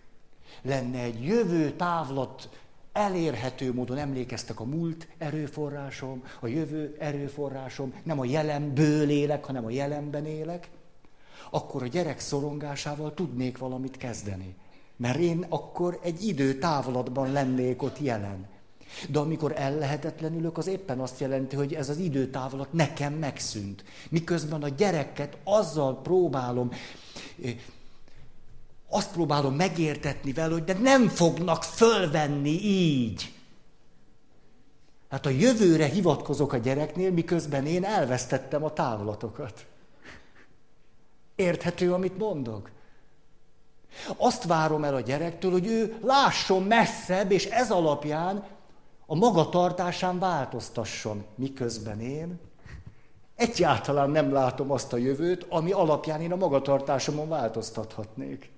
lenne 0.62 0.98
egy 0.98 1.24
jövő 1.24 1.72
távlat 1.72 2.60
elérhető 2.92 3.74
módon 3.74 3.96
emlékeztek 3.96 4.60
a 4.60 4.64
múlt 4.64 5.08
erőforrásom, 5.18 6.24
a 6.40 6.46
jövő 6.46 6.96
erőforrásom, 6.98 7.94
nem 8.02 8.18
a 8.18 8.24
jelenből 8.24 9.10
élek, 9.10 9.44
hanem 9.44 9.64
a 9.64 9.70
jelenben 9.70 10.26
élek, 10.26 10.70
akkor 11.50 11.82
a 11.82 11.86
gyerek 11.86 12.20
szorongásával 12.20 13.14
tudnék 13.14 13.58
valamit 13.58 13.96
kezdeni. 13.96 14.54
Mert 14.96 15.18
én 15.18 15.46
akkor 15.48 15.98
egy 16.02 16.24
idő 16.24 16.58
távlatban 16.58 17.32
lennék 17.32 17.82
ott 17.82 17.98
jelen. 17.98 18.48
De 19.08 19.18
amikor 19.18 19.52
ellehetetlenülök, 19.56 20.58
az 20.58 20.66
éppen 20.66 21.00
azt 21.00 21.20
jelenti, 21.20 21.56
hogy 21.56 21.74
ez 21.74 21.88
az 21.88 21.98
időtávlat 21.98 22.72
nekem 22.72 23.12
megszűnt. 23.12 23.84
Miközben 24.08 24.62
a 24.62 24.68
gyereket 24.68 25.36
azzal 25.44 26.00
próbálom 26.00 26.70
azt 28.88 29.12
próbálom 29.12 29.54
megértetni 29.54 30.32
vele, 30.32 30.52
hogy 30.52 30.64
de 30.64 30.78
nem 30.78 31.08
fognak 31.08 31.62
fölvenni 31.62 32.64
így. 32.64 33.32
Hát 35.08 35.26
a 35.26 35.30
jövőre 35.30 35.86
hivatkozok 35.86 36.52
a 36.52 36.56
gyereknél, 36.56 37.10
miközben 37.10 37.66
én 37.66 37.84
elvesztettem 37.84 38.64
a 38.64 38.72
távlatokat. 38.72 39.66
Érthető, 41.40 41.92
amit 41.92 42.18
mondok? 42.18 42.70
Azt 44.16 44.44
várom 44.44 44.84
el 44.84 44.94
a 44.94 45.00
gyerektől, 45.00 45.50
hogy 45.50 45.66
ő 45.66 45.98
lásson 46.02 46.62
messzebb, 46.62 47.30
és 47.30 47.44
ez 47.44 47.70
alapján 47.70 48.44
a 49.06 49.14
magatartásán 49.14 50.18
változtasson. 50.18 51.24
Miközben 51.34 52.00
én 52.00 52.40
egyáltalán 53.34 54.10
nem 54.10 54.32
látom 54.32 54.70
azt 54.70 54.92
a 54.92 54.96
jövőt, 54.96 55.46
ami 55.48 55.72
alapján 55.72 56.20
én 56.20 56.32
a 56.32 56.36
magatartásomon 56.36 57.28
változtathatnék. 57.28 58.50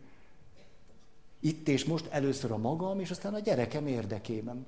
Itt 1.41 1.69
és 1.69 1.85
most 1.85 2.07
először 2.11 2.51
a 2.51 2.57
magam, 2.57 3.01
és 3.01 3.11
aztán 3.11 3.35
a 3.35 3.39
gyerekem 3.39 3.87
érdekében. 3.87 4.67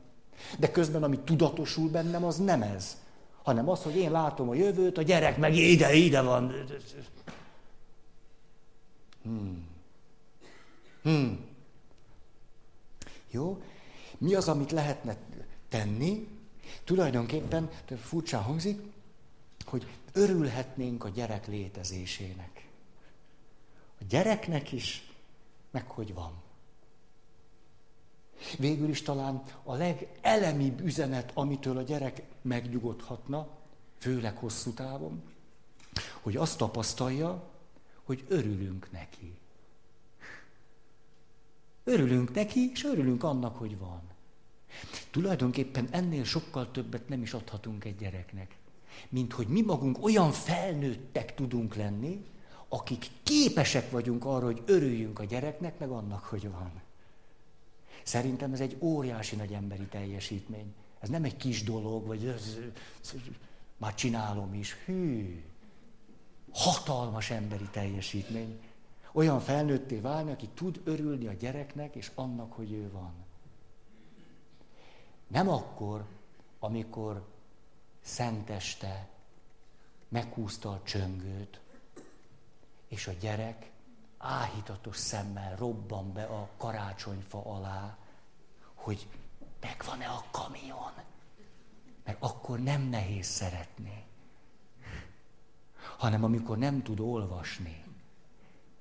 De 0.58 0.70
közben, 0.70 1.02
ami 1.02 1.18
tudatosul 1.18 1.90
bennem, 1.90 2.24
az 2.24 2.36
nem 2.36 2.62
ez, 2.62 2.96
hanem 3.42 3.68
az, 3.68 3.82
hogy 3.82 3.96
én 3.96 4.10
látom 4.10 4.48
a 4.48 4.54
jövőt, 4.54 4.98
a 4.98 5.02
gyerek 5.02 5.38
meg 5.38 5.56
ide, 5.56 5.94
ide 5.94 6.20
van. 6.20 6.54
Hmm. 9.25 9.66
Hmm. 11.03 11.47
Jó? 13.31 13.62
Mi 14.18 14.35
az, 14.35 14.49
amit 14.49 14.70
lehetne 14.70 15.16
tenni? 15.68 16.29
Tulajdonképpen, 16.85 17.70
furcsán 18.01 18.43
hangzik, 18.43 18.81
hogy 19.64 19.87
örülhetnénk 20.12 21.05
a 21.05 21.09
gyerek 21.09 21.47
létezésének. 21.47 22.68
A 24.01 24.05
gyereknek 24.09 24.72
is, 24.72 25.12
meg 25.70 25.91
hogy 25.91 26.14
van. 26.14 26.33
Végül 28.59 28.89
is 28.89 29.03
talán 29.03 29.43
a 29.62 29.75
legelemibb 29.75 30.81
üzenet, 30.81 31.31
amitől 31.35 31.79
a 31.79 31.83
gyerek 31.83 32.22
megnyugodhatna, 32.43 33.49
főleg 33.99 34.37
hosszú 34.37 34.70
távon, 34.70 35.22
hogy 36.22 36.37
azt 36.37 36.59
tapasztalja, 36.59 37.53
hogy 38.05 38.24
örülünk 38.28 38.92
neki. 38.92 39.36
Örülünk 41.84 42.34
neki, 42.34 42.70
és 42.72 42.84
örülünk 42.84 43.24
annak, 43.24 43.57
hogy 43.57 43.78
van. 43.78 44.02
Tulajdonképpen 45.11 45.88
ennél 45.90 46.24
sokkal 46.24 46.70
többet 46.70 47.09
nem 47.09 47.22
is 47.22 47.32
adhatunk 47.32 47.84
egy 47.84 47.96
gyereknek, 47.96 48.57
mint 49.09 49.32
hogy 49.32 49.46
mi 49.46 49.62
magunk 49.62 50.05
olyan 50.05 50.30
felnőttek 50.30 51.34
tudunk 51.34 51.74
lenni, 51.74 52.24
akik 52.68 53.07
képesek 53.22 53.90
vagyunk 53.90 54.24
arra, 54.24 54.44
hogy 54.44 54.62
örüljünk 54.66 55.18
a 55.18 55.24
gyereknek, 55.24 55.78
meg 55.78 55.90
annak, 55.90 56.24
hogy 56.24 56.50
van. 56.50 56.82
Szerintem 58.02 58.52
ez 58.52 58.61
egy 58.61 58.76
óriási 58.80 59.36
nagy 59.36 59.52
emberi 59.52 59.84
teljesítmény. 59.84 60.74
Ez 61.00 61.09
nem 61.09 61.24
egy 61.24 61.36
kis 61.36 61.62
dolog, 61.62 62.07
vagy 62.07 62.26
ez, 62.26 62.59
ez, 63.02 63.14
már 63.76 63.94
csinálom 63.94 64.55
is. 64.55 64.76
Hű, 64.84 65.42
hatalmas 66.55 67.30
emberi 67.30 67.68
teljesítmény. 67.70 68.62
Olyan 69.12 69.40
felnőtté 69.40 69.98
válni, 69.98 70.32
aki 70.32 70.48
tud 70.48 70.80
örülni 70.84 71.26
a 71.26 71.32
gyereknek 71.32 71.94
és 71.94 72.11
annak, 72.14 72.52
hogy 72.52 72.72
ő 72.72 72.90
van. 72.90 73.12
Nem 75.26 75.48
akkor, 75.48 76.05
amikor 76.59 77.26
szenteste 78.00 79.09
meghúzta 80.09 80.70
a 80.70 80.80
csöngőt, 80.82 81.61
és 82.88 83.07
a 83.07 83.12
gyerek 83.12 83.70
áhítatos 84.18 84.96
szemmel 84.96 85.57
robban 85.57 86.12
be 86.12 86.24
a 86.24 86.48
karácsonyfa 86.57 87.42
alá, 87.44 87.96
hogy 88.74 89.09
megvan-e 89.61 90.09
a 90.09 90.24
kamion. 90.30 90.92
Mert 92.05 92.22
akkor 92.22 92.61
nem 92.61 92.82
nehéz 92.82 93.26
szeretni. 93.26 94.03
Hanem 95.97 96.24
amikor 96.24 96.59
nem 96.59 96.82
tud 96.82 97.01
olvasni, 97.01 97.82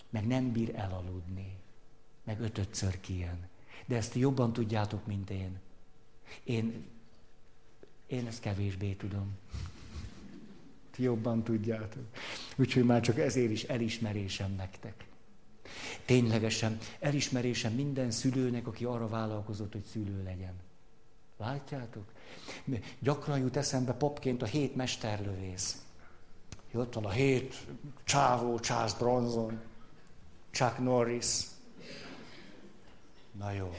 meg 0.10 0.28
nem 0.28 0.52
bír 0.52 0.76
elaludni, 0.76 1.58
meg 2.24 2.40
ötötször 2.40 3.00
kijön. 3.00 3.48
De 3.86 3.96
ezt 3.96 4.14
jobban 4.14 4.54
tudjátok, 4.54 5.06
mint 5.06 5.30
én. 5.30 5.60
Én, 6.44 6.86
én 8.08 8.28
ezt 8.28 8.42
kevésbé 8.42 8.94
tudom. 8.94 9.38
Ti 10.92 11.04
jobban 11.04 11.44
tudjátok. 11.44 12.04
Úgyhogy 12.56 12.86
már 12.86 13.02
csak 13.02 13.20
ezért 13.20 13.52
is 13.52 13.64
elismerésem 13.64 14.52
nektek. 14.56 15.06
Ténylegesen 16.06 16.78
elismerésem 17.00 17.74
minden 17.74 18.12
szülőnek, 18.12 18.68
aki 18.68 18.86
arra 18.86 19.08
vállalkozott, 19.08 19.72
hogy 19.72 19.84
szülő 19.84 20.24
legyen. 20.24 20.54
Látjátok? 21.38 22.12
Gyakran 23.00 23.40
jut 23.40 23.58
eszembe 23.58 23.94
papként 23.94 24.42
a 24.42 24.46
hét 24.46 24.76
mesterlövész. 24.76 25.82
Ott 26.76 26.94
van 26.94 27.06
a 27.06 27.10
hét 27.10 27.56
csávó, 28.04 28.60
Charles 28.60 28.94
Bronson, 28.94 29.62
Chuck 30.52 30.78
Norris. 30.78 31.26
Na 33.40 33.52
jó. 33.52 33.74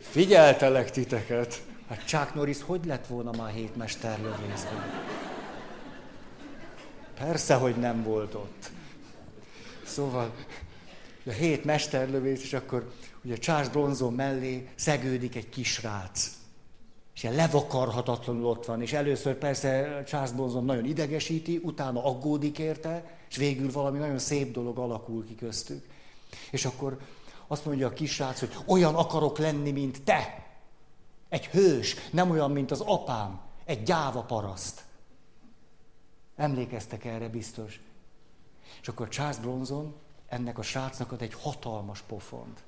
Figyeltelek 0.00 0.90
titeket. 0.90 1.62
Hát 1.88 2.04
Chuck 2.06 2.34
Norris 2.34 2.62
hogy 2.62 2.84
lett 2.84 3.06
volna 3.06 3.30
már 3.36 3.52
hét 3.52 3.76
mesterlövészben? 3.76 5.02
Persze, 7.14 7.54
hogy 7.54 7.76
nem 7.76 8.02
volt 8.02 8.34
ott. 8.34 8.70
Szóval 9.84 10.34
a 11.26 11.30
hét 11.30 11.64
mesterlövész, 11.64 12.42
és 12.42 12.52
akkor 12.52 12.92
ugye 13.24 13.36
Charles 13.36 13.68
Bronson 13.68 14.14
mellé 14.14 14.68
szegődik 14.74 15.36
egy 15.36 15.48
kisrác. 15.48 16.30
És 17.14 17.22
ilyen 17.22 17.34
levakarhatatlanul 17.34 18.46
ott 18.46 18.64
van, 18.64 18.82
és 18.82 18.92
először 18.92 19.34
persze 19.34 20.02
Charles 20.06 20.32
Bronson 20.32 20.64
nagyon 20.64 20.84
idegesíti, 20.84 21.60
utána 21.62 22.04
aggódik 22.04 22.58
érte, 22.58 23.18
és 23.28 23.36
végül 23.36 23.72
valami 23.72 23.98
nagyon 23.98 24.18
szép 24.18 24.52
dolog 24.52 24.78
alakul 24.78 25.26
ki 25.26 25.34
köztük. 25.34 25.86
És 26.50 26.64
akkor 26.64 26.98
azt 27.46 27.64
mondja 27.64 27.86
a 27.86 27.92
kisrác, 27.92 28.40
hogy 28.40 28.56
olyan 28.66 28.94
akarok 28.94 29.38
lenni, 29.38 29.70
mint 29.70 30.02
te. 30.02 30.46
Egy 31.28 31.46
hős, 31.46 31.96
nem 32.10 32.30
olyan, 32.30 32.50
mint 32.50 32.70
az 32.70 32.80
apám, 32.80 33.40
egy 33.64 33.82
gyáva 33.82 34.22
paraszt. 34.22 34.84
Emlékeztek 36.36 37.04
erre 37.04 37.28
biztos. 37.28 37.80
És 38.80 38.88
akkor 38.88 39.08
Charles 39.08 39.38
Bronson 39.38 39.94
ennek 40.28 40.58
a 40.58 40.62
srácnak 40.62 41.12
ad 41.12 41.22
egy 41.22 41.34
hatalmas 41.34 42.00
pofont. 42.00 42.62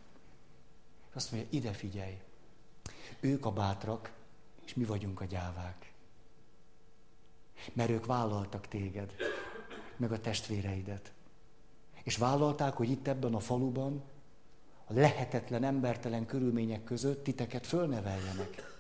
Azt 1.14 1.32
mondja, 1.32 1.49
ide 1.53 1.72
figyelj, 1.72 2.18
ők 3.20 3.47
a 3.47 3.53
bátrak, 3.53 4.11
és 4.66 4.74
mi 4.74 4.84
vagyunk 4.84 5.20
a 5.20 5.24
gyávák. 5.24 5.92
Mert 7.72 7.90
ők 7.90 8.06
vállaltak 8.06 8.68
téged, 8.68 9.14
meg 9.96 10.12
a 10.12 10.20
testvéreidet. 10.20 11.12
És 12.02 12.16
vállalták, 12.16 12.74
hogy 12.74 12.90
itt 12.90 13.06
ebben 13.06 13.34
a 13.34 13.40
faluban, 13.40 14.02
a 14.84 14.92
lehetetlen, 14.92 15.64
embertelen 15.64 16.26
körülmények 16.26 16.84
között 16.84 17.24
titeket 17.24 17.66
fölneveljenek. 17.66 18.74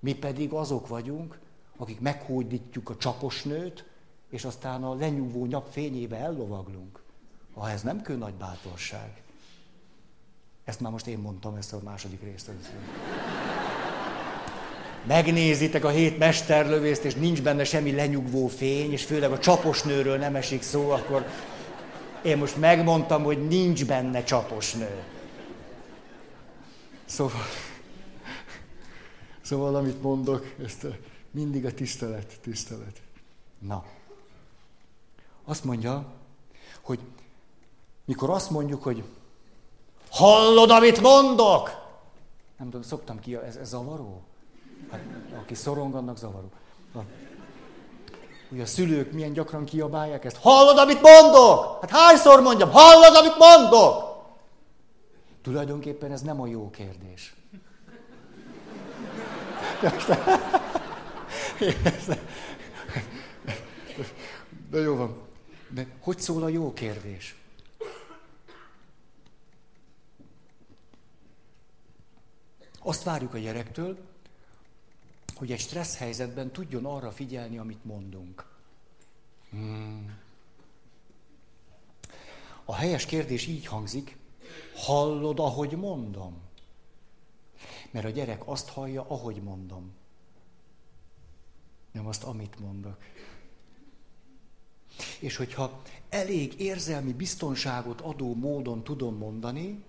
Mi 0.00 0.14
pedig 0.14 0.52
azok 0.52 0.88
vagyunk, 0.88 1.38
akik 1.76 2.00
meghódítjuk 2.00 2.90
a 2.90 2.96
csaposnőt, 2.96 3.84
és 4.28 4.44
aztán 4.44 4.84
a 4.84 4.94
lenyugvó 4.94 5.46
nap 5.46 5.72
fényébe 5.72 6.16
ellovaglunk. 6.16 7.02
Ha 7.54 7.70
ez 7.70 7.82
nem 7.82 8.02
kő 8.02 8.16
nagy 8.16 8.34
bátorság. 8.34 9.22
Ezt 10.64 10.80
már 10.80 10.92
most 10.92 11.06
én 11.06 11.18
mondtam, 11.18 11.54
ezt 11.54 11.72
a 11.72 11.80
második 11.82 12.22
részt 12.22 12.48
először. 12.48 12.74
Megnézitek 15.06 15.84
a 15.84 15.88
hét 15.88 16.18
mesterlövészt, 16.18 17.04
és 17.04 17.14
nincs 17.14 17.42
benne 17.42 17.64
semmi 17.64 17.92
lenyugvó 17.92 18.46
fény, 18.46 18.92
és 18.92 19.04
főleg 19.04 19.32
a 19.32 19.38
csaposnőről 19.38 20.18
nem 20.18 20.36
esik 20.36 20.62
szó, 20.62 20.90
akkor 20.90 21.26
én 22.22 22.38
most 22.38 22.56
megmondtam, 22.56 23.22
hogy 23.22 23.46
nincs 23.46 23.86
benne 23.86 24.24
csaposnő. 24.24 25.02
Szóval, 27.04 27.46
szóval 29.40 29.74
amit 29.74 30.02
mondok, 30.02 30.54
ezt 30.64 30.86
mindig 31.30 31.64
a 31.64 31.74
tisztelet, 31.74 32.38
tisztelet. 32.40 33.00
Na, 33.58 33.84
azt 35.44 35.64
mondja, 35.64 36.04
hogy 36.80 36.98
mikor 38.04 38.30
azt 38.30 38.50
mondjuk, 38.50 38.82
hogy 38.82 39.04
hallod, 40.10 40.70
amit 40.70 41.00
mondok? 41.00 41.68
Nem 42.58 42.66
tudom, 42.66 42.82
szoktam 42.82 43.20
ki, 43.20 43.36
ez, 43.36 43.56
ez 43.56 43.68
zavaró? 43.68 44.22
Aki 45.38 45.54
szorong, 45.54 45.94
annak 45.94 46.16
zavaró. 46.16 46.50
Ugye 48.50 48.62
a 48.62 48.66
szülők 48.66 49.12
milyen 49.12 49.32
gyakran 49.32 49.64
kiabálják 49.64 50.24
ezt? 50.24 50.36
Hallod, 50.36 50.78
amit 50.78 51.00
mondok? 51.00 51.78
Hát 51.80 51.90
hányszor 51.90 52.42
mondjam, 52.42 52.70
hallod, 52.70 53.14
amit 53.14 53.38
mondok? 53.38 54.10
Tulajdonképpen 55.42 56.12
ez 56.12 56.20
nem 56.20 56.40
a 56.40 56.46
jó 56.46 56.70
kérdés. 56.70 57.34
De 64.70 64.80
jó 64.80 64.96
van. 64.96 65.16
De 65.68 65.86
hogy 66.00 66.18
szól 66.18 66.42
a 66.42 66.48
jó 66.48 66.72
kérdés? 66.72 67.36
Azt 72.82 73.02
várjuk 73.02 73.34
a 73.34 73.38
gyerektől, 73.38 73.98
hogy 75.34 75.52
egy 75.52 75.60
stressz 75.60 75.96
helyzetben 75.96 76.50
tudjon 76.50 76.86
arra 76.86 77.10
figyelni, 77.10 77.58
amit 77.58 77.84
mondunk. 77.84 78.46
Hmm. 79.50 80.18
A 82.64 82.74
helyes 82.74 83.06
kérdés 83.06 83.46
így 83.46 83.66
hangzik, 83.66 84.16
hallod, 84.74 85.38
ahogy 85.38 85.72
mondom? 85.72 86.40
Mert 87.90 88.06
a 88.06 88.10
gyerek 88.10 88.48
azt 88.48 88.68
hallja, 88.68 89.04
ahogy 89.08 89.42
mondom. 89.42 89.92
Nem 91.92 92.06
azt, 92.06 92.22
amit 92.22 92.60
mondok. 92.60 92.96
És 95.20 95.36
hogyha 95.36 95.82
elég 96.08 96.60
érzelmi 96.60 97.12
biztonságot 97.12 98.00
adó 98.00 98.34
módon 98.34 98.84
tudom 98.84 99.16
mondani, 99.16 99.84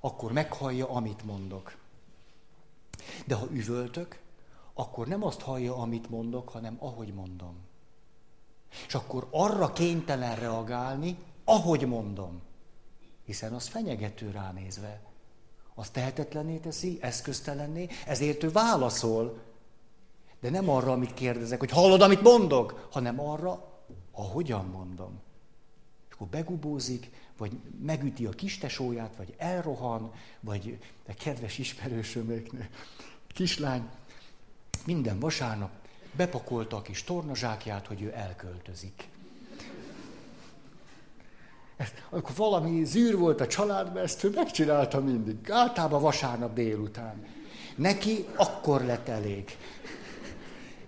akkor 0.00 0.32
meghallja, 0.32 0.88
amit 0.88 1.24
mondok. 1.24 1.76
De 3.26 3.34
ha 3.34 3.48
üvöltök, 3.50 4.20
akkor 4.74 5.06
nem 5.06 5.24
azt 5.24 5.40
hallja, 5.40 5.76
amit 5.76 6.10
mondok, 6.10 6.48
hanem 6.48 6.76
ahogy 6.78 7.14
mondom. 7.14 7.54
És 8.86 8.94
akkor 8.94 9.28
arra 9.30 9.72
kénytelen 9.72 10.36
reagálni, 10.36 11.16
ahogy 11.44 11.86
mondom. 11.86 12.40
Hiszen 13.24 13.52
az 13.52 13.66
fenyegető 13.66 14.30
ránézve. 14.30 15.00
Az 15.74 15.90
tehetetlenné 15.90 16.56
teszi, 16.56 16.98
eszköztelenné, 17.00 17.88
ezért 18.06 18.42
ő 18.42 18.50
válaszol. 18.50 19.38
De 20.40 20.50
nem 20.50 20.68
arra, 20.68 20.92
amit 20.92 21.14
kérdezek, 21.14 21.58
hogy 21.58 21.70
hallod, 21.70 22.00
amit 22.00 22.22
mondok, 22.22 22.88
hanem 22.92 23.20
arra, 23.20 23.80
ahogyan 24.12 24.66
mondom. 24.66 25.20
És 26.08 26.14
akkor 26.14 26.26
begubózik, 26.26 27.10
vagy 27.36 27.60
megüti 27.80 28.26
a 28.26 28.30
kistesóját, 28.30 29.16
vagy 29.16 29.34
elrohan, 29.36 30.12
vagy 30.40 30.78
egy 31.06 31.16
kedves 31.16 31.58
ismerősömöknő, 31.58 32.70
kislány, 33.26 33.88
minden 34.86 35.18
vasárnap 35.18 35.70
bepakolta 36.16 36.76
a 36.76 36.82
kis 36.82 37.04
tornazsákját, 37.04 37.86
hogy 37.86 38.02
ő 38.02 38.12
elköltözik. 38.14 39.08
Ezt, 41.76 41.94
amikor 42.10 42.34
valami 42.36 42.84
zűr 42.84 43.18
volt 43.18 43.40
a 43.40 43.46
családban, 43.46 44.02
ezt 44.02 44.24
ő 44.24 44.30
megcsinálta 44.34 45.00
mindig. 45.00 45.50
Általában 45.50 46.00
vasárnap 46.00 46.54
délután. 46.54 47.26
Neki 47.74 48.26
akkor 48.36 48.84
lett 48.84 49.08
elég. 49.08 49.56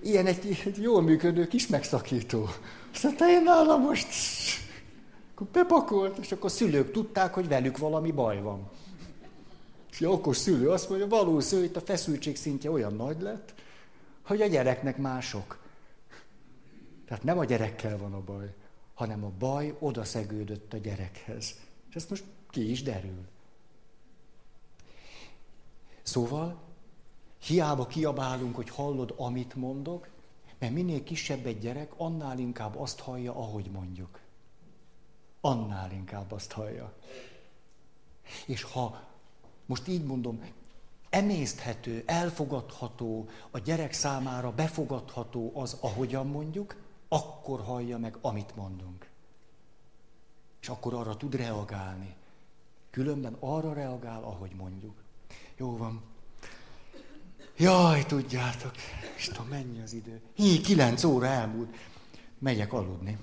Ilyen 0.02 0.26
egy, 0.26 0.62
egy 0.64 0.82
jól 0.82 1.02
működő 1.02 1.46
kis 1.46 1.66
megszakító. 1.66 2.48
Azt 2.92 3.02
mondta, 3.02 3.28
én 3.28 3.42
nálam 3.42 3.82
most... 3.82 4.06
Akkor 5.34 5.46
bepakolt, 5.46 6.18
és 6.18 6.32
akkor 6.32 6.50
szülők 6.50 6.92
tudták, 6.92 7.34
hogy 7.34 7.48
velük 7.48 7.78
valami 7.78 8.10
baj 8.10 8.40
van. 8.42 8.70
És 9.90 10.00
a 10.00 10.08
okos 10.08 10.36
szülő 10.36 10.70
azt 10.70 10.88
mondja, 10.88 11.06
valószínű, 11.06 11.60
hogy 11.60 11.70
a 11.74 11.80
feszültség 11.80 12.36
szintje 12.36 12.70
olyan 12.70 12.94
nagy 12.94 13.20
lett, 13.20 13.54
hogy 14.24 14.42
a 14.42 14.46
gyereknek 14.46 14.96
mások. 14.96 15.62
Tehát 17.06 17.22
nem 17.22 17.38
a 17.38 17.44
gyerekkel 17.44 17.98
van 17.98 18.12
a 18.12 18.20
baj, 18.20 18.54
hanem 18.94 19.24
a 19.24 19.30
baj 19.38 19.76
odaszegődött 19.78 20.72
a 20.72 20.76
gyerekhez. 20.76 21.54
És 21.88 21.94
ezt 21.94 22.10
most 22.10 22.24
ki 22.50 22.70
is 22.70 22.82
derül. 22.82 23.26
Szóval, 26.02 26.62
hiába 27.42 27.86
kiabálunk, 27.86 28.54
hogy 28.54 28.68
hallod, 28.68 29.14
amit 29.16 29.54
mondok, 29.54 30.08
mert 30.58 30.72
minél 30.72 31.02
kisebb 31.02 31.46
egy 31.46 31.58
gyerek, 31.58 31.92
annál 31.96 32.38
inkább 32.38 32.78
azt 32.78 33.00
hallja, 33.00 33.34
ahogy 33.34 33.70
mondjuk. 33.70 34.20
Annál 35.40 35.92
inkább 35.92 36.32
azt 36.32 36.52
hallja. 36.52 36.92
És 38.46 38.62
ha, 38.62 39.08
most 39.66 39.88
így 39.88 40.04
mondom, 40.04 40.42
emészthető, 41.14 42.02
elfogadható, 42.06 43.28
a 43.50 43.58
gyerek 43.58 43.92
számára 43.92 44.52
befogadható 44.52 45.52
az, 45.54 45.76
ahogyan 45.80 46.26
mondjuk, 46.26 46.76
akkor 47.08 47.60
hallja 47.60 47.98
meg, 47.98 48.16
amit 48.20 48.56
mondunk. 48.56 49.08
És 50.60 50.68
akkor 50.68 50.94
arra 50.94 51.16
tud 51.16 51.34
reagálni. 51.34 52.14
Különben 52.90 53.36
arra 53.40 53.72
reagál, 53.72 54.22
ahogy 54.22 54.52
mondjuk. 54.56 54.94
Jó 55.56 55.76
van. 55.76 56.02
Jaj, 57.56 58.04
tudjátok, 58.04 58.72
Isten, 59.16 59.46
mennyi 59.46 59.80
az 59.82 59.92
idő. 59.92 60.20
Hí, 60.34 60.60
kilenc 60.60 61.04
óra 61.04 61.26
elmúlt. 61.26 61.76
Megyek 62.38 62.72
aludni. 62.72 63.18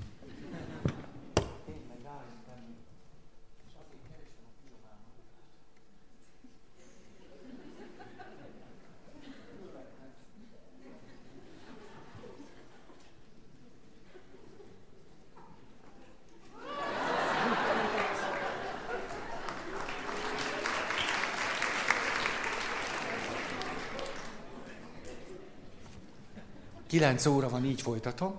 Kilenc 27.02 27.26
óra 27.26 27.50
van, 27.50 27.66
így 27.66 27.82
folytatom. 27.82 28.36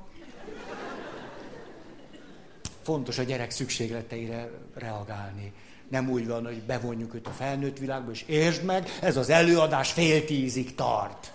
Fontos 2.82 3.18
a 3.18 3.22
gyerek 3.22 3.50
szükségleteire 3.50 4.50
reagálni. 4.74 5.52
Nem 5.88 6.10
úgy 6.10 6.26
van, 6.26 6.44
hogy 6.44 6.62
bevonjuk 6.62 7.14
őt 7.14 7.26
a 7.26 7.30
felnőtt 7.30 7.78
világba, 7.78 8.10
és 8.10 8.24
értsd 8.26 8.64
meg, 8.64 8.88
ez 9.00 9.16
az 9.16 9.28
előadás 9.28 9.92
fél 9.92 10.24
tízig 10.24 10.74
tart. 10.74 11.32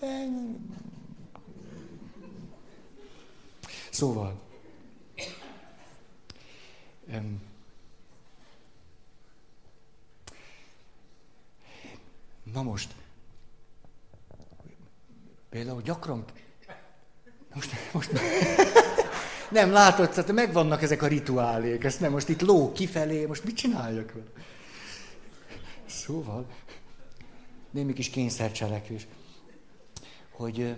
De... 0.00 0.24
Szóval, 3.90 4.40
na 12.52 12.62
most, 12.62 12.94
Például 15.50 15.82
gyakran... 15.82 16.24
Most, 17.54 17.70
most... 17.92 18.10
nem 19.50 19.70
látod, 19.70 20.10
tehát 20.10 20.32
megvannak 20.32 20.82
ezek 20.82 21.02
a 21.02 21.06
rituálék, 21.06 21.84
ezt 21.84 22.00
nem 22.00 22.12
most 22.12 22.28
itt 22.28 22.40
ló 22.40 22.72
kifelé, 22.72 23.26
most 23.26 23.44
mit 23.44 23.56
csináljak 23.56 24.12
vele? 24.12 24.26
Szóval, 25.86 26.46
némi 27.70 27.92
kis 27.92 28.10
kényszercselekvés, 28.10 29.06
hogy 30.30 30.76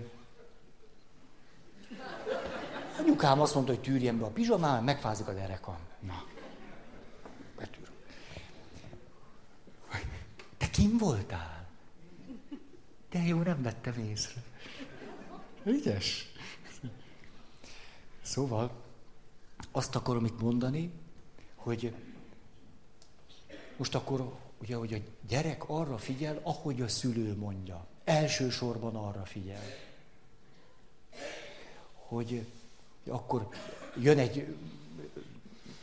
anyukám 2.98 3.40
azt 3.40 3.54
mondta, 3.54 3.72
hogy 3.72 3.82
tűrjem 3.82 4.18
be 4.18 4.24
a 4.24 4.30
pizsamám, 4.30 4.84
megfázik 4.84 5.28
a 5.28 5.32
derekam. 5.32 5.78
Na, 6.00 6.24
betűröm. 7.56 7.94
Te 10.56 10.70
kim 10.70 10.98
voltál? 10.98 11.68
De 13.10 13.22
jó, 13.22 13.42
nem 13.42 13.62
vettem 13.62 13.98
észre. 13.98 14.42
Ügyes. 15.70 16.32
Szóval 18.22 18.70
azt 19.70 19.94
akarom 19.96 20.24
itt 20.24 20.40
mondani, 20.40 20.90
hogy 21.54 21.94
most 23.76 23.94
akkor 23.94 24.32
ugye, 24.60 24.76
hogy 24.76 24.92
a 24.92 24.98
gyerek 25.28 25.68
arra 25.68 25.98
figyel, 25.98 26.40
ahogy 26.42 26.80
a 26.80 26.88
szülő 26.88 27.36
mondja. 27.36 27.86
Elsősorban 28.04 28.96
arra 28.96 29.24
figyel. 29.24 29.62
Hogy 31.92 32.46
akkor 33.08 33.48
jön 33.96 34.18
egy 34.18 34.56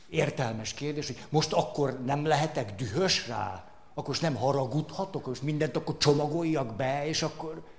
értelmes 0.10 0.74
kérdés, 0.74 1.08
hogy 1.08 1.26
most 1.30 1.54
akkor 1.54 2.04
nem 2.04 2.26
lehetek 2.26 2.76
dühös 2.76 3.28
rá, 3.28 3.72
akkor 3.90 4.08
most 4.08 4.22
nem 4.22 4.36
haragudhatok, 4.36 5.26
most 5.26 5.42
mindent 5.42 5.76
akkor 5.76 5.98
csomagoljak 5.98 6.76
be, 6.76 7.08
és 7.08 7.22
akkor... 7.22 7.76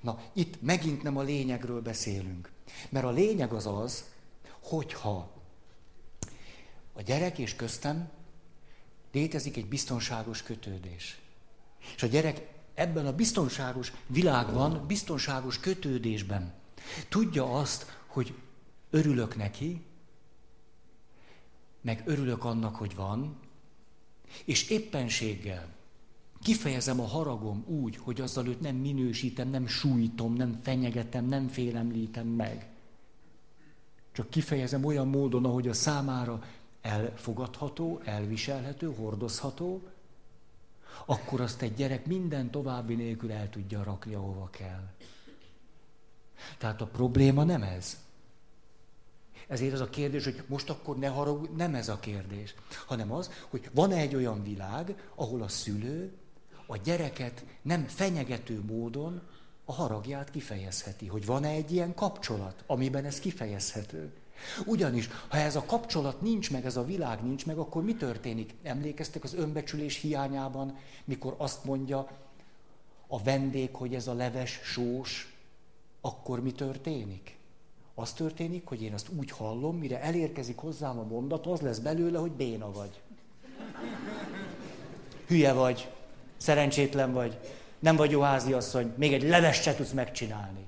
Na, 0.00 0.22
itt 0.32 0.62
megint 0.62 1.02
nem 1.02 1.16
a 1.16 1.22
lényegről 1.22 1.80
beszélünk. 1.80 2.50
Mert 2.88 3.04
a 3.04 3.10
lényeg 3.10 3.52
az 3.52 3.66
az, 3.66 4.04
hogyha 4.60 5.30
a 6.92 7.02
gyerek 7.02 7.38
és 7.38 7.56
köztem 7.56 8.10
létezik 9.12 9.56
egy 9.56 9.66
biztonságos 9.66 10.42
kötődés. 10.42 11.20
És 11.96 12.02
a 12.02 12.06
gyerek 12.06 12.48
ebben 12.74 13.06
a 13.06 13.12
biztonságos 13.12 13.92
világban, 14.06 14.86
biztonságos 14.86 15.60
kötődésben 15.60 16.54
tudja 17.08 17.58
azt, 17.58 17.98
hogy 18.06 18.34
örülök 18.90 19.36
neki, 19.36 19.84
meg 21.80 22.02
örülök 22.04 22.44
annak, 22.44 22.76
hogy 22.76 22.94
van, 22.94 23.38
és 24.44 24.68
éppenséggel 24.68 25.68
Kifejezem 26.42 27.00
a 27.00 27.06
haragom 27.06 27.64
úgy, 27.66 27.96
hogy 27.96 28.20
azzal 28.20 28.46
őt 28.46 28.60
nem 28.60 28.76
minősítem, 28.76 29.48
nem 29.48 29.66
sújtom, 29.66 30.34
nem 30.34 30.60
fenyegetem, 30.62 31.26
nem 31.26 31.48
félemlítem 31.48 32.26
meg. 32.26 32.68
Csak 34.12 34.30
kifejezem 34.30 34.84
olyan 34.84 35.08
módon, 35.08 35.44
ahogy 35.44 35.68
a 35.68 35.72
számára 35.72 36.42
elfogadható, 36.80 38.00
elviselhető, 38.04 38.94
hordozható, 38.94 39.82
akkor 41.04 41.40
azt 41.40 41.62
egy 41.62 41.74
gyerek 41.74 42.06
minden 42.06 42.50
további 42.50 42.94
nélkül 42.94 43.32
el 43.32 43.50
tudja 43.50 43.82
rakni, 43.82 44.14
ahova 44.14 44.48
kell. 44.50 44.88
Tehát 46.58 46.80
a 46.80 46.86
probléma 46.86 47.44
nem 47.44 47.62
ez. 47.62 47.98
Ezért 49.48 49.72
az 49.72 49.80
a 49.80 49.88
kérdés, 49.88 50.24
hogy 50.24 50.42
most 50.46 50.70
akkor 50.70 50.98
ne 50.98 51.08
haragudj, 51.08 51.52
nem 51.56 51.74
ez 51.74 51.88
a 51.88 51.98
kérdés, 51.98 52.54
hanem 52.86 53.12
az, 53.12 53.30
hogy 53.48 53.70
van-e 53.72 53.96
egy 53.96 54.14
olyan 54.14 54.42
világ, 54.42 55.10
ahol 55.14 55.42
a 55.42 55.48
szülő 55.48 56.12
a 56.70 56.76
gyereket 56.76 57.44
nem 57.62 57.86
fenyegető 57.86 58.62
módon 58.66 59.22
a 59.64 59.72
haragját 59.72 60.30
kifejezheti, 60.30 61.06
hogy 61.06 61.26
van-e 61.26 61.48
egy 61.48 61.72
ilyen 61.72 61.94
kapcsolat, 61.94 62.64
amiben 62.66 63.04
ez 63.04 63.20
kifejezhető. 63.20 64.12
Ugyanis, 64.66 65.08
ha 65.28 65.36
ez 65.36 65.56
a 65.56 65.64
kapcsolat 65.64 66.20
nincs 66.20 66.50
meg, 66.50 66.64
ez 66.64 66.76
a 66.76 66.84
világ 66.84 67.22
nincs 67.22 67.46
meg, 67.46 67.58
akkor 67.58 67.82
mi 67.82 67.94
történik? 67.94 68.54
Emlékeztek 68.62 69.24
az 69.24 69.34
önbecsülés 69.34 69.96
hiányában, 69.96 70.78
mikor 71.04 71.34
azt 71.38 71.64
mondja 71.64 72.08
a 73.06 73.22
vendég, 73.22 73.74
hogy 73.74 73.94
ez 73.94 74.06
a 74.06 74.14
leves 74.14 74.60
sós, 74.62 75.34
akkor 76.00 76.42
mi 76.42 76.52
történik? 76.52 77.38
Az 77.94 78.12
történik, 78.12 78.66
hogy 78.66 78.82
én 78.82 78.94
azt 78.94 79.08
úgy 79.18 79.30
hallom, 79.30 79.78
mire 79.78 80.00
elérkezik 80.02 80.58
hozzám 80.58 80.98
a 80.98 81.04
mondat, 81.04 81.46
az 81.46 81.60
lesz 81.60 81.78
belőle, 81.78 82.18
hogy 82.18 82.32
béna 82.32 82.72
vagy. 82.72 83.00
Hülye 85.26 85.52
vagy, 85.52 85.88
szerencsétlen 86.40 87.12
vagy, 87.12 87.38
nem 87.78 87.96
vagy 87.96 88.10
jó 88.10 88.20
háziasszony, 88.20 88.92
még 88.96 89.12
egy 89.12 89.22
leves 89.22 89.60
se 89.60 89.74
tudsz 89.74 89.92
megcsinálni. 89.92 90.66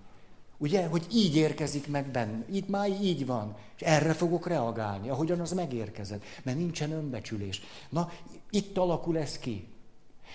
Ugye, 0.59 0.87
hogy 0.87 1.07
így 1.13 1.37
érkezik 1.37 1.89
meg 1.89 2.11
benne. 2.11 2.45
Itt 2.53 2.69
már 2.69 2.89
így 2.89 3.27
van. 3.27 3.57
És 3.77 3.83
erre 3.83 4.13
fogok 4.13 4.47
reagálni, 4.47 5.09
ahogyan 5.09 5.41
az 5.41 5.53
megérkezett. 5.53 6.23
Mert 6.43 6.57
nincsen 6.57 6.91
önbecsülés. 6.93 7.63
Na, 7.89 8.13
itt 8.51 8.77
alakul 8.77 9.19
ez 9.19 9.39
ki. 9.39 9.69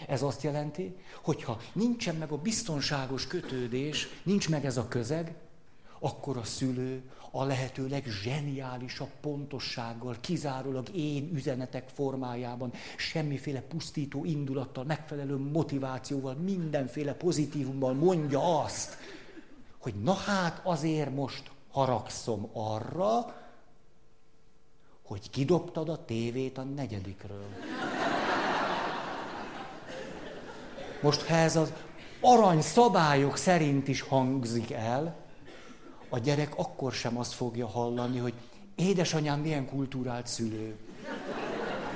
Ez 0.07 0.21
azt 0.21 0.43
jelenti, 0.43 0.95
hogyha 1.21 1.59
nincsen 1.73 2.15
meg 2.15 2.31
a 2.31 2.38
biztonságos 2.38 3.27
kötődés, 3.27 4.07
nincs 4.23 4.49
meg 4.49 4.65
ez 4.65 4.77
a 4.77 4.88
közeg, 4.88 5.35
akkor 5.99 6.38
a 6.38 6.43
szülő 6.43 7.01
a 7.32 7.43
lehető 7.43 7.88
legzseniálisabb 7.88 9.11
pontossággal, 9.21 10.15
kizárólag 10.21 10.89
én 10.95 11.30
üzenetek 11.34 11.89
formájában, 11.93 12.71
semmiféle 12.97 13.61
pusztító 13.61 14.25
indulattal, 14.25 14.84
megfelelő 14.84 15.38
motivációval, 15.38 16.34
mindenféle 16.34 17.13
pozitívummal 17.13 17.93
mondja 17.93 18.63
azt, 18.63 18.97
hogy 19.78 19.93
na 20.03 20.13
hát 20.13 20.61
azért 20.63 21.15
most 21.15 21.51
haragszom 21.71 22.49
arra, 22.53 23.36
hogy 25.03 25.30
kidobtad 25.30 25.89
a 25.89 26.05
tévét 26.05 26.57
a 26.57 26.63
negyedikről. 26.63 27.45
Most 31.01 31.21
ha 31.21 31.36
ez 31.36 31.55
az 31.55 31.73
arany 32.21 32.61
szabályok 32.61 33.38
szerint 33.38 33.88
is 33.88 34.01
hangzik 34.01 34.71
el, 34.71 35.26
a 36.10 36.20
gyerek 36.20 36.58
akkor 36.58 36.91
sem 36.91 37.18
azt 37.18 37.34
fogja 37.34 37.68
hallani, 37.68 38.18
hogy 38.18 38.34
édesanyám 38.76 39.39
milyen 39.39 39.66
kultúrált 39.66 40.28
szülő. 40.28 40.76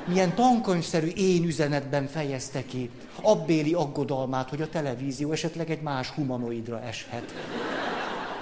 Milyen 0.07 0.35
tankönyvszerű 0.35 1.07
én 1.07 1.43
üzenetben 1.43 2.07
fejezte 2.07 2.65
ki 2.65 2.89
abbéli 3.21 3.73
aggodalmát, 3.73 4.49
hogy 4.49 4.61
a 4.61 4.69
televízió 4.69 5.31
esetleg 5.31 5.69
egy 5.69 5.81
más 5.81 6.09
humanoidra 6.09 6.81
eshet. 6.81 7.33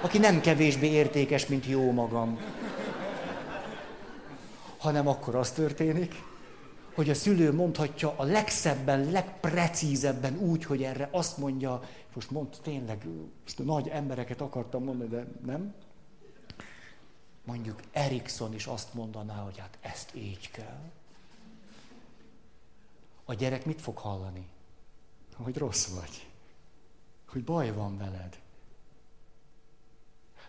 Aki 0.00 0.18
nem 0.18 0.40
kevésbé 0.40 0.86
értékes, 0.86 1.46
mint 1.46 1.66
jó 1.66 1.92
magam. 1.92 2.38
Hanem 4.78 5.08
akkor 5.08 5.34
az 5.34 5.50
történik, 5.50 6.14
hogy 6.94 7.10
a 7.10 7.14
szülő 7.14 7.52
mondhatja 7.52 8.14
a 8.16 8.24
legszebben, 8.24 9.10
legprecízebben 9.10 10.38
úgy, 10.38 10.64
hogy 10.64 10.82
erre 10.82 11.08
azt 11.12 11.38
mondja, 11.38 11.80
most 12.14 12.30
mond 12.30 12.56
tényleg, 12.62 13.06
most 13.42 13.64
nagy 13.64 13.88
embereket 13.88 14.40
akartam 14.40 14.84
mondani, 14.84 15.08
de 15.08 15.26
nem. 15.44 15.74
Mondjuk 17.44 17.80
Erikson 17.92 18.54
is 18.54 18.66
azt 18.66 18.94
mondaná, 18.94 19.42
hogy 19.42 19.58
hát 19.58 19.78
ezt 19.80 20.14
így 20.14 20.50
kell. 20.50 20.90
A 23.24 23.34
gyerek 23.34 23.64
mit 23.64 23.80
fog 23.80 23.96
hallani? 23.96 24.48
Hogy 25.36 25.56
rossz 25.56 25.86
vagy. 25.86 26.28
Hogy 27.26 27.44
baj 27.44 27.72
van 27.72 27.98
veled. 27.98 28.40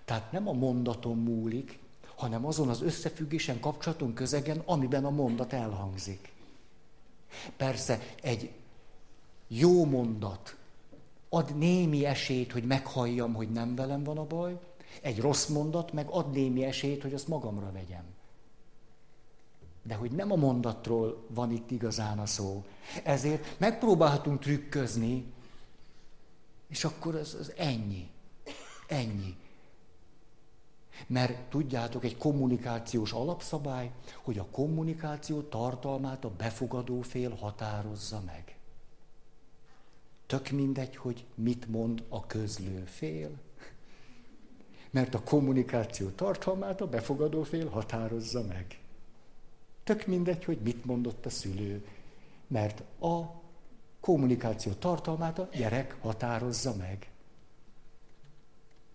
Tehát 0.06 0.32
nem 0.32 0.48
a 0.48 0.54
mondaton 0.54 1.18
múlik, 1.18 1.80
hanem 2.16 2.46
azon 2.46 2.70
az 2.70 2.82
összefüggésen, 2.82 3.60
kapcsolaton, 3.60 4.14
közegen, 4.14 4.62
amiben 4.66 5.06
a 5.06 5.10
mondat 5.10 5.54
elhangzik. 5.54 6.32
Persze 7.58 8.00
egy 8.22 8.52
jó 9.48 9.86
mondat 9.86 10.56
ad 11.34 11.58
némi 11.58 12.06
esélyt, 12.06 12.52
hogy 12.52 12.64
meghalljam, 12.64 13.34
hogy 13.34 13.52
nem 13.52 13.76
velem 13.76 14.04
van 14.04 14.18
a 14.18 14.26
baj, 14.26 14.60
egy 15.02 15.20
rossz 15.20 15.48
mondat 15.48 15.94
meg 15.94 16.08
ad 16.10 16.32
némi 16.32 16.64
esélyt, 16.64 17.02
hogy 17.02 17.14
azt 17.14 17.28
magamra 17.28 17.72
vegyem. 17.72 18.04
De 19.84 19.96
hogy 19.96 20.12
nem 20.12 20.32
a 20.32 20.36
mondatról 20.36 21.26
van 21.28 21.52
itt 21.52 21.72
igazán 21.72 22.20
a 22.20 22.26
szó. 22.26 22.64
Ezért 23.04 23.60
megpróbálhatunk 23.60 24.40
trükközni, 24.40 25.26
és 26.68 26.84
akkor 26.84 27.16
az, 27.16 27.38
az 27.40 27.54
ennyi. 27.58 28.10
Ennyi. 28.88 29.36
Mert 31.08 31.50
tudjátok, 31.50 32.04
egy 32.04 32.18
kommunikációs 32.18 33.12
alapszabály, 33.12 33.92
hogy 34.24 34.38
a 34.38 34.48
kommunikáció 34.52 35.42
tartalmát 35.42 36.26
a 36.26 36.30
befogadó 36.30 37.02
fél 37.02 37.36
határozza 37.36 38.22
meg. 38.26 38.51
Tök 40.32 40.50
mindegy, 40.50 40.96
hogy 40.96 41.26
mit 41.36 41.68
mond 41.68 42.04
a 42.10 42.26
közlő 42.26 42.84
fél, 42.86 43.30
mert 44.90 45.14
a 45.14 45.24
kommunikáció 45.24 46.10
tartalmát 46.10 46.82
a 46.82 46.88
befogadó 46.88 47.44
fél 47.44 47.70
határozza 47.70 48.44
meg. 48.44 48.80
Tök 49.84 50.06
mindegy, 50.08 50.46
hogy 50.46 50.60
mit 50.64 50.86
mondott 50.86 51.26
a 51.26 51.30
szülő, 51.30 51.86
mert 52.48 52.84
a 53.02 53.42
kommunikáció 54.00 54.72
tartalmát 54.72 55.40
a 55.40 55.50
gyerek 55.52 55.98
határozza 56.02 56.76
meg 56.76 57.10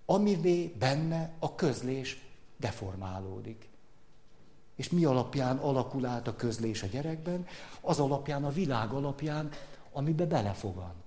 amivé 0.07 0.66
benne 0.78 1.32
a 1.39 1.55
közlés 1.55 2.18
deformálódik. 2.57 3.68
És 4.74 4.91
mi 4.91 5.05
alapján 5.05 5.57
alakul 5.57 6.07
át 6.07 6.26
a 6.26 6.37
közlés 6.37 6.82
a 6.82 6.87
gyerekben? 6.87 7.47
Az 7.80 8.01
alapján, 8.01 8.45
a 8.45 8.51
világ 8.51 8.91
alapján, 8.91 9.51
amibe 9.93 10.26
belefogant. 10.26 11.05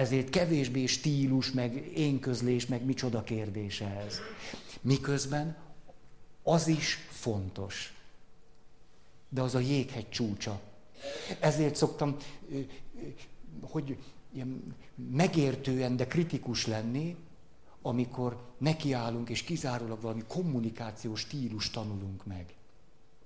Ezért 0.00 0.30
kevésbé 0.30 0.86
stílus, 0.86 1.50
meg 1.50 1.90
én 1.96 2.20
közlés, 2.20 2.66
meg 2.66 2.84
micsoda 2.84 3.22
kérdése 3.22 3.86
ez. 4.06 4.18
Miközben 4.80 5.56
az 6.42 6.66
is 6.66 6.94
fontos. 7.10 7.94
De 9.28 9.40
az 9.40 9.54
a 9.54 9.58
jéghegy 9.58 10.08
csúcsa. 10.08 10.60
Ezért 11.40 11.76
szoktam, 11.76 12.16
hogy 13.60 13.98
megértően, 15.10 15.96
de 15.96 16.06
kritikus 16.06 16.66
lenni, 16.66 17.16
amikor 17.82 18.42
nekiállunk 18.58 19.28
és 19.28 19.42
kizárólag 19.42 20.00
valami 20.00 20.22
kommunikációs 20.28 21.20
stílus 21.20 21.70
tanulunk 21.70 22.26
meg. 22.26 22.54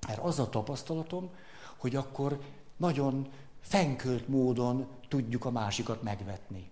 Mert 0.07 0.19
az 0.19 0.39
a 0.39 0.49
tapasztalatom, 0.49 1.31
hogy 1.77 1.97
akkor 1.97 2.41
nagyon 2.77 3.29
fenkölt 3.65 4.29
módon 4.29 4.87
tudjuk 5.09 5.45
a 5.45 5.51
másikat 5.51 6.03
megvetni. 6.03 6.71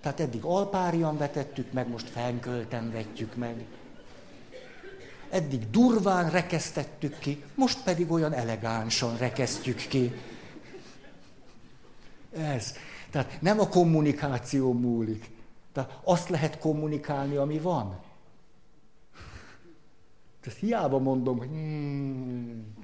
Tehát 0.00 0.20
eddig 0.20 0.44
alpárian 0.44 1.16
vetettük 1.16 1.72
meg, 1.72 1.88
most 1.88 2.08
fenkölten 2.08 2.90
vetjük 2.90 3.36
meg. 3.36 3.64
Eddig 5.30 5.70
durván 5.70 6.30
rekesztettük 6.30 7.18
ki, 7.18 7.44
most 7.54 7.82
pedig 7.82 8.10
olyan 8.10 8.32
elegánsan 8.32 9.16
rekesztjük 9.16 9.76
ki. 9.76 10.12
Ez. 12.32 12.74
Tehát 13.10 13.40
nem 13.40 13.60
a 13.60 13.68
kommunikáció 13.68 14.72
múlik. 14.72 15.30
Tehát 15.72 15.98
azt 16.04 16.28
lehet 16.28 16.58
kommunikálni, 16.58 17.36
ami 17.36 17.58
van. 17.58 18.00
Tehát 20.40 20.58
hiába 20.58 20.98
mondom, 20.98 21.38
hogy 21.38 21.48
hmm. 21.48 22.76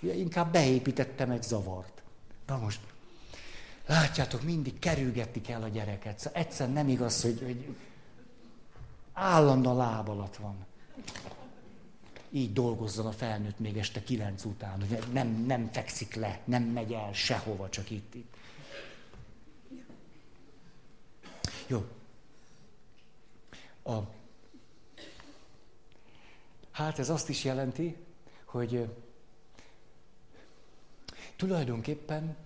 Ugye 0.00 0.14
inkább 0.14 0.52
beépítettem 0.52 1.30
egy 1.30 1.42
zavart. 1.42 2.02
Na 2.46 2.56
most, 2.56 2.80
látjátok, 3.86 4.42
mindig 4.42 4.78
kerülgetni 4.78 5.40
kell 5.40 5.62
a 5.62 5.68
gyereket. 5.68 6.18
Szóval 6.18 6.40
egyszer 6.40 6.72
nem 6.72 6.88
igaz, 6.88 7.22
hogy, 7.22 7.42
hogy 7.44 7.76
állandóan 9.12 9.76
láb 9.76 10.08
alatt 10.08 10.36
van 10.36 10.66
így 12.36 12.52
dolgozzon 12.52 13.06
a 13.06 13.12
felnőtt 13.12 13.58
még 13.58 13.76
este 13.76 14.02
kilenc 14.02 14.44
után, 14.44 14.80
hogy 14.88 15.12
nem, 15.12 15.28
nem 15.28 15.68
fekszik 15.72 16.14
le, 16.14 16.40
nem 16.44 16.62
megy 16.62 16.92
el 16.92 17.12
sehova, 17.12 17.68
csak 17.68 17.90
itt, 17.90 18.14
itt. 18.14 18.34
Jó. 21.66 21.84
A, 23.82 23.98
hát 26.70 26.98
ez 26.98 27.10
azt 27.10 27.28
is 27.28 27.44
jelenti, 27.44 27.96
hogy 28.44 28.88
tulajdonképpen 31.36 32.36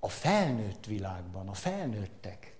a 0.00 0.08
felnőtt 0.08 0.86
világban, 0.86 1.48
a 1.48 1.54
felnőttek 1.54 2.52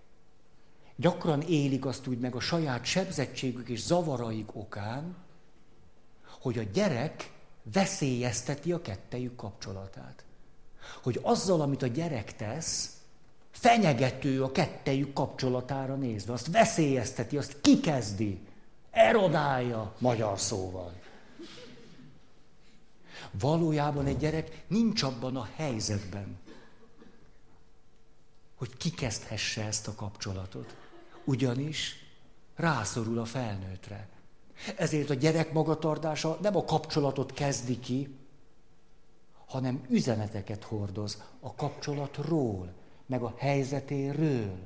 gyakran 0.96 1.40
élik 1.40 1.84
azt 1.84 2.06
úgy 2.06 2.18
meg 2.18 2.34
a 2.34 2.40
saját 2.40 2.84
sebzettségük 2.84 3.68
és 3.68 3.80
zavaraik 3.80 4.56
okán, 4.56 5.16
hogy 6.40 6.58
a 6.58 6.62
gyerek 6.62 7.32
veszélyezteti 7.62 8.72
a 8.72 8.80
kettejük 8.80 9.36
kapcsolatát. 9.36 10.24
Hogy 11.02 11.18
azzal, 11.22 11.60
amit 11.60 11.82
a 11.82 11.86
gyerek 11.86 12.36
tesz, 12.36 12.96
fenyegető 13.50 14.42
a 14.42 14.52
kettejük 14.52 15.12
kapcsolatára 15.12 15.94
nézve, 15.94 16.32
azt 16.32 16.50
veszélyezteti, 16.50 17.36
azt 17.36 17.60
kikezdi, 17.60 18.40
erodálja 18.90 19.94
magyar 19.98 20.40
szóval. 20.40 20.92
Valójában 23.40 24.06
egy 24.06 24.16
gyerek 24.16 24.64
nincs 24.68 25.02
abban 25.02 25.36
a 25.36 25.48
helyzetben, 25.54 26.38
hogy 28.54 28.76
kikezdhesse 28.76 29.64
ezt 29.64 29.88
a 29.88 29.94
kapcsolatot. 29.94 30.76
Ugyanis 31.24 31.94
rászorul 32.56 33.18
a 33.18 33.24
felnőttre. 33.24 34.08
Ezért 34.76 35.10
a 35.10 35.14
gyerek 35.14 35.52
magatartása 35.52 36.38
nem 36.42 36.56
a 36.56 36.64
kapcsolatot 36.64 37.32
kezdi 37.32 37.80
ki, 37.80 38.16
hanem 39.46 39.86
üzeneteket 39.88 40.64
hordoz 40.64 41.22
a 41.40 41.54
kapcsolatról, 41.54 42.72
meg 43.06 43.22
a 43.22 43.34
helyzetéről. 43.36 44.56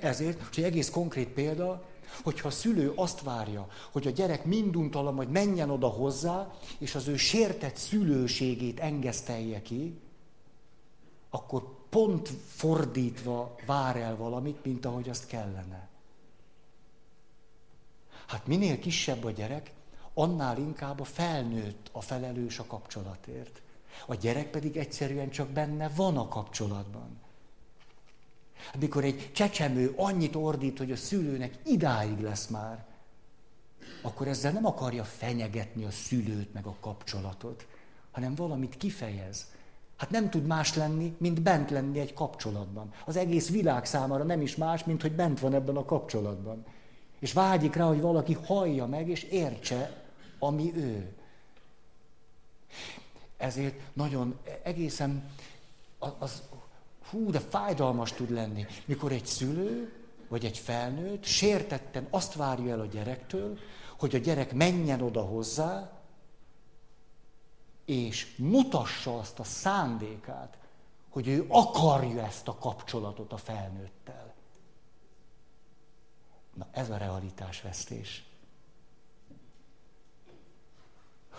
Ezért, 0.00 0.42
hogy 0.42 0.64
egy 0.64 0.70
egész 0.70 0.90
konkrét 0.90 1.28
példa, 1.28 1.84
hogyha 2.22 2.48
a 2.48 2.50
szülő 2.50 2.92
azt 2.94 3.22
várja, 3.22 3.68
hogy 3.92 4.06
a 4.06 4.10
gyerek 4.10 4.44
minduntalan 4.44 5.14
majd 5.14 5.30
menjen 5.30 5.70
oda 5.70 5.88
hozzá, 5.88 6.50
és 6.78 6.94
az 6.94 7.08
ő 7.08 7.16
sértett 7.16 7.76
szülőségét 7.76 8.80
engesztelje 8.80 9.62
ki, 9.62 10.00
akkor 11.30 11.76
pont 11.88 12.28
fordítva 12.46 13.54
vár 13.66 13.96
el 13.96 14.16
valamit, 14.16 14.64
mint 14.64 14.84
ahogy 14.84 15.08
azt 15.08 15.26
kellene. 15.26 15.88
Hát 18.26 18.46
minél 18.46 18.78
kisebb 18.78 19.24
a 19.24 19.30
gyerek, 19.30 19.72
annál 20.14 20.58
inkább 20.58 21.00
a 21.00 21.04
felnőtt 21.04 21.88
a 21.92 22.00
felelős 22.00 22.58
a 22.58 22.66
kapcsolatért. 22.66 23.62
A 24.06 24.14
gyerek 24.14 24.50
pedig 24.50 24.76
egyszerűen 24.76 25.30
csak 25.30 25.48
benne 25.48 25.88
van 25.88 26.16
a 26.16 26.28
kapcsolatban. 26.28 27.25
Amikor 28.74 29.04
egy 29.04 29.30
csecsemő 29.32 29.92
annyit 29.96 30.34
ordít, 30.34 30.78
hogy 30.78 30.92
a 30.92 30.96
szülőnek 30.96 31.58
idáig 31.64 32.20
lesz 32.20 32.46
már, 32.46 32.84
akkor 34.02 34.28
ezzel 34.28 34.52
nem 34.52 34.66
akarja 34.66 35.04
fenyegetni 35.04 35.84
a 35.84 35.90
szülőt 35.90 36.52
meg 36.52 36.66
a 36.66 36.76
kapcsolatot, 36.80 37.66
hanem 38.10 38.34
valamit 38.34 38.76
kifejez. 38.76 39.46
Hát 39.96 40.10
nem 40.10 40.30
tud 40.30 40.46
más 40.46 40.74
lenni, 40.74 41.16
mint 41.18 41.42
bent 41.42 41.70
lenni 41.70 41.98
egy 41.98 42.14
kapcsolatban. 42.14 42.92
Az 43.04 43.16
egész 43.16 43.50
világ 43.50 43.84
számára 43.84 44.24
nem 44.24 44.40
is 44.40 44.56
más, 44.56 44.84
mint 44.84 45.02
hogy 45.02 45.12
bent 45.12 45.40
van 45.40 45.54
ebben 45.54 45.76
a 45.76 45.84
kapcsolatban. 45.84 46.64
És 47.18 47.32
vágyik 47.32 47.74
rá, 47.74 47.84
hogy 47.84 48.00
valaki 48.00 48.32
hallja 48.32 48.86
meg 48.86 49.08
és 49.08 49.22
értse, 49.22 50.04
ami 50.38 50.72
ő. 50.76 51.12
Ezért 53.36 53.80
nagyon 53.92 54.38
egészen 54.62 55.30
az, 55.98 56.12
az 56.18 56.42
hú, 57.10 57.30
de 57.30 57.40
fájdalmas 57.40 58.12
tud 58.12 58.30
lenni, 58.30 58.66
mikor 58.84 59.12
egy 59.12 59.26
szülő 59.26 59.92
vagy 60.28 60.44
egy 60.44 60.58
felnőtt 60.58 61.24
sértetten 61.24 62.06
azt 62.10 62.34
várja 62.34 62.72
el 62.72 62.80
a 62.80 62.86
gyerektől, 62.86 63.58
hogy 63.98 64.14
a 64.14 64.18
gyerek 64.18 64.52
menjen 64.52 65.00
oda 65.00 65.22
hozzá, 65.22 65.90
és 67.84 68.36
mutassa 68.36 69.18
azt 69.18 69.38
a 69.38 69.44
szándékát, 69.44 70.58
hogy 71.08 71.28
ő 71.28 71.46
akarja 71.48 72.24
ezt 72.24 72.48
a 72.48 72.58
kapcsolatot 72.58 73.32
a 73.32 73.36
felnőttel. 73.36 74.34
Na 76.54 76.66
ez 76.70 76.90
a 76.90 76.96
realitásvesztés. 76.96 78.24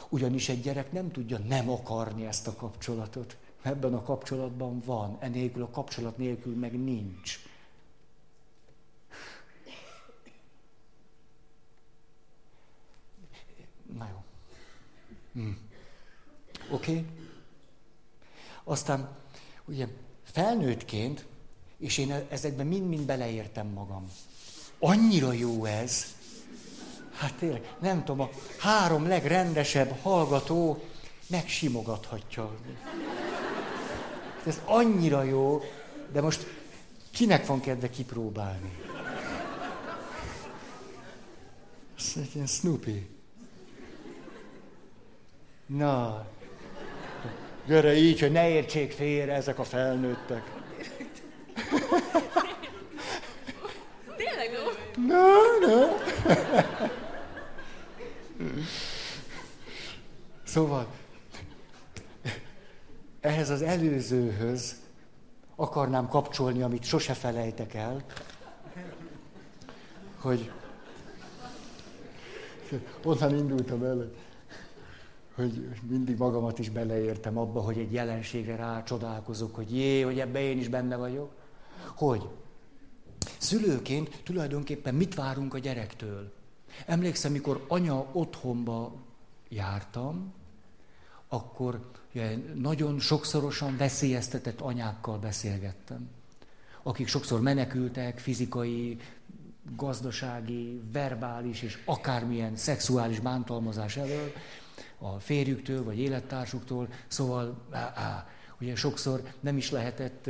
Ugyanis 0.09 0.49
egy 0.49 0.61
gyerek 0.61 0.91
nem 0.91 1.11
tudja 1.11 1.38
nem 1.38 1.70
akarni 1.70 2.26
ezt 2.26 2.47
a 2.47 2.55
kapcsolatot. 2.55 3.38
Ebben 3.62 3.93
a 3.93 4.03
kapcsolatban 4.03 4.82
van, 4.86 5.18
enélkül 5.20 5.64
a 5.64 5.70
kapcsolat 5.70 6.18
nélkül 6.18 6.55
meg 6.55 6.84
nincs. 6.84 7.39
Na 13.97 14.08
jó. 14.10 14.24
Hm. 15.34 15.49
Oké? 16.72 16.91
Okay? 16.91 17.05
Aztán 18.64 19.16
ugye 19.66 19.88
felnőttként, 20.24 21.26
és 21.78 21.97
én 21.97 22.12
ezekben 22.30 22.68
mind-mind 22.68 23.05
beleértem 23.05 23.68
magam. 23.68 24.12
Annyira 24.80 25.34
jó 25.34 25.66
ez. 25.66 26.16
Hát 27.14 27.34
tényleg, 27.34 27.76
nem 27.80 28.03
tudom, 28.03 28.20
a 28.22 28.30
három 28.60 29.08
legrendesebb 29.08 29.99
hallgató 30.01 30.84
megsimogathatja. 31.28 32.55
Ez 34.48 34.62
annyira 34.66 35.24
jó, 35.24 35.62
de 36.12 36.22
most 36.22 36.48
kinek 37.12 37.45
van 37.45 37.60
kedve 37.60 37.89
kipróbálni? 37.89 38.72
Ez 41.98 42.14
egy 42.16 42.36
ilyen 42.36 42.48
Snoopy. 42.48 43.10
Na, 45.66 46.26
gyere 47.66 47.93
így, 47.93 48.20
hogy 48.20 48.32
ne 48.32 48.50
értsék 48.50 48.91
félre 48.91 49.34
ezek 49.34 49.60
a 49.60 49.64
felnőttek. 49.64 50.43
Tényleg 54.18 54.52
jó? 54.52 54.64
Na, 55.06 55.26
na. 55.68 55.98
Szóval, 60.43 60.88
ehhez 63.28 63.49
az 63.49 63.61
előzőhöz 63.61 64.75
akarnám 65.55 66.07
kapcsolni, 66.07 66.61
amit 66.61 66.84
sose 66.84 67.13
felejtek 67.13 67.73
el, 67.73 68.03
hogy 70.17 70.51
onnan 73.03 73.38
indultam 73.38 73.84
el, 73.84 74.11
hogy 75.36 75.69
mindig 75.89 76.17
magamat 76.17 76.59
is 76.59 76.69
beleértem 76.69 77.38
abba, 77.38 77.61
hogy 77.61 77.78
egy 77.78 77.91
jelenségre 77.93 78.55
rácsodálkozok, 78.55 79.55
hogy 79.55 79.75
jé, 79.75 80.01
hogy 80.01 80.19
ebbe 80.19 80.41
én 80.41 80.57
is 80.57 80.67
benne 80.67 80.95
vagyok. 80.95 81.32
Hogy 81.95 82.28
szülőként 83.38 84.21
tulajdonképpen 84.23 84.95
mit 84.95 85.15
várunk 85.15 85.53
a 85.53 85.59
gyerektől? 85.59 86.34
Emlékszem, 86.86 87.32
mikor 87.32 87.65
anya 87.67 88.05
otthonba 88.11 88.93
jártam, 89.49 90.34
akkor 91.28 91.91
nagyon 92.55 92.99
sokszorosan 92.99 93.78
veszélyeztetett 93.78 94.61
anyákkal 94.61 95.18
beszélgettem, 95.18 96.09
akik 96.84 97.07
sokszor 97.07 97.41
menekültek 97.41 98.20
fizikai, 98.20 98.97
gazdasági, 99.76 100.82
verbális 100.91 101.61
és 101.61 101.82
akármilyen 101.86 102.55
szexuális 102.55 103.20
bántalmazás 103.20 103.97
elől, 103.97 104.32
a 104.97 105.20
férjüktől 105.20 105.84
vagy 105.84 105.99
élettársuktól, 105.99 106.88
szóval 107.07 107.61
á, 107.72 107.91
á, 107.95 108.28
ugye 108.59 108.76
sokszor 108.76 109.24
nem 109.39 109.57
is 109.57 109.72
lehetett 109.72 110.30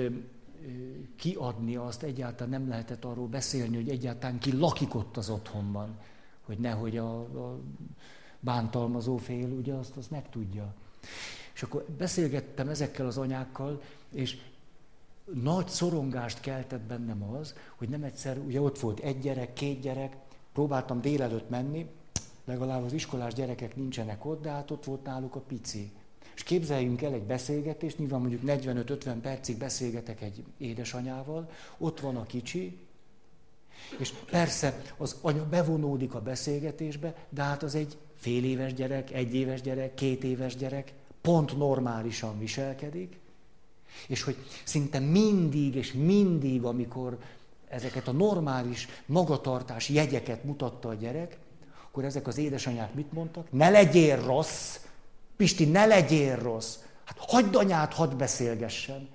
kiadni 1.16 1.76
azt, 1.76 2.04
egyáltalán 2.04 2.62
nem 2.62 2.70
lehetett 2.70 3.06
arról 3.06 3.28
beszélni, 3.28 3.76
hogy 3.76 3.90
egyáltalán 3.90 4.40
ki 4.40 4.58
lakik 4.58 4.96
ott 4.96 5.18
az 5.18 5.30
otthonban, 5.30 5.98
hogy 6.46 6.58
nehogy 6.58 6.98
a, 6.98 7.20
a 7.20 7.60
bántalmazó 8.40 9.18
fél 9.18 9.48
ugye 9.48 9.74
azt, 9.74 9.98
azt 9.98 10.12
megtudja. 10.12 10.74
És 11.58 11.64
akkor 11.64 11.86
beszélgettem 11.98 12.70
ezekkel 12.70 13.06
az 13.06 13.18
anyákkal, 13.18 13.82
és 14.12 14.38
nagy 15.34 15.68
szorongást 15.68 16.40
keltett 16.40 16.82
bennem 16.82 17.24
az, 17.24 17.56
hogy 17.76 17.90
nem 17.90 18.04
egyszer, 18.04 18.38
ugye 18.38 18.62
ott 18.62 18.80
volt 18.80 19.00
egy 19.00 19.20
gyerek, 19.20 19.54
két 19.54 19.80
gyerek, 19.80 20.16
próbáltam 20.54 21.02
délelőtt 21.02 21.50
menni, 21.50 21.90
legalább 22.46 22.84
az 22.84 22.94
iskolás 22.94 23.34
gyerekek 23.34 23.76
nincsenek 23.76 24.26
ott, 24.26 24.42
de 24.42 24.50
hát 24.50 24.72
ott 24.72 24.84
volt 24.84 25.04
náluk 25.04 25.36
a 25.36 25.40
pici. 25.40 25.92
És 26.36 26.44
képzeljünk 26.44 27.02
el 27.02 27.14
egy 27.14 27.24
beszélgetést, 27.24 27.98
nyilván 27.98 28.20
mondjuk 28.20 28.42
45-50 28.46 29.16
percig 29.22 29.58
beszélgetek 29.58 30.22
egy 30.22 30.44
édesanyával, 30.58 31.50
ott 31.78 32.00
van 32.00 32.16
a 32.16 32.26
kicsi, 32.26 32.78
és 33.98 34.14
persze 34.30 34.82
az 34.98 35.16
anya 35.22 35.46
bevonódik 35.46 36.14
a 36.14 36.22
beszélgetésbe, 36.22 37.16
de 37.30 37.42
hát 37.42 37.64
az 37.64 37.76
egy 37.76 37.98
fél 38.16 38.44
éves 38.44 38.74
gyerek, 38.74 39.12
egy 39.12 39.36
éves 39.36 39.62
gyerek, 39.62 39.94
két 39.94 40.24
éves 40.24 40.56
gyerek, 40.56 40.94
pont 41.28 41.58
normálisan 41.58 42.40
viselkedik, 42.40 43.20
és 44.08 44.24
hogy 44.24 44.38
szinte 44.64 45.00
mindig 45.00 45.76
és 45.76 45.94
mindig, 45.94 46.64
amikor 46.64 47.18
ezeket 47.68 48.08
a 48.08 48.12
normális 48.12 48.88
magatartás 49.06 49.90
jegyeket 49.90 50.44
mutatta 50.44 50.90
a 50.90 50.94
gyerek, 50.94 51.38
akkor 51.88 52.06
ezek 52.06 52.28
az 52.28 52.38
édesanyák 52.38 52.94
mit 52.94 53.12
mondtak? 53.12 53.52
Ne 53.52 53.70
legyél 53.70 54.26
rossz! 54.26 54.80
Pisti, 55.36 55.66
ne 55.66 55.86
legyél 55.86 56.36
rossz! 56.36 56.78
Hát 57.04 57.18
hagyd 57.18 57.56
anyát, 57.56 57.94
hadd 57.94 58.18
beszélgessen! 58.18 59.10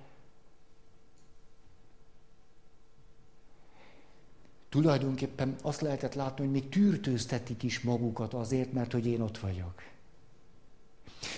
Tulajdonképpen 4.69 5.55
azt 5.61 5.81
lehetett 5.81 6.13
látni, 6.13 6.43
hogy 6.43 6.53
még 6.53 6.69
tűrtőztetik 6.69 7.63
is 7.63 7.79
magukat 7.79 8.33
azért, 8.33 8.73
mert 8.73 8.91
hogy 8.91 9.05
én 9.05 9.21
ott 9.21 9.37
vagyok. 9.37 9.92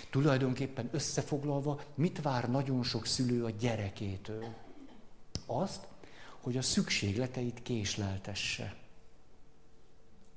Tulajdonképpen 0.10 0.90
összefoglalva, 0.92 1.80
mit 1.96 2.22
vár 2.22 2.50
nagyon 2.50 2.84
sok 2.84 3.06
szülő 3.06 3.44
a 3.44 3.50
gyerekétől? 3.50 4.46
Azt, 5.46 5.88
hogy 6.42 6.58
a 6.58 6.62
szükségleteit 6.62 7.62
késleltesse. 7.62 8.76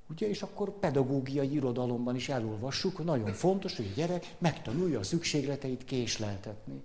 Ugye, 0.09 0.29
és 0.29 0.41
akkor 0.41 0.79
pedagógiai 0.79 1.53
irodalomban 1.53 2.15
is 2.15 2.29
elolvassuk, 2.29 2.95
hogy 2.95 3.05
nagyon 3.05 3.33
fontos, 3.33 3.75
hogy 3.75 3.89
a 3.91 3.95
gyerek 3.95 4.35
megtanulja 4.37 4.99
a 4.99 5.03
szükségleteit 5.03 5.85
késleltetni. 5.85 6.81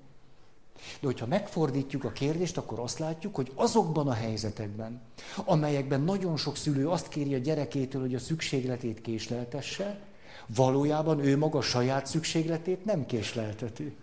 De 1.01 1.07
hogyha 1.07 1.27
megfordítjuk 1.27 2.05
a 2.05 2.13
kérdést, 2.13 2.57
akkor 2.57 2.79
azt 2.79 2.99
látjuk, 2.99 3.35
hogy 3.35 3.53
azokban 3.55 4.09
a 4.09 4.13
helyzetekben, 4.13 5.01
amelyekben 5.45 6.01
nagyon 6.01 6.37
sok 6.37 6.57
szülő 6.57 6.89
azt 6.89 7.09
kéri 7.09 7.35
a 7.35 7.39
gyerekétől, 7.39 8.01
hogy 8.01 8.15
a 8.15 8.19
szükségletét 8.19 9.01
késleltesse, 9.01 10.01
valójában 10.47 11.19
ő 11.19 11.37
maga 11.37 11.61
saját 11.61 12.07
szükségletét 12.07 12.85
nem 12.85 13.07
késlelteti. 13.07 13.97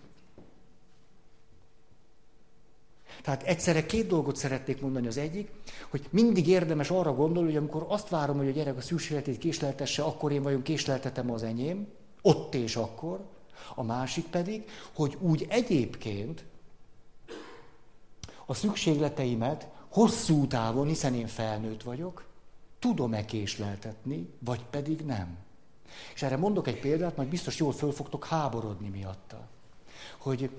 Tehát 3.21 3.43
egyszerre 3.43 3.85
két 3.85 4.07
dolgot 4.07 4.35
szeretnék 4.35 4.81
mondani. 4.81 5.07
Az 5.07 5.17
egyik, 5.17 5.51
hogy 5.89 6.07
mindig 6.09 6.47
érdemes 6.47 6.89
arra 6.89 7.13
gondolni, 7.13 7.47
hogy 7.49 7.57
amikor 7.57 7.85
azt 7.87 8.09
várom, 8.09 8.37
hogy 8.37 8.47
a 8.47 8.51
gyerek 8.51 8.77
a 8.77 8.81
szükségletét 8.81 9.37
késleltesse, 9.37 10.03
akkor 10.03 10.31
én 10.31 10.41
vajon 10.41 10.61
késleltetem 10.61 11.31
az 11.31 11.43
enyém, 11.43 11.87
ott 12.21 12.55
és 12.55 12.75
akkor. 12.75 13.19
A 13.75 13.83
másik 13.83 14.25
pedig, 14.25 14.69
hogy 14.93 15.17
úgy 15.19 15.45
egyébként 15.49 16.43
a 18.45 18.53
szükségleteimet 18.53 19.67
hosszú 19.89 20.47
távon, 20.47 20.87
hiszen 20.87 21.15
én 21.15 21.27
felnőtt 21.27 21.83
vagyok, 21.83 22.25
tudom-e 22.79 23.25
késleltetni, 23.25 24.29
vagy 24.39 24.63
pedig 24.69 25.01
nem. 25.05 25.37
És 26.13 26.21
erre 26.21 26.37
mondok 26.37 26.67
egy 26.67 26.79
példát, 26.79 27.17
majd 27.17 27.29
biztos 27.29 27.57
jól 27.57 27.71
föl 27.71 27.91
fogtok 27.91 28.25
háborodni 28.25 28.89
miatta. 28.89 29.47
Hogy 30.17 30.49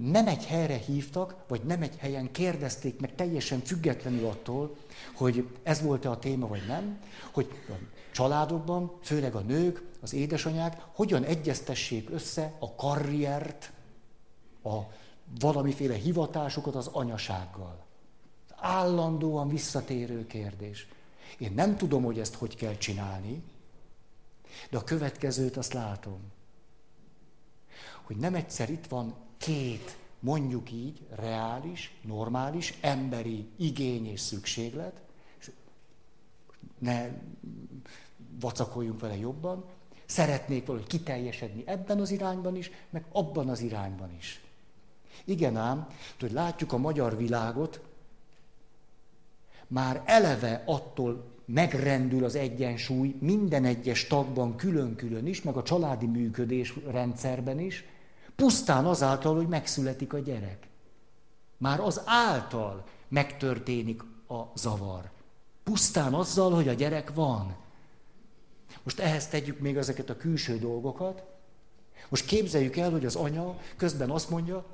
nem 0.00 0.26
egy 0.26 0.44
helyre 0.44 0.76
hívtak, 0.76 1.34
vagy 1.48 1.62
nem 1.62 1.82
egy 1.82 1.96
helyen 1.96 2.32
kérdezték 2.32 3.00
meg 3.00 3.14
teljesen 3.14 3.60
függetlenül 3.60 4.26
attól, 4.26 4.76
hogy 5.14 5.48
ez 5.62 5.82
volt-e 5.82 6.10
a 6.10 6.18
téma, 6.18 6.46
vagy 6.46 6.66
nem, 6.66 7.00
hogy 7.30 7.48
a 7.68 7.72
családokban, 8.10 8.92
főleg 9.02 9.34
a 9.34 9.40
nők, 9.40 9.82
az 10.00 10.12
édesanyák 10.12 10.82
hogyan 10.92 11.24
egyeztessék 11.24 12.10
össze 12.10 12.52
a 12.58 12.74
karriert, 12.74 13.72
a 14.64 14.78
valamiféle 15.40 15.94
hivatásukat 15.94 16.74
az 16.74 16.86
anyasággal. 16.86 17.86
Állandóan 18.56 19.48
visszatérő 19.48 20.26
kérdés. 20.26 20.88
Én 21.38 21.52
nem 21.54 21.76
tudom, 21.76 22.02
hogy 22.04 22.18
ezt 22.18 22.34
hogy 22.34 22.56
kell 22.56 22.76
csinálni, 22.76 23.42
de 24.70 24.76
a 24.76 24.84
következőt 24.84 25.56
azt 25.56 25.72
látom, 25.72 26.20
hogy 28.02 28.16
nem 28.16 28.34
egyszer 28.34 28.70
itt 28.70 28.86
van 28.86 29.14
két, 29.36 29.98
mondjuk 30.20 30.72
így, 30.72 31.06
reális, 31.10 31.98
normális, 32.02 32.78
emberi 32.80 33.48
igény 33.56 34.06
és 34.06 34.20
szükséglet, 34.20 35.00
ne 36.78 37.08
vacakoljunk 38.40 39.00
vele 39.00 39.16
jobban, 39.16 39.64
szeretnék 40.06 40.66
valahogy 40.66 40.88
kiteljesedni 40.88 41.62
ebben 41.66 42.00
az 42.00 42.10
irányban 42.10 42.56
is, 42.56 42.70
meg 42.90 43.04
abban 43.12 43.48
az 43.48 43.60
irányban 43.60 44.14
is. 44.16 44.40
Igen 45.24 45.56
ám, 45.56 45.88
hogy 46.20 46.32
látjuk 46.32 46.72
a 46.72 46.78
magyar 46.78 47.16
világot, 47.16 47.80
már 49.66 50.02
eleve 50.04 50.62
attól 50.66 51.37
megrendül 51.52 52.24
az 52.24 52.34
egyensúly 52.34 53.14
minden 53.20 53.64
egyes 53.64 54.06
tagban 54.06 54.56
külön-külön 54.56 55.26
is, 55.26 55.42
meg 55.42 55.56
a 55.56 55.62
családi 55.62 56.06
működés 56.06 56.74
rendszerben 56.90 57.60
is, 57.60 57.84
pusztán 58.36 58.84
azáltal, 58.84 59.36
hogy 59.36 59.48
megszületik 59.48 60.12
a 60.12 60.18
gyerek. 60.18 60.68
Már 61.56 61.80
az 61.80 62.02
által 62.04 62.84
megtörténik 63.08 64.02
a 64.28 64.42
zavar. 64.54 65.10
Pusztán 65.64 66.14
azzal, 66.14 66.54
hogy 66.54 66.68
a 66.68 66.72
gyerek 66.72 67.14
van. 67.14 67.56
Most 68.82 68.98
ehhez 68.98 69.28
tegyük 69.28 69.58
még 69.58 69.76
ezeket 69.76 70.10
a 70.10 70.16
külső 70.16 70.58
dolgokat. 70.58 71.22
Most 72.08 72.24
képzeljük 72.24 72.76
el, 72.76 72.90
hogy 72.90 73.04
az 73.04 73.16
anya 73.16 73.58
közben 73.76 74.10
azt 74.10 74.30
mondja, 74.30 74.64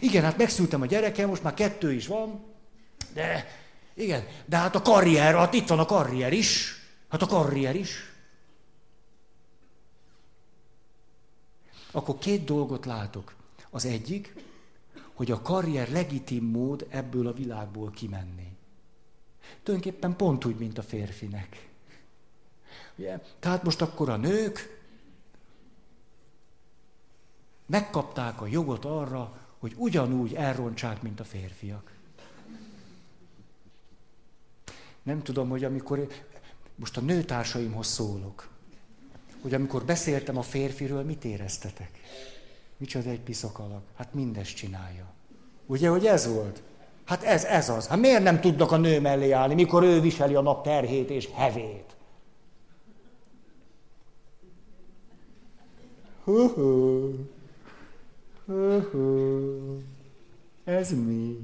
igen, 0.00 0.22
hát 0.22 0.36
megszültem 0.36 0.82
a 0.82 0.86
gyerekem, 0.86 1.28
most 1.28 1.42
már 1.42 1.54
kettő 1.54 1.92
is 1.92 2.06
van, 2.06 2.44
de 3.12 3.46
igen, 3.94 4.26
de 4.46 4.56
hát 4.56 4.74
a 4.74 4.82
karrier, 4.82 5.34
hát 5.34 5.54
itt 5.54 5.68
van 5.68 5.78
a 5.78 5.84
karrier 5.84 6.32
is, 6.32 6.74
hát 7.08 7.22
a 7.22 7.26
karrier 7.26 7.74
is. 7.74 8.12
Akkor 11.90 12.18
két 12.18 12.44
dolgot 12.44 12.86
látok. 12.86 13.34
Az 13.70 13.84
egyik, 13.84 14.34
hogy 15.14 15.30
a 15.30 15.42
karrier 15.42 15.90
legitim 15.90 16.44
mód 16.44 16.86
ebből 16.90 17.26
a 17.26 17.32
világból 17.32 17.90
kimenni. 17.90 18.56
Tulajdonképpen 19.62 20.16
pont 20.16 20.44
úgy, 20.44 20.56
mint 20.56 20.78
a 20.78 20.82
férfinek. 20.82 21.68
Ugye? 22.96 23.20
Tehát 23.38 23.62
most 23.62 23.80
akkor 23.80 24.08
a 24.08 24.16
nők 24.16 24.82
megkapták 27.66 28.40
a 28.40 28.46
jogot 28.46 28.84
arra, 28.84 29.38
hogy 29.58 29.74
ugyanúgy 29.76 30.34
elrontsák, 30.34 31.02
mint 31.02 31.20
a 31.20 31.24
férfiak. 31.24 31.93
Nem 35.04 35.22
tudom, 35.22 35.48
hogy 35.48 35.64
amikor, 35.64 36.06
most 36.74 36.96
a 36.96 37.00
nőtársaimhoz 37.00 37.86
szólok, 37.86 38.48
hogy 39.42 39.54
amikor 39.54 39.84
beszéltem 39.84 40.36
a 40.36 40.42
férfiről, 40.42 41.02
mit 41.02 41.24
éreztetek? 41.24 41.90
Micsoda 42.76 43.10
egy 43.10 43.20
piszakalak. 43.20 43.82
Hát 43.96 44.14
mindezt 44.14 44.54
csinálja. 44.54 45.12
Ugye, 45.66 45.88
hogy 45.88 46.06
ez 46.06 46.26
volt? 46.26 46.62
Hát 47.04 47.22
ez, 47.22 47.44
ez 47.44 47.68
az. 47.68 47.86
Hát 47.86 47.98
miért 47.98 48.22
nem 48.22 48.40
tudnak 48.40 48.72
a 48.72 48.76
nő 48.76 49.00
mellé 49.00 49.30
állni, 49.30 49.54
mikor 49.54 49.82
ő 49.82 50.00
viseli 50.00 50.34
a 50.34 50.40
nap 50.40 50.64
terhét 50.64 51.10
és 51.10 51.28
hevét? 51.34 51.96
Hú-hú. 56.24 57.14
Ez 60.64 60.90
mi? 60.90 61.38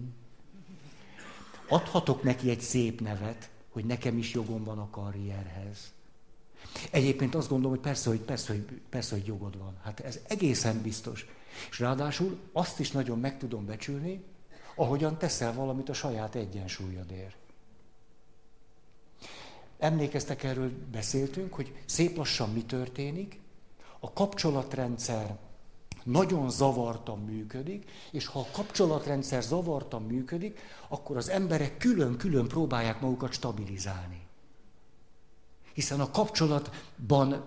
Adhatok 1.69 2.23
neki 2.23 2.51
egy 2.51 2.61
szép 2.61 3.01
nevet, 3.01 3.50
hogy 3.71 3.85
nekem 3.85 4.19
is 4.19 4.33
jogom 4.33 4.65
van 4.65 4.79
a 4.79 4.91
karrierhez. 4.91 5.93
Egyébként 6.91 7.35
azt 7.35 7.49
gondolom, 7.49 7.73
hogy 7.73 7.85
persze, 7.85 8.09
hogy, 8.09 8.21
persze, 8.21 8.53
hogy, 8.53 8.81
persze, 8.89 9.15
hogy 9.15 9.27
jogod 9.27 9.59
van. 9.59 9.77
Hát 9.83 10.01
ez 10.01 10.21
egészen 10.29 10.83
biztos. 10.83 11.27
És 11.71 11.79
ráadásul 11.79 12.39
azt 12.53 12.81
is 12.81 12.91
nagyon 12.91 13.21
meg 13.21 13.39
tudom 13.39 13.67
becsülni, 13.67 14.25
ahogyan 14.75 15.19
teszel 15.19 15.55
valamit 15.55 15.89
a 15.89 15.93
saját 15.93 16.35
egyensúlyodért. 16.35 17.37
Emlékeztek 19.79 20.43
erről, 20.43 20.73
beszéltünk, 20.91 21.55
hogy 21.55 21.75
szép 21.85 22.17
lassan 22.17 22.53
mi 22.53 22.65
történik, 22.65 23.41
a 24.01 24.13
kapcsolatrendszer 24.13 25.39
nagyon 26.05 26.51
zavartan 26.51 27.19
működik, 27.19 27.91
és 28.11 28.27
ha 28.27 28.39
a 28.39 28.47
kapcsolatrendszer 28.53 29.43
zavartan 29.43 30.03
működik, 30.03 30.59
akkor 30.89 31.17
az 31.17 31.29
emberek 31.29 31.77
külön-külön 31.77 32.49
próbálják 32.49 33.01
magukat 33.01 33.33
stabilizálni. 33.33 34.21
Hiszen 35.73 36.01
a 36.01 36.11
kapcsolatban 36.11 37.45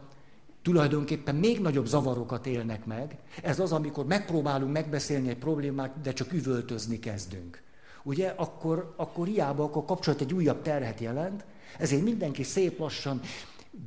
tulajdonképpen 0.62 1.36
még 1.36 1.60
nagyobb 1.60 1.86
zavarokat 1.86 2.46
élnek 2.46 2.86
meg. 2.86 3.18
Ez 3.42 3.60
az, 3.60 3.72
amikor 3.72 4.06
megpróbálunk 4.06 4.72
megbeszélni 4.72 5.30
egy 5.30 5.38
problémát, 5.38 6.02
de 6.02 6.14
csak 6.14 6.34
üvöltözni 6.34 7.00
kezdünk. 7.00 7.62
Ugye, 8.04 8.28
akkor, 8.28 8.94
akkor 8.98 9.28
hiába 9.28 9.64
akkor 9.64 9.86
kapcsolat 9.86 10.22
egy 10.22 10.34
újabb 10.34 10.62
terhet 10.62 11.00
jelent, 11.00 11.46
ezért 11.78 12.04
mindenki 12.04 12.44
szép 12.44 12.80
lassan 12.80 13.22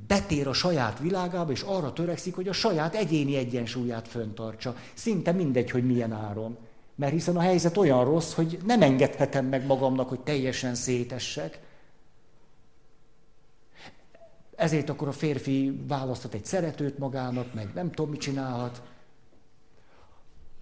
betér 0.06 0.48
a 0.48 0.52
saját 0.52 0.98
világába, 0.98 1.52
és 1.52 1.62
arra 1.62 1.92
törekszik, 1.92 2.34
hogy 2.34 2.48
a 2.48 2.52
saját 2.52 2.94
egyéni 2.94 3.36
egyensúlyát 3.36 4.08
föntartsa. 4.08 4.76
Szinte 4.94 5.32
mindegy, 5.32 5.70
hogy 5.70 5.86
milyen 5.86 6.12
áron. 6.12 6.56
Mert 6.94 7.12
hiszen 7.12 7.36
a 7.36 7.40
helyzet 7.40 7.76
olyan 7.76 8.04
rossz, 8.04 8.32
hogy 8.32 8.58
nem 8.64 8.82
engedhetem 8.82 9.46
meg 9.46 9.66
magamnak, 9.66 10.08
hogy 10.08 10.20
teljesen 10.20 10.74
szétessek. 10.74 11.60
Ezért 14.56 14.88
akkor 14.88 15.08
a 15.08 15.12
férfi 15.12 15.80
választhat 15.86 16.34
egy 16.34 16.44
szeretőt 16.44 16.98
magának, 16.98 17.54
meg 17.54 17.70
nem 17.74 17.90
tudom, 17.90 18.10
mit 18.10 18.20
csinálhat. 18.20 18.82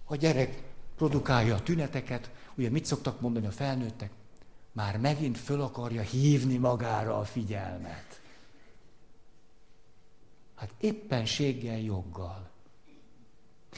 A 0.05 0.15
gyerek 0.15 0.63
produkálja 0.95 1.55
a 1.55 1.63
tüneteket, 1.63 2.29
ugye 2.55 2.69
mit 2.69 2.85
szoktak 2.85 3.21
mondani 3.21 3.45
a 3.45 3.51
felnőttek? 3.51 4.11
Már 4.71 4.97
megint 4.97 5.37
föl 5.37 5.61
akarja 5.61 6.01
hívni 6.01 6.57
magára 6.57 7.17
a 7.17 7.23
figyelmet. 7.23 8.19
Hát 10.65 10.73
éppenséggel 10.79 11.79
joggal. 11.79 12.49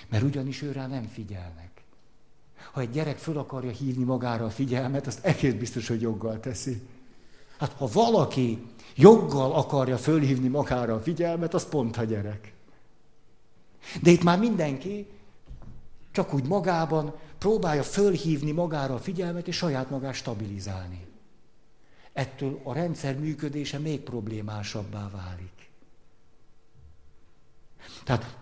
Mert 0.10 0.24
ugyanis 0.24 0.62
őrá 0.62 0.88
nem 0.88 1.04
figyelnek. 1.04 1.84
Ha 2.72 2.82
egy 2.82 2.90
gyerek 2.90 3.18
föl 3.18 3.38
akarja 3.38 3.72
hívni 3.72 4.04
magára 4.04 4.46
a 4.46 4.50
figyelmet, 4.50 5.08
azt 5.08 5.26
egész 5.26 5.54
biztos, 5.54 5.88
hogy 5.88 6.02
joggal 6.02 6.40
teszi. 6.40 6.82
Hát 7.58 7.72
ha 7.72 7.88
valaki 7.88 8.66
joggal 8.96 9.52
akarja 9.52 9.98
fölhívni 9.98 10.48
magára 10.48 10.94
a 10.94 11.02
figyelmet, 11.02 11.54
az 11.54 11.70
pont 11.70 11.98
a 11.98 12.04
gyerek. 12.04 12.54
De 14.02 14.12
itt 14.12 14.24
már 14.24 14.40
mindenki 14.40 15.08
csak 16.12 16.34
úgy 16.34 16.48
magában 16.48 17.16
próbálja 17.38 17.84
fölhívni 17.84 18.52
magára 18.52 18.94
a 18.94 19.00
figyelmet 19.00 19.48
és 19.48 19.56
saját 19.56 19.90
magát 19.90 20.14
stabilizálni. 20.14 21.06
Ettől 22.14 22.60
a 22.64 22.74
rendszer 22.74 23.20
működése 23.20 23.80
még 23.80 24.00
problémásabbá 24.00 25.10
válik. 25.10 25.67
Tehát 28.08 28.38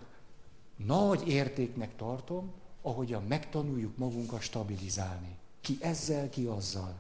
nagy 0.76 1.28
értéknek 1.28 1.96
tartom, 1.96 2.54
ahogyan 2.82 3.24
megtanuljuk 3.24 3.98
magunkat 3.98 4.42
stabilizálni. 4.42 5.38
Ki 5.62 5.78
ezzel, 5.82 6.30
ki 6.30 6.46
azzal. 6.46 6.94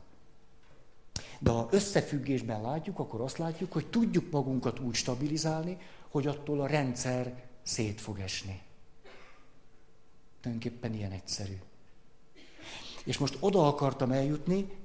De 1.40 1.52
ha 1.52 1.68
összefüggésben 1.72 2.62
látjuk, 2.62 3.00
akkor 3.00 3.22
azt 3.22 3.38
látjuk, 3.38 3.74
hogy 3.74 3.88
tudjuk 3.88 4.32
magunkat 4.32 4.80
úgy 4.80 4.94
stabilizálni, 4.94 5.78
hogy 6.10 6.28
attól 6.28 6.62
a 6.62 6.68
rendszer 6.68 7.44
szét 7.64 8.02
fog 8.02 8.20
esni. 8.20 8.62
Tulajdonképpen 10.42 10.94
ilyen 10.94 11.12
egyszerű. 11.12 11.60
És 13.04 13.18
most 13.18 13.38
oda 13.40 13.68
akartam 13.68 14.12
eljutni, 14.12 14.78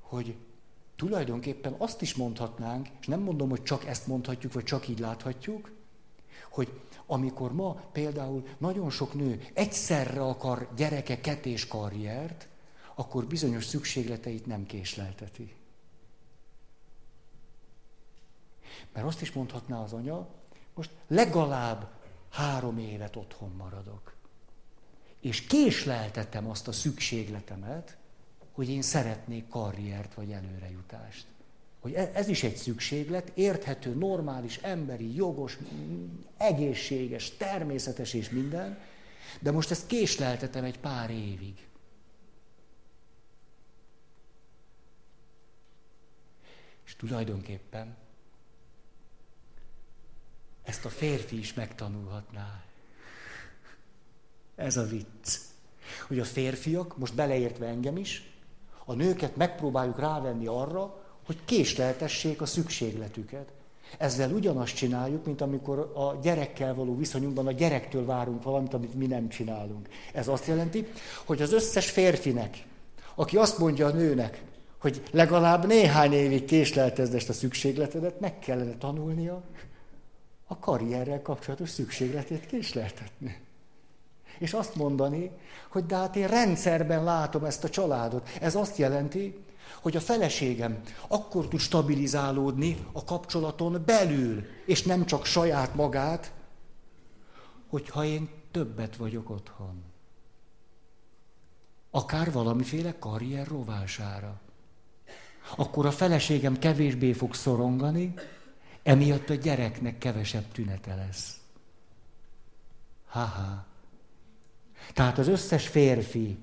hogy 0.00 0.36
tulajdonképpen 0.96 1.74
azt 1.78 2.02
is 2.02 2.14
mondhatnánk, 2.14 2.88
és 3.00 3.06
nem 3.06 3.20
mondom, 3.20 3.48
hogy 3.48 3.62
csak 3.62 3.86
ezt 3.86 4.06
mondhatjuk, 4.06 4.52
vagy 4.52 4.64
csak 4.64 4.88
így 4.88 4.98
láthatjuk, 4.98 5.78
hogy 6.48 6.80
amikor 7.06 7.52
ma 7.52 7.72
például 7.92 8.46
nagyon 8.58 8.90
sok 8.90 9.14
nő 9.14 9.46
egyszerre 9.52 10.22
akar 10.22 10.68
gyerekeket 10.76 11.46
és 11.46 11.66
karriert, 11.66 12.48
akkor 12.94 13.26
bizonyos 13.26 13.64
szükségleteit 13.64 14.46
nem 14.46 14.66
késlelteti. 14.66 15.54
Mert 18.92 19.06
azt 19.06 19.20
is 19.20 19.32
mondhatná 19.32 19.82
az 19.82 19.92
anya, 19.92 20.28
most 20.74 20.90
legalább 21.06 21.90
három 22.30 22.78
évet 22.78 23.16
otthon 23.16 23.50
maradok. 23.56 24.14
És 25.20 25.46
késleltetem 25.46 26.50
azt 26.50 26.68
a 26.68 26.72
szükségletemet, 26.72 27.96
hogy 28.52 28.68
én 28.68 28.82
szeretnék 28.82 29.48
karriert 29.48 30.14
vagy 30.14 30.32
előrejutást. 30.32 31.26
Hogy 31.80 31.92
e- 31.92 32.10
ez 32.14 32.28
is 32.28 32.42
egy 32.42 32.56
szükséglet, 32.56 33.32
érthető, 33.34 33.94
normális, 33.94 34.56
emberi, 34.56 35.14
jogos, 35.14 35.58
egészséges, 36.36 37.36
természetes 37.36 38.14
és 38.14 38.30
minden, 38.30 38.78
de 39.40 39.50
most 39.50 39.70
ezt 39.70 39.86
késleltetem 39.86 40.64
egy 40.64 40.78
pár 40.78 41.10
évig. 41.10 41.68
És 46.84 46.96
tulajdonképpen 46.96 47.96
ezt 50.62 50.84
a 50.84 50.88
férfi 50.88 51.38
is 51.38 51.54
megtanulhatná. 51.54 52.62
Ez 54.54 54.76
a 54.76 54.86
vicc. 54.86 55.38
Hogy 56.08 56.18
a 56.18 56.24
férfiak, 56.24 56.98
most 56.98 57.14
beleértve 57.14 57.66
engem 57.66 57.96
is, 57.96 58.32
a 58.84 58.94
nőket 58.94 59.36
megpróbáljuk 59.36 59.98
rávenni 59.98 60.46
arra, 60.46 61.09
hogy 61.26 61.38
késleltessék 61.44 62.40
a 62.40 62.46
szükségletüket. 62.46 63.48
Ezzel 63.98 64.32
ugyanazt 64.32 64.74
csináljuk, 64.74 65.24
mint 65.24 65.40
amikor 65.40 65.92
a 65.94 66.18
gyerekkel 66.22 66.74
való 66.74 66.96
viszonyunkban 66.96 67.46
a 67.46 67.52
gyerektől 67.52 68.04
várunk 68.04 68.42
valamit, 68.42 68.74
amit 68.74 68.94
mi 68.94 69.06
nem 69.06 69.28
csinálunk. 69.28 69.88
Ez 70.12 70.28
azt 70.28 70.46
jelenti, 70.46 70.86
hogy 71.24 71.42
az 71.42 71.52
összes 71.52 71.90
férfinek, 71.90 72.64
aki 73.14 73.36
azt 73.36 73.58
mondja 73.58 73.86
a 73.86 73.90
nőnek, 73.90 74.42
hogy 74.80 75.02
legalább 75.10 75.66
néhány 75.66 76.12
évig 76.12 76.44
késleltezd 76.44 77.14
ezt 77.14 77.28
a 77.28 77.32
szükségletedet, 77.32 78.20
meg 78.20 78.38
kellene 78.38 78.76
tanulnia 78.76 79.42
a 80.46 80.58
karrierrel 80.58 81.22
kapcsolatos 81.22 81.68
szükségletét 81.68 82.46
késleltetni. 82.46 83.40
És 84.38 84.52
azt 84.52 84.74
mondani, 84.74 85.30
hogy 85.68 85.86
de 85.86 85.96
hát 85.96 86.16
én 86.16 86.26
rendszerben 86.26 87.04
látom 87.04 87.44
ezt 87.44 87.64
a 87.64 87.68
családot. 87.68 88.28
Ez 88.40 88.54
azt 88.54 88.76
jelenti, 88.76 89.38
hogy 89.74 89.96
a 89.96 90.00
feleségem 90.00 90.80
akkor 91.08 91.48
tud 91.48 91.60
stabilizálódni 91.60 92.86
a 92.92 93.04
kapcsolaton 93.04 93.82
belül, 93.86 94.44
és 94.66 94.82
nem 94.82 95.06
csak 95.06 95.24
saját 95.24 95.74
magát, 95.74 96.32
hogyha 97.68 98.04
én 98.04 98.28
többet 98.50 98.96
vagyok 98.96 99.30
otthon. 99.30 99.82
Akár 101.90 102.32
valamiféle 102.32 102.98
karrier 102.98 103.46
rovására. 103.46 104.40
Akkor 105.56 105.86
a 105.86 105.90
feleségem 105.90 106.58
kevésbé 106.58 107.12
fog 107.12 107.34
szorongani, 107.34 108.14
emiatt 108.82 109.30
a 109.30 109.34
gyereknek 109.34 109.98
kevesebb 109.98 110.52
tünete 110.52 110.94
lesz. 110.94 111.40
Haha. 113.08 113.64
Tehát 114.92 115.18
az 115.18 115.28
összes 115.28 115.68
férfi, 115.68 116.38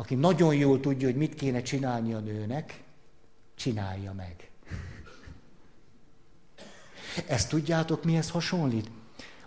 aki 0.00 0.14
nagyon 0.14 0.54
jól 0.54 0.80
tudja, 0.80 1.06
hogy 1.06 1.16
mit 1.16 1.34
kéne 1.34 1.62
csinálni 1.62 2.12
a 2.14 2.18
nőnek, 2.18 2.82
csinálja 3.54 4.12
meg. 4.12 4.50
Ezt 7.26 7.48
tudjátok, 7.48 8.04
mihez 8.04 8.30
hasonlít? 8.30 8.90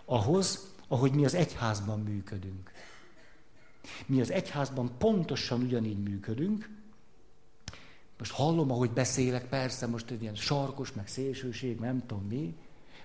Ahhoz, 0.06 0.74
ahogy 0.88 1.14
mi 1.14 1.26
az 1.26 1.34
egyházban 1.34 2.00
működünk. 2.00 2.72
Mi 4.06 4.22
az 4.22 4.32
egyházban 4.32 4.98
pontosan 4.98 5.62
ugyanígy 5.62 6.04
működünk. 6.04 6.70
Most 8.18 8.32
hallom, 8.32 8.72
ahogy 8.72 8.92
beszélek, 8.92 9.50
persze, 9.50 9.88
most 9.88 10.10
egy 10.10 10.22
ilyen 10.22 10.36
sarkos, 10.36 10.94
meg 10.94 11.08
szélsőség, 11.08 11.80
nem 11.80 12.06
tudom 12.06 12.24
mi. 12.28 12.56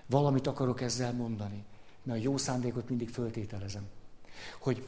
Valamit 0.05 0.47
akarok 0.47 0.81
ezzel 0.81 1.13
mondani. 1.13 1.63
Mert 2.03 2.19
a 2.19 2.23
jó 2.23 2.37
szándékot 2.37 2.89
mindig 2.89 3.09
föltételezem. 3.09 3.87
Hogy 4.59 4.87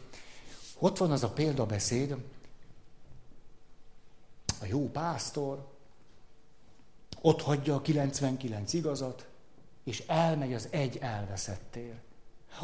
ott 0.79 0.97
van 0.97 1.11
az 1.11 1.23
a 1.23 1.29
példabeszéd, 1.29 2.15
a 4.61 4.65
jó 4.65 4.89
pásztor 4.89 5.69
ott 7.21 7.41
hagyja 7.41 7.75
a 7.75 7.81
99 7.81 8.73
igazat, 8.73 9.27
és 9.83 10.03
elmegy 10.07 10.53
az 10.53 10.67
egy 10.69 10.97
elveszettér. 10.97 11.93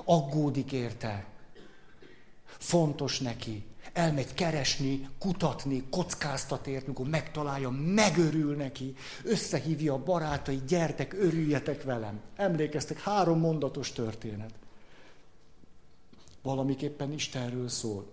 Aggódik 0.05 0.71
érte. 0.71 1.27
Fontos 2.45 3.19
neki. 3.19 3.65
Elmegy 3.93 4.33
keresni, 4.33 5.09
kutatni, 5.19 5.87
kockáztat 5.89 6.67
ért, 6.67 6.87
mikor 6.87 7.07
megtalálja, 7.07 7.69
megörül 7.69 8.55
neki, 8.55 8.95
összehívja 9.23 9.93
a 9.93 10.03
barátai, 10.03 10.61
gyertek, 10.67 11.13
örüljetek 11.13 11.83
velem. 11.83 12.21
Emlékeztek, 12.35 12.99
három 12.99 13.39
mondatos 13.39 13.91
történet. 13.91 14.53
Valamiképpen 16.41 17.11
Istenről 17.11 17.69
szól. 17.69 18.11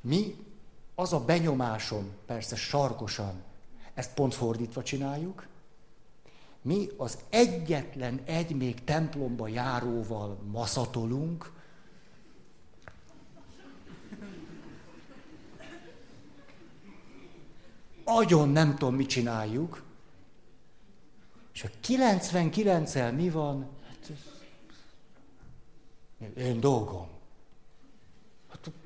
Mi 0.00 0.36
az 1.00 1.12
a 1.12 1.24
benyomásom, 1.24 2.10
persze 2.26 2.56
sarkosan, 2.56 3.42
ezt 3.94 4.14
pont 4.14 4.34
fordítva 4.34 4.82
csináljuk, 4.82 5.46
mi 6.62 6.88
az 6.96 7.18
egyetlen 7.28 8.20
egy 8.24 8.56
még 8.56 8.84
templomba 8.84 9.48
járóval 9.48 10.38
maszatolunk, 10.50 11.52
agyon 18.04 18.48
nem 18.48 18.76
tudom, 18.76 18.94
mit 18.94 19.08
csináljuk, 19.08 19.82
és 21.52 21.64
a 21.64 21.68
99-el 21.86 23.14
mi 23.16 23.30
van? 23.30 23.68
Hát, 23.88 24.10
én 26.36 26.60
dolgom 26.60 27.19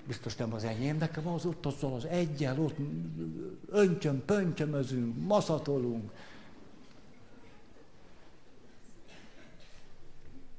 biztos 0.07 0.37
nem 0.37 0.55
az 0.55 0.65
enyém, 0.65 0.97
nekem 0.97 1.27
az 1.27 1.45
ott 1.45 1.67
azzal 1.67 1.95
az 1.95 2.05
egyel, 2.05 2.61
ott 2.61 2.77
öntöm, 3.71 4.25
pöntömözünk, 4.25 5.27
maszatolunk. 5.27 6.11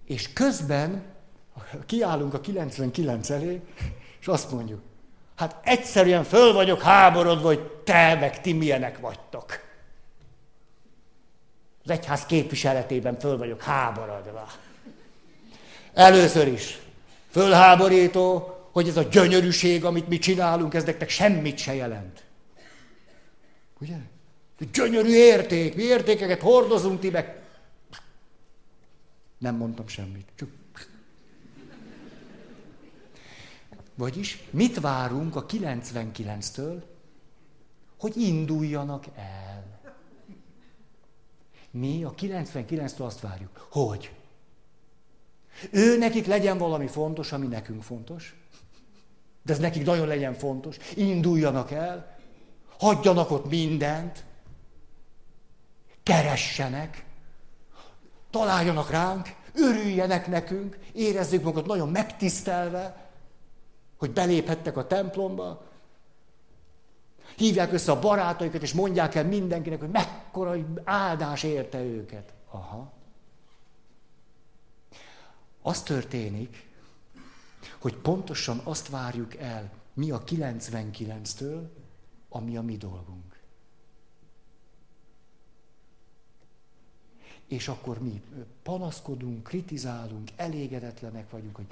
És 0.06 0.34
közben 0.34 1.04
kiállunk 1.86 2.34
a 2.34 2.42
99 2.42 3.30
elé, 3.30 3.62
és 4.20 4.28
azt 4.28 4.52
mondjuk, 4.52 4.82
hát 5.36 5.60
egyszerűen 5.64 6.24
föl 6.24 6.54
vagyok 6.54 6.82
háborodva, 6.82 7.48
hogy 7.48 7.62
te 7.84 8.16
meg 8.20 8.42
ti 8.42 8.54
milyenek 8.54 9.00
vagytok. 9.00 9.60
Az 11.84 11.90
egyház 11.90 12.26
képviseletében 12.26 13.20
föl 13.20 13.38
vagyok 13.38 13.62
háborodva. 13.62 14.48
Először 15.94 16.48
is 16.48 16.80
fölháborító, 17.30 18.55
hogy 18.76 18.88
ez 18.88 18.98
a 18.98 19.04
gyönyörűség, 19.04 19.86
amit 19.86 20.08
mi 20.08 20.18
csinálunk, 20.18 20.74
ez 20.74 20.84
nektek 20.84 21.10
semmit 21.10 21.58
se 21.58 21.74
jelent. 21.74 22.24
Ugye? 23.80 23.98
Gyönyörű 24.72 25.10
érték, 25.10 25.76
mi 25.76 25.84
értékeket 25.84 26.42
hordozunk 26.42 27.00
ti 27.00 27.10
meg. 27.10 27.42
Nem 29.38 29.56
mondtam 29.56 29.88
semmit. 29.88 30.28
Csak... 30.36 30.50
Vagyis 33.96 34.44
mit 34.50 34.80
várunk 34.80 35.36
a 35.36 35.46
99-től, 35.46 36.82
hogy 37.98 38.18
induljanak 38.18 39.06
el. 39.16 39.80
Mi 41.72 42.04
a 42.04 42.14
99-től 42.14 43.06
azt 43.06 43.20
várjuk, 43.20 43.68
hogy 43.70 44.12
ő 45.72 45.98
nekik 45.98 46.26
legyen 46.26 46.58
valami 46.58 46.88
fontos, 46.88 47.32
ami 47.32 47.48
nekünk 47.48 47.84
fontos, 47.84 48.36
de 49.46 49.54
ez 49.54 49.60
nekik 49.60 49.86
nagyon 49.86 50.08
legyen 50.08 50.34
fontos, 50.34 50.78
induljanak 50.96 51.72
el, 51.72 52.18
hagyjanak 52.80 53.32
ott 53.32 53.50
mindent, 53.50 54.24
keressenek, 56.04 57.06
találjanak 58.30 58.90
ránk, 58.90 59.28
örüljenek 59.54 60.28
nekünk, 60.28 60.78
érezzük 60.94 61.44
magunkat 61.44 61.66
nagyon 61.66 61.90
megtisztelve, 61.90 63.10
hogy 63.98 64.12
beléphettek 64.12 64.78
a 64.78 64.88
templomba, 64.88 65.64
hívják 67.38 67.74
össze 67.74 67.92
a 67.92 68.00
barátaikat, 68.00 68.62
és 68.62 68.74
mondják 68.74 69.16
el 69.16 69.26
mindenkinek, 69.26 69.80
hogy 69.80 69.90
mekkora 69.90 70.56
áldás 70.84 71.44
érte 71.44 71.80
őket. 71.80 72.34
Aha. 72.52 72.94
Az 75.62 75.82
történik, 75.82 76.65
hogy 77.80 77.96
pontosan 77.96 78.62
azt 78.64 78.90
várjuk 78.90 79.36
el 79.36 79.72
mi 79.94 80.12
a 80.12 80.24
99-től, 80.24 81.68
ami 82.30 82.58
a 82.58 82.62
mi 82.62 82.78
dolgunk. 82.78 83.40
És 87.48 87.68
akkor 87.68 88.00
mi 88.00 88.22
panaszkodunk, 88.64 89.44
kritizálunk, 89.44 90.30
elégedetlenek 90.36 91.30
vagyunk, 91.30 91.56
hogy 91.56 91.68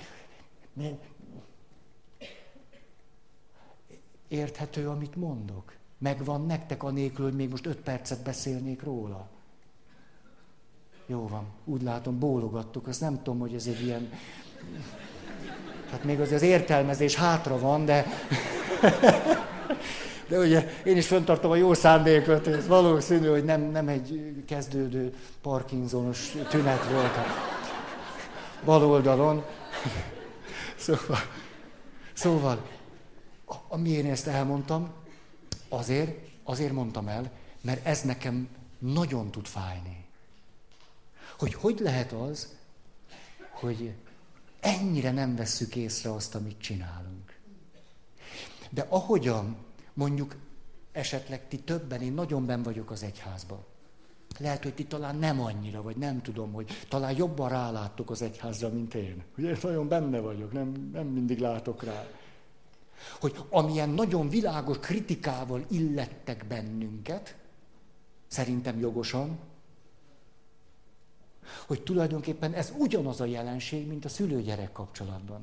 érthető, 4.27 4.89
amit 4.89 5.15
mondok. 5.15 5.75
Megvan 5.97 6.45
nektek 6.45 6.83
anélkül, 6.83 7.25
hogy 7.25 7.35
még 7.35 7.49
most 7.49 7.65
öt 7.65 7.81
percet 7.81 8.23
beszélnék 8.23 8.83
róla. 8.83 9.29
Jó 11.05 11.27
van, 11.27 11.45
úgy 11.65 11.81
látom, 11.81 12.19
bólogattok, 12.19 12.87
azt 12.87 13.01
nem 13.01 13.17
tudom, 13.17 13.39
hogy 13.39 13.53
ez 13.53 13.67
egy 13.67 13.81
ilyen... 13.81 14.09
Hát 15.93 16.03
még 16.03 16.19
az, 16.19 16.31
az 16.31 16.41
értelmezés 16.41 17.15
hátra 17.15 17.59
van, 17.59 17.85
de... 17.85 18.05
De 20.27 20.39
ugye 20.39 20.71
én 20.83 20.97
is 20.97 21.07
föntartom 21.07 21.51
a 21.51 21.55
jó 21.55 21.73
szándékot, 21.73 22.47
ez 22.47 22.67
valószínű, 22.67 23.27
hogy 23.27 23.43
nem, 23.43 23.61
nem 23.61 23.87
egy 23.87 24.33
kezdődő 24.47 25.13
Parkinsonos 25.41 26.35
tünet 26.49 26.89
volt 26.89 27.15
a 27.17 27.25
bal 28.65 28.83
oldalon. 28.83 29.43
Szóval, 30.75 31.17
szóval 32.13 32.67
amiért 33.67 34.09
ezt 34.09 34.27
elmondtam, 34.27 34.89
azért, 35.69 36.17
azért 36.43 36.71
mondtam 36.71 37.07
el, 37.07 37.31
mert 37.61 37.85
ez 37.85 38.01
nekem 38.01 38.49
nagyon 38.79 39.31
tud 39.31 39.45
fájni. 39.45 40.05
Hogy 41.39 41.53
hogy 41.53 41.79
lehet 41.79 42.11
az, 42.11 42.55
hogy 43.51 43.93
ennyire 44.63 45.11
nem 45.11 45.35
vesszük 45.35 45.75
észre 45.75 46.13
azt, 46.13 46.35
amit 46.35 46.57
csinálunk. 46.59 47.37
De 48.69 48.85
ahogyan 48.89 49.57
mondjuk 49.93 50.35
esetleg 50.91 51.47
ti 51.47 51.59
többen, 51.59 52.01
én 52.01 52.13
nagyon 52.13 52.45
ben 52.45 52.63
vagyok 52.63 52.91
az 52.91 53.03
egyházban. 53.03 53.63
Lehet, 54.39 54.63
hogy 54.63 54.73
ti 54.73 54.85
talán 54.85 55.15
nem 55.15 55.41
annyira, 55.41 55.81
vagy 55.81 55.97
nem 55.97 56.21
tudom, 56.21 56.51
hogy 56.51 56.71
talán 56.89 57.15
jobban 57.15 57.49
ráláttok 57.49 58.09
az 58.09 58.21
egyházra, 58.21 58.69
mint 58.69 58.93
én. 58.93 59.23
Ugye 59.37 59.49
én 59.49 59.57
nagyon 59.61 59.87
benne 59.87 60.19
vagyok, 60.19 60.51
nem, 60.51 60.89
nem 60.93 61.07
mindig 61.07 61.39
látok 61.39 61.83
rá. 61.83 62.07
Hogy 63.19 63.35
amilyen 63.49 63.89
nagyon 63.89 64.29
világos 64.29 64.79
kritikával 64.79 65.65
illettek 65.69 66.45
bennünket, 66.47 67.35
szerintem 68.27 68.79
jogosan, 68.79 69.39
hogy 71.67 71.81
tulajdonképpen 71.81 72.53
ez 72.53 72.73
ugyanaz 72.77 73.21
a 73.21 73.25
jelenség, 73.25 73.87
mint 73.87 74.05
a 74.05 74.09
szülő-gyerek 74.09 74.71
kapcsolatban. 74.71 75.41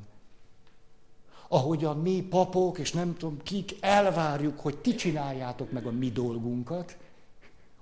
Ahogyan 1.48 1.96
mi 1.96 2.26
papok, 2.30 2.78
és 2.78 2.92
nem 2.92 3.16
tudom 3.16 3.42
kik, 3.42 3.76
elvárjuk, 3.80 4.60
hogy 4.60 4.76
ti 4.76 4.94
csináljátok 4.94 5.72
meg 5.72 5.86
a 5.86 5.90
mi 5.90 6.10
dolgunkat, 6.10 6.96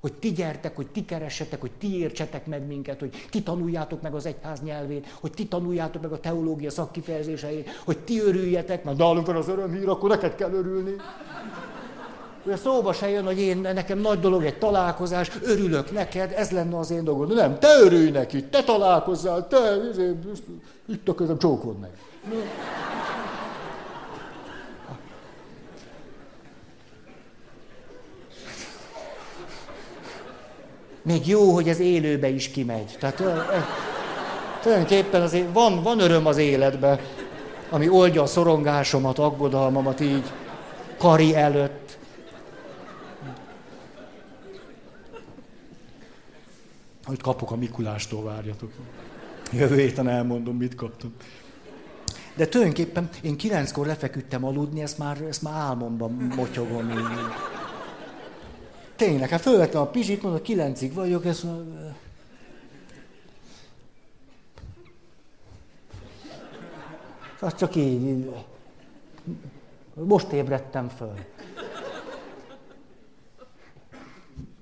hogy 0.01 0.12
ti 0.12 0.33
gyertek, 0.33 0.77
hogy 0.77 0.87
ti 0.87 1.05
keressetek, 1.05 1.61
hogy 1.61 1.71
ti 1.79 1.99
értsetek 1.99 2.47
meg 2.47 2.66
minket, 2.66 3.01
hogy 3.01 3.27
ti 3.31 3.43
tanuljátok 3.43 4.03
meg 4.03 4.14
az 4.14 4.27
egyház 4.27 4.62
nyelvét, 4.62 5.07
hogy 5.21 5.31
ti 5.31 5.47
tanuljátok 5.47 6.03
meg 6.03 6.12
a 6.12 6.21
teológia 6.21 6.71
szakkifejezéseit, 6.71 7.69
hogy 7.85 7.99
ti 7.99 8.21
örüljetek, 8.21 8.85
mert 8.85 8.97
nálunk 8.97 9.27
van 9.27 9.37
az 9.37 9.49
örömhír, 9.49 9.89
akkor 9.89 10.09
neked 10.09 10.35
kell 10.35 10.53
örülni. 10.53 10.95
Ugye 12.45 12.57
szóba 12.57 12.93
se 12.93 13.09
jön, 13.09 13.24
hogy 13.24 13.41
én, 13.41 13.59
nekem 13.59 13.99
nagy 13.99 14.20
dolog 14.20 14.45
egy 14.45 14.59
találkozás, 14.59 15.30
örülök 15.43 15.93
neked, 15.93 16.32
ez 16.36 16.51
lenne 16.51 16.78
az 16.78 16.91
én 16.91 17.05
dolgom. 17.05 17.28
Nem, 17.28 17.59
te 17.59 17.68
örülj 17.80 18.11
neki, 18.11 18.45
te 18.45 18.62
találkozzál, 18.62 19.47
te, 19.49 19.59
itt 20.86 21.09
a 21.09 21.14
közöm, 21.14 21.39
csókod 21.39 21.78
meg. 21.78 21.91
Még 31.03 31.26
jó, 31.26 31.53
hogy 31.55 31.68
ez 31.68 31.78
élőbe 31.78 32.28
is 32.28 32.51
kimegy. 32.51 32.97
Tehát 33.01 33.22
tulajdonképpen 34.62 35.22
azért 35.22 35.53
van, 35.53 35.82
van 35.82 36.01
öröm 36.01 36.26
az 36.26 36.36
életben, 36.36 36.99
ami 37.70 37.89
oldja 37.89 38.22
a 38.22 38.26
szorongásomat, 38.26 39.18
aggodalmamat 39.18 40.01
így, 40.01 40.32
kari 40.99 41.36
előtt. 41.36 41.88
Hogy 47.09 47.20
kapok 47.20 47.50
a 47.50 47.56
Mikulástól, 47.56 48.22
várjatok. 48.22 48.72
Jövő 49.52 49.76
héten 49.76 50.09
elmondom, 50.09 50.56
mit 50.56 50.74
kaptam. 50.74 51.14
De 52.36 52.46
tulajdonképpen 52.46 53.09
én 53.22 53.36
kilenckor 53.36 53.86
lefeküdtem 53.86 54.44
aludni, 54.44 54.82
ezt 54.82 54.98
már, 54.98 55.22
ezt 55.22 55.42
már 55.42 55.54
álmomban 55.54 56.12
motyogom. 56.36 56.90
Így. 56.90 56.96
Tényleg, 58.96 59.28
hát 59.28 59.40
fölvettem 59.40 59.80
a 59.80 59.86
pizsit, 59.86 60.22
mondom, 60.22 60.42
kilencig 60.42 60.94
vagyok, 60.94 61.24
ezt 61.24 61.42
mondom, 61.42 61.94
Az 67.40 67.54
csak 67.54 67.74
így. 67.74 68.30
Most 69.94 70.32
ébredtem 70.32 70.88
föl. 70.88 71.14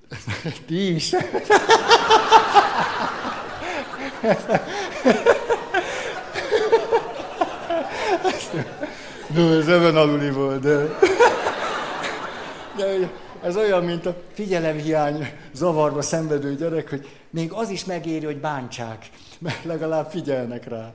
Ti 0.67 0.95
is. 0.95 1.15
No, 9.35 9.59
ez 9.59 9.69
ebben 9.69 9.97
aluli 9.97 10.31
volt, 10.31 10.61
de... 10.61 10.99
de 12.77 13.11
ez 13.43 13.57
olyan, 13.57 13.85
mint 13.85 14.07
a 14.07 14.23
figyelemhiány 14.33 15.33
zavarba 15.53 16.03
szenvedő 16.03 16.55
gyerek, 16.55 16.91
hogy 16.91 17.09
még 17.31 17.53
az 17.53 17.71
is 17.71 17.85
megéri, 17.85 18.25
hogy 18.25 18.41
bántsák, 18.41 19.11
mert 19.39 19.65
legalább 19.65 20.11
figyelnek 20.11 20.69
rá. 20.69 20.93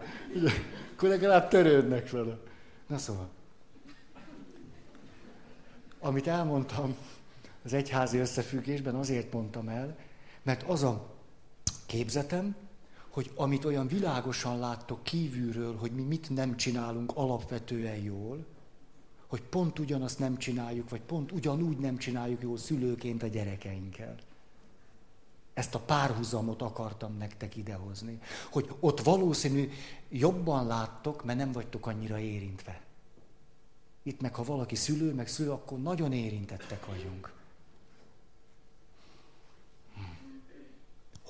Akkor 0.95 1.09
legalább 1.09 1.47
törődnek 1.47 2.11
vele. 2.11 2.37
Na 2.87 2.97
szóval. 2.97 3.29
Amit 5.99 6.27
elmondtam 6.27 6.95
az 7.63 7.73
egyházi 7.73 8.17
összefüggésben, 8.17 8.95
azért 8.95 9.33
mondtam 9.33 9.67
el, 9.67 9.97
mert 10.43 10.63
az 10.63 10.83
a 10.83 11.09
képzetem, 11.85 12.55
hogy 13.09 13.31
amit 13.35 13.65
olyan 13.65 13.87
világosan 13.87 14.59
láttok 14.59 15.03
kívülről, 15.03 15.75
hogy 15.77 15.91
mi 15.91 16.01
mit 16.01 16.29
nem 16.29 16.57
csinálunk 16.57 17.11
alapvetően 17.15 17.95
jól, 17.97 18.45
hogy 19.27 19.41
pont 19.41 19.79
ugyanazt 19.79 20.19
nem 20.19 20.37
csináljuk, 20.37 20.89
vagy 20.89 21.01
pont 21.01 21.31
ugyanúgy 21.31 21.77
nem 21.77 21.97
csináljuk 21.97 22.41
jól 22.41 22.57
szülőként 22.57 23.23
a 23.23 23.27
gyerekeinkkel. 23.27 24.15
Ezt 25.53 25.75
a 25.75 25.79
párhuzamot 25.79 26.61
akartam 26.61 27.17
nektek 27.17 27.55
idehozni. 27.55 28.19
Hogy 28.51 28.75
ott 28.79 29.01
valószínű 29.01 29.69
jobban 30.09 30.67
láttok, 30.67 31.23
mert 31.23 31.37
nem 31.37 31.51
vagytok 31.51 31.87
annyira 31.87 32.19
érintve. 32.19 32.81
Itt 34.03 34.21
meg, 34.21 34.35
ha 34.35 34.43
valaki 34.43 34.75
szülő, 34.75 35.13
meg 35.13 35.27
szülő, 35.27 35.51
akkor 35.51 35.81
nagyon 35.81 36.13
érintettek 36.13 36.85
vagyunk. 36.85 37.40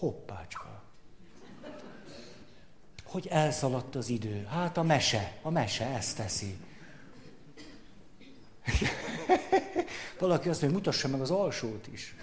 Hoppácska. 0.01 0.81
Hogy 3.03 3.27
elszaladt 3.27 3.95
az 3.95 4.09
idő? 4.09 4.47
Hát 4.49 4.77
a 4.77 4.83
mese, 4.83 5.37
a 5.41 5.49
mese 5.49 5.85
ezt 5.85 6.17
teszi. 6.17 6.57
Valaki 10.19 10.49
azt 10.49 10.61
mondja, 10.61 10.79
mutassa 10.79 11.07
meg 11.07 11.21
az 11.21 11.31
alsót 11.31 11.87
is. 11.87 12.15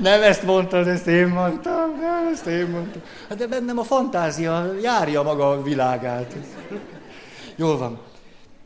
Nem 0.00 0.22
ezt 0.22 0.42
mondtad, 0.42 0.88
ezt 0.88 1.06
én 1.06 1.26
mondtam, 1.26 1.98
nem 2.00 2.28
ezt 2.32 2.46
én 2.46 2.66
mondtam. 2.66 3.02
Hát 3.28 3.38
de 3.38 3.46
bennem 3.46 3.78
a 3.78 3.84
fantázia 3.84 4.72
járja 4.72 5.22
maga 5.22 5.50
a 5.50 5.62
világát. 5.62 6.34
Jól 7.56 7.78
van. 7.78 8.00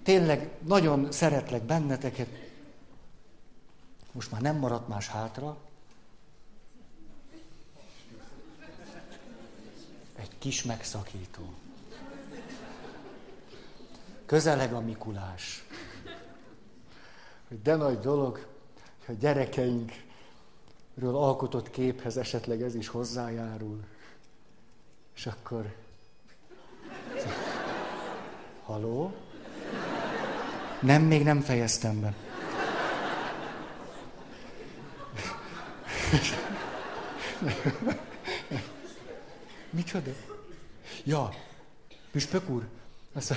tényleg 0.03 0.49
nagyon 0.67 1.13
szeretlek 1.13 1.63
benneteket. 1.63 2.29
Most 4.13 4.31
már 4.31 4.41
nem 4.41 4.57
maradt 4.57 4.89
más 4.89 5.09
hátra. 5.09 5.57
Egy 10.21 10.39
kis 10.39 10.63
megszakító. 10.63 11.55
Közeleg 14.27 14.73
a 14.73 14.81
Mikulás. 14.81 15.65
Hogy 17.49 17.63
de 17.63 17.77
nagy 17.77 17.99
dolog, 17.99 18.47
hogy 19.07 19.15
a 19.15 19.19
gyerekeinkről 19.19 19.97
alkotott 21.17 21.71
képhez 21.71 22.17
esetleg 22.17 22.63
ez 22.63 22.75
is 22.75 22.89
hozzájárul. 22.89 23.85
És 25.15 25.27
akkor... 25.27 25.75
Haló? 28.65 29.15
Nem, 30.81 31.03
még 31.03 31.23
nem 31.23 31.41
fejeztem 31.41 32.01
be. 32.01 32.15
Micsoda? 39.71 40.11
Ja, 41.05 41.35
püspök 42.11 42.49
úr? 42.49 42.63
Azt 43.13 43.35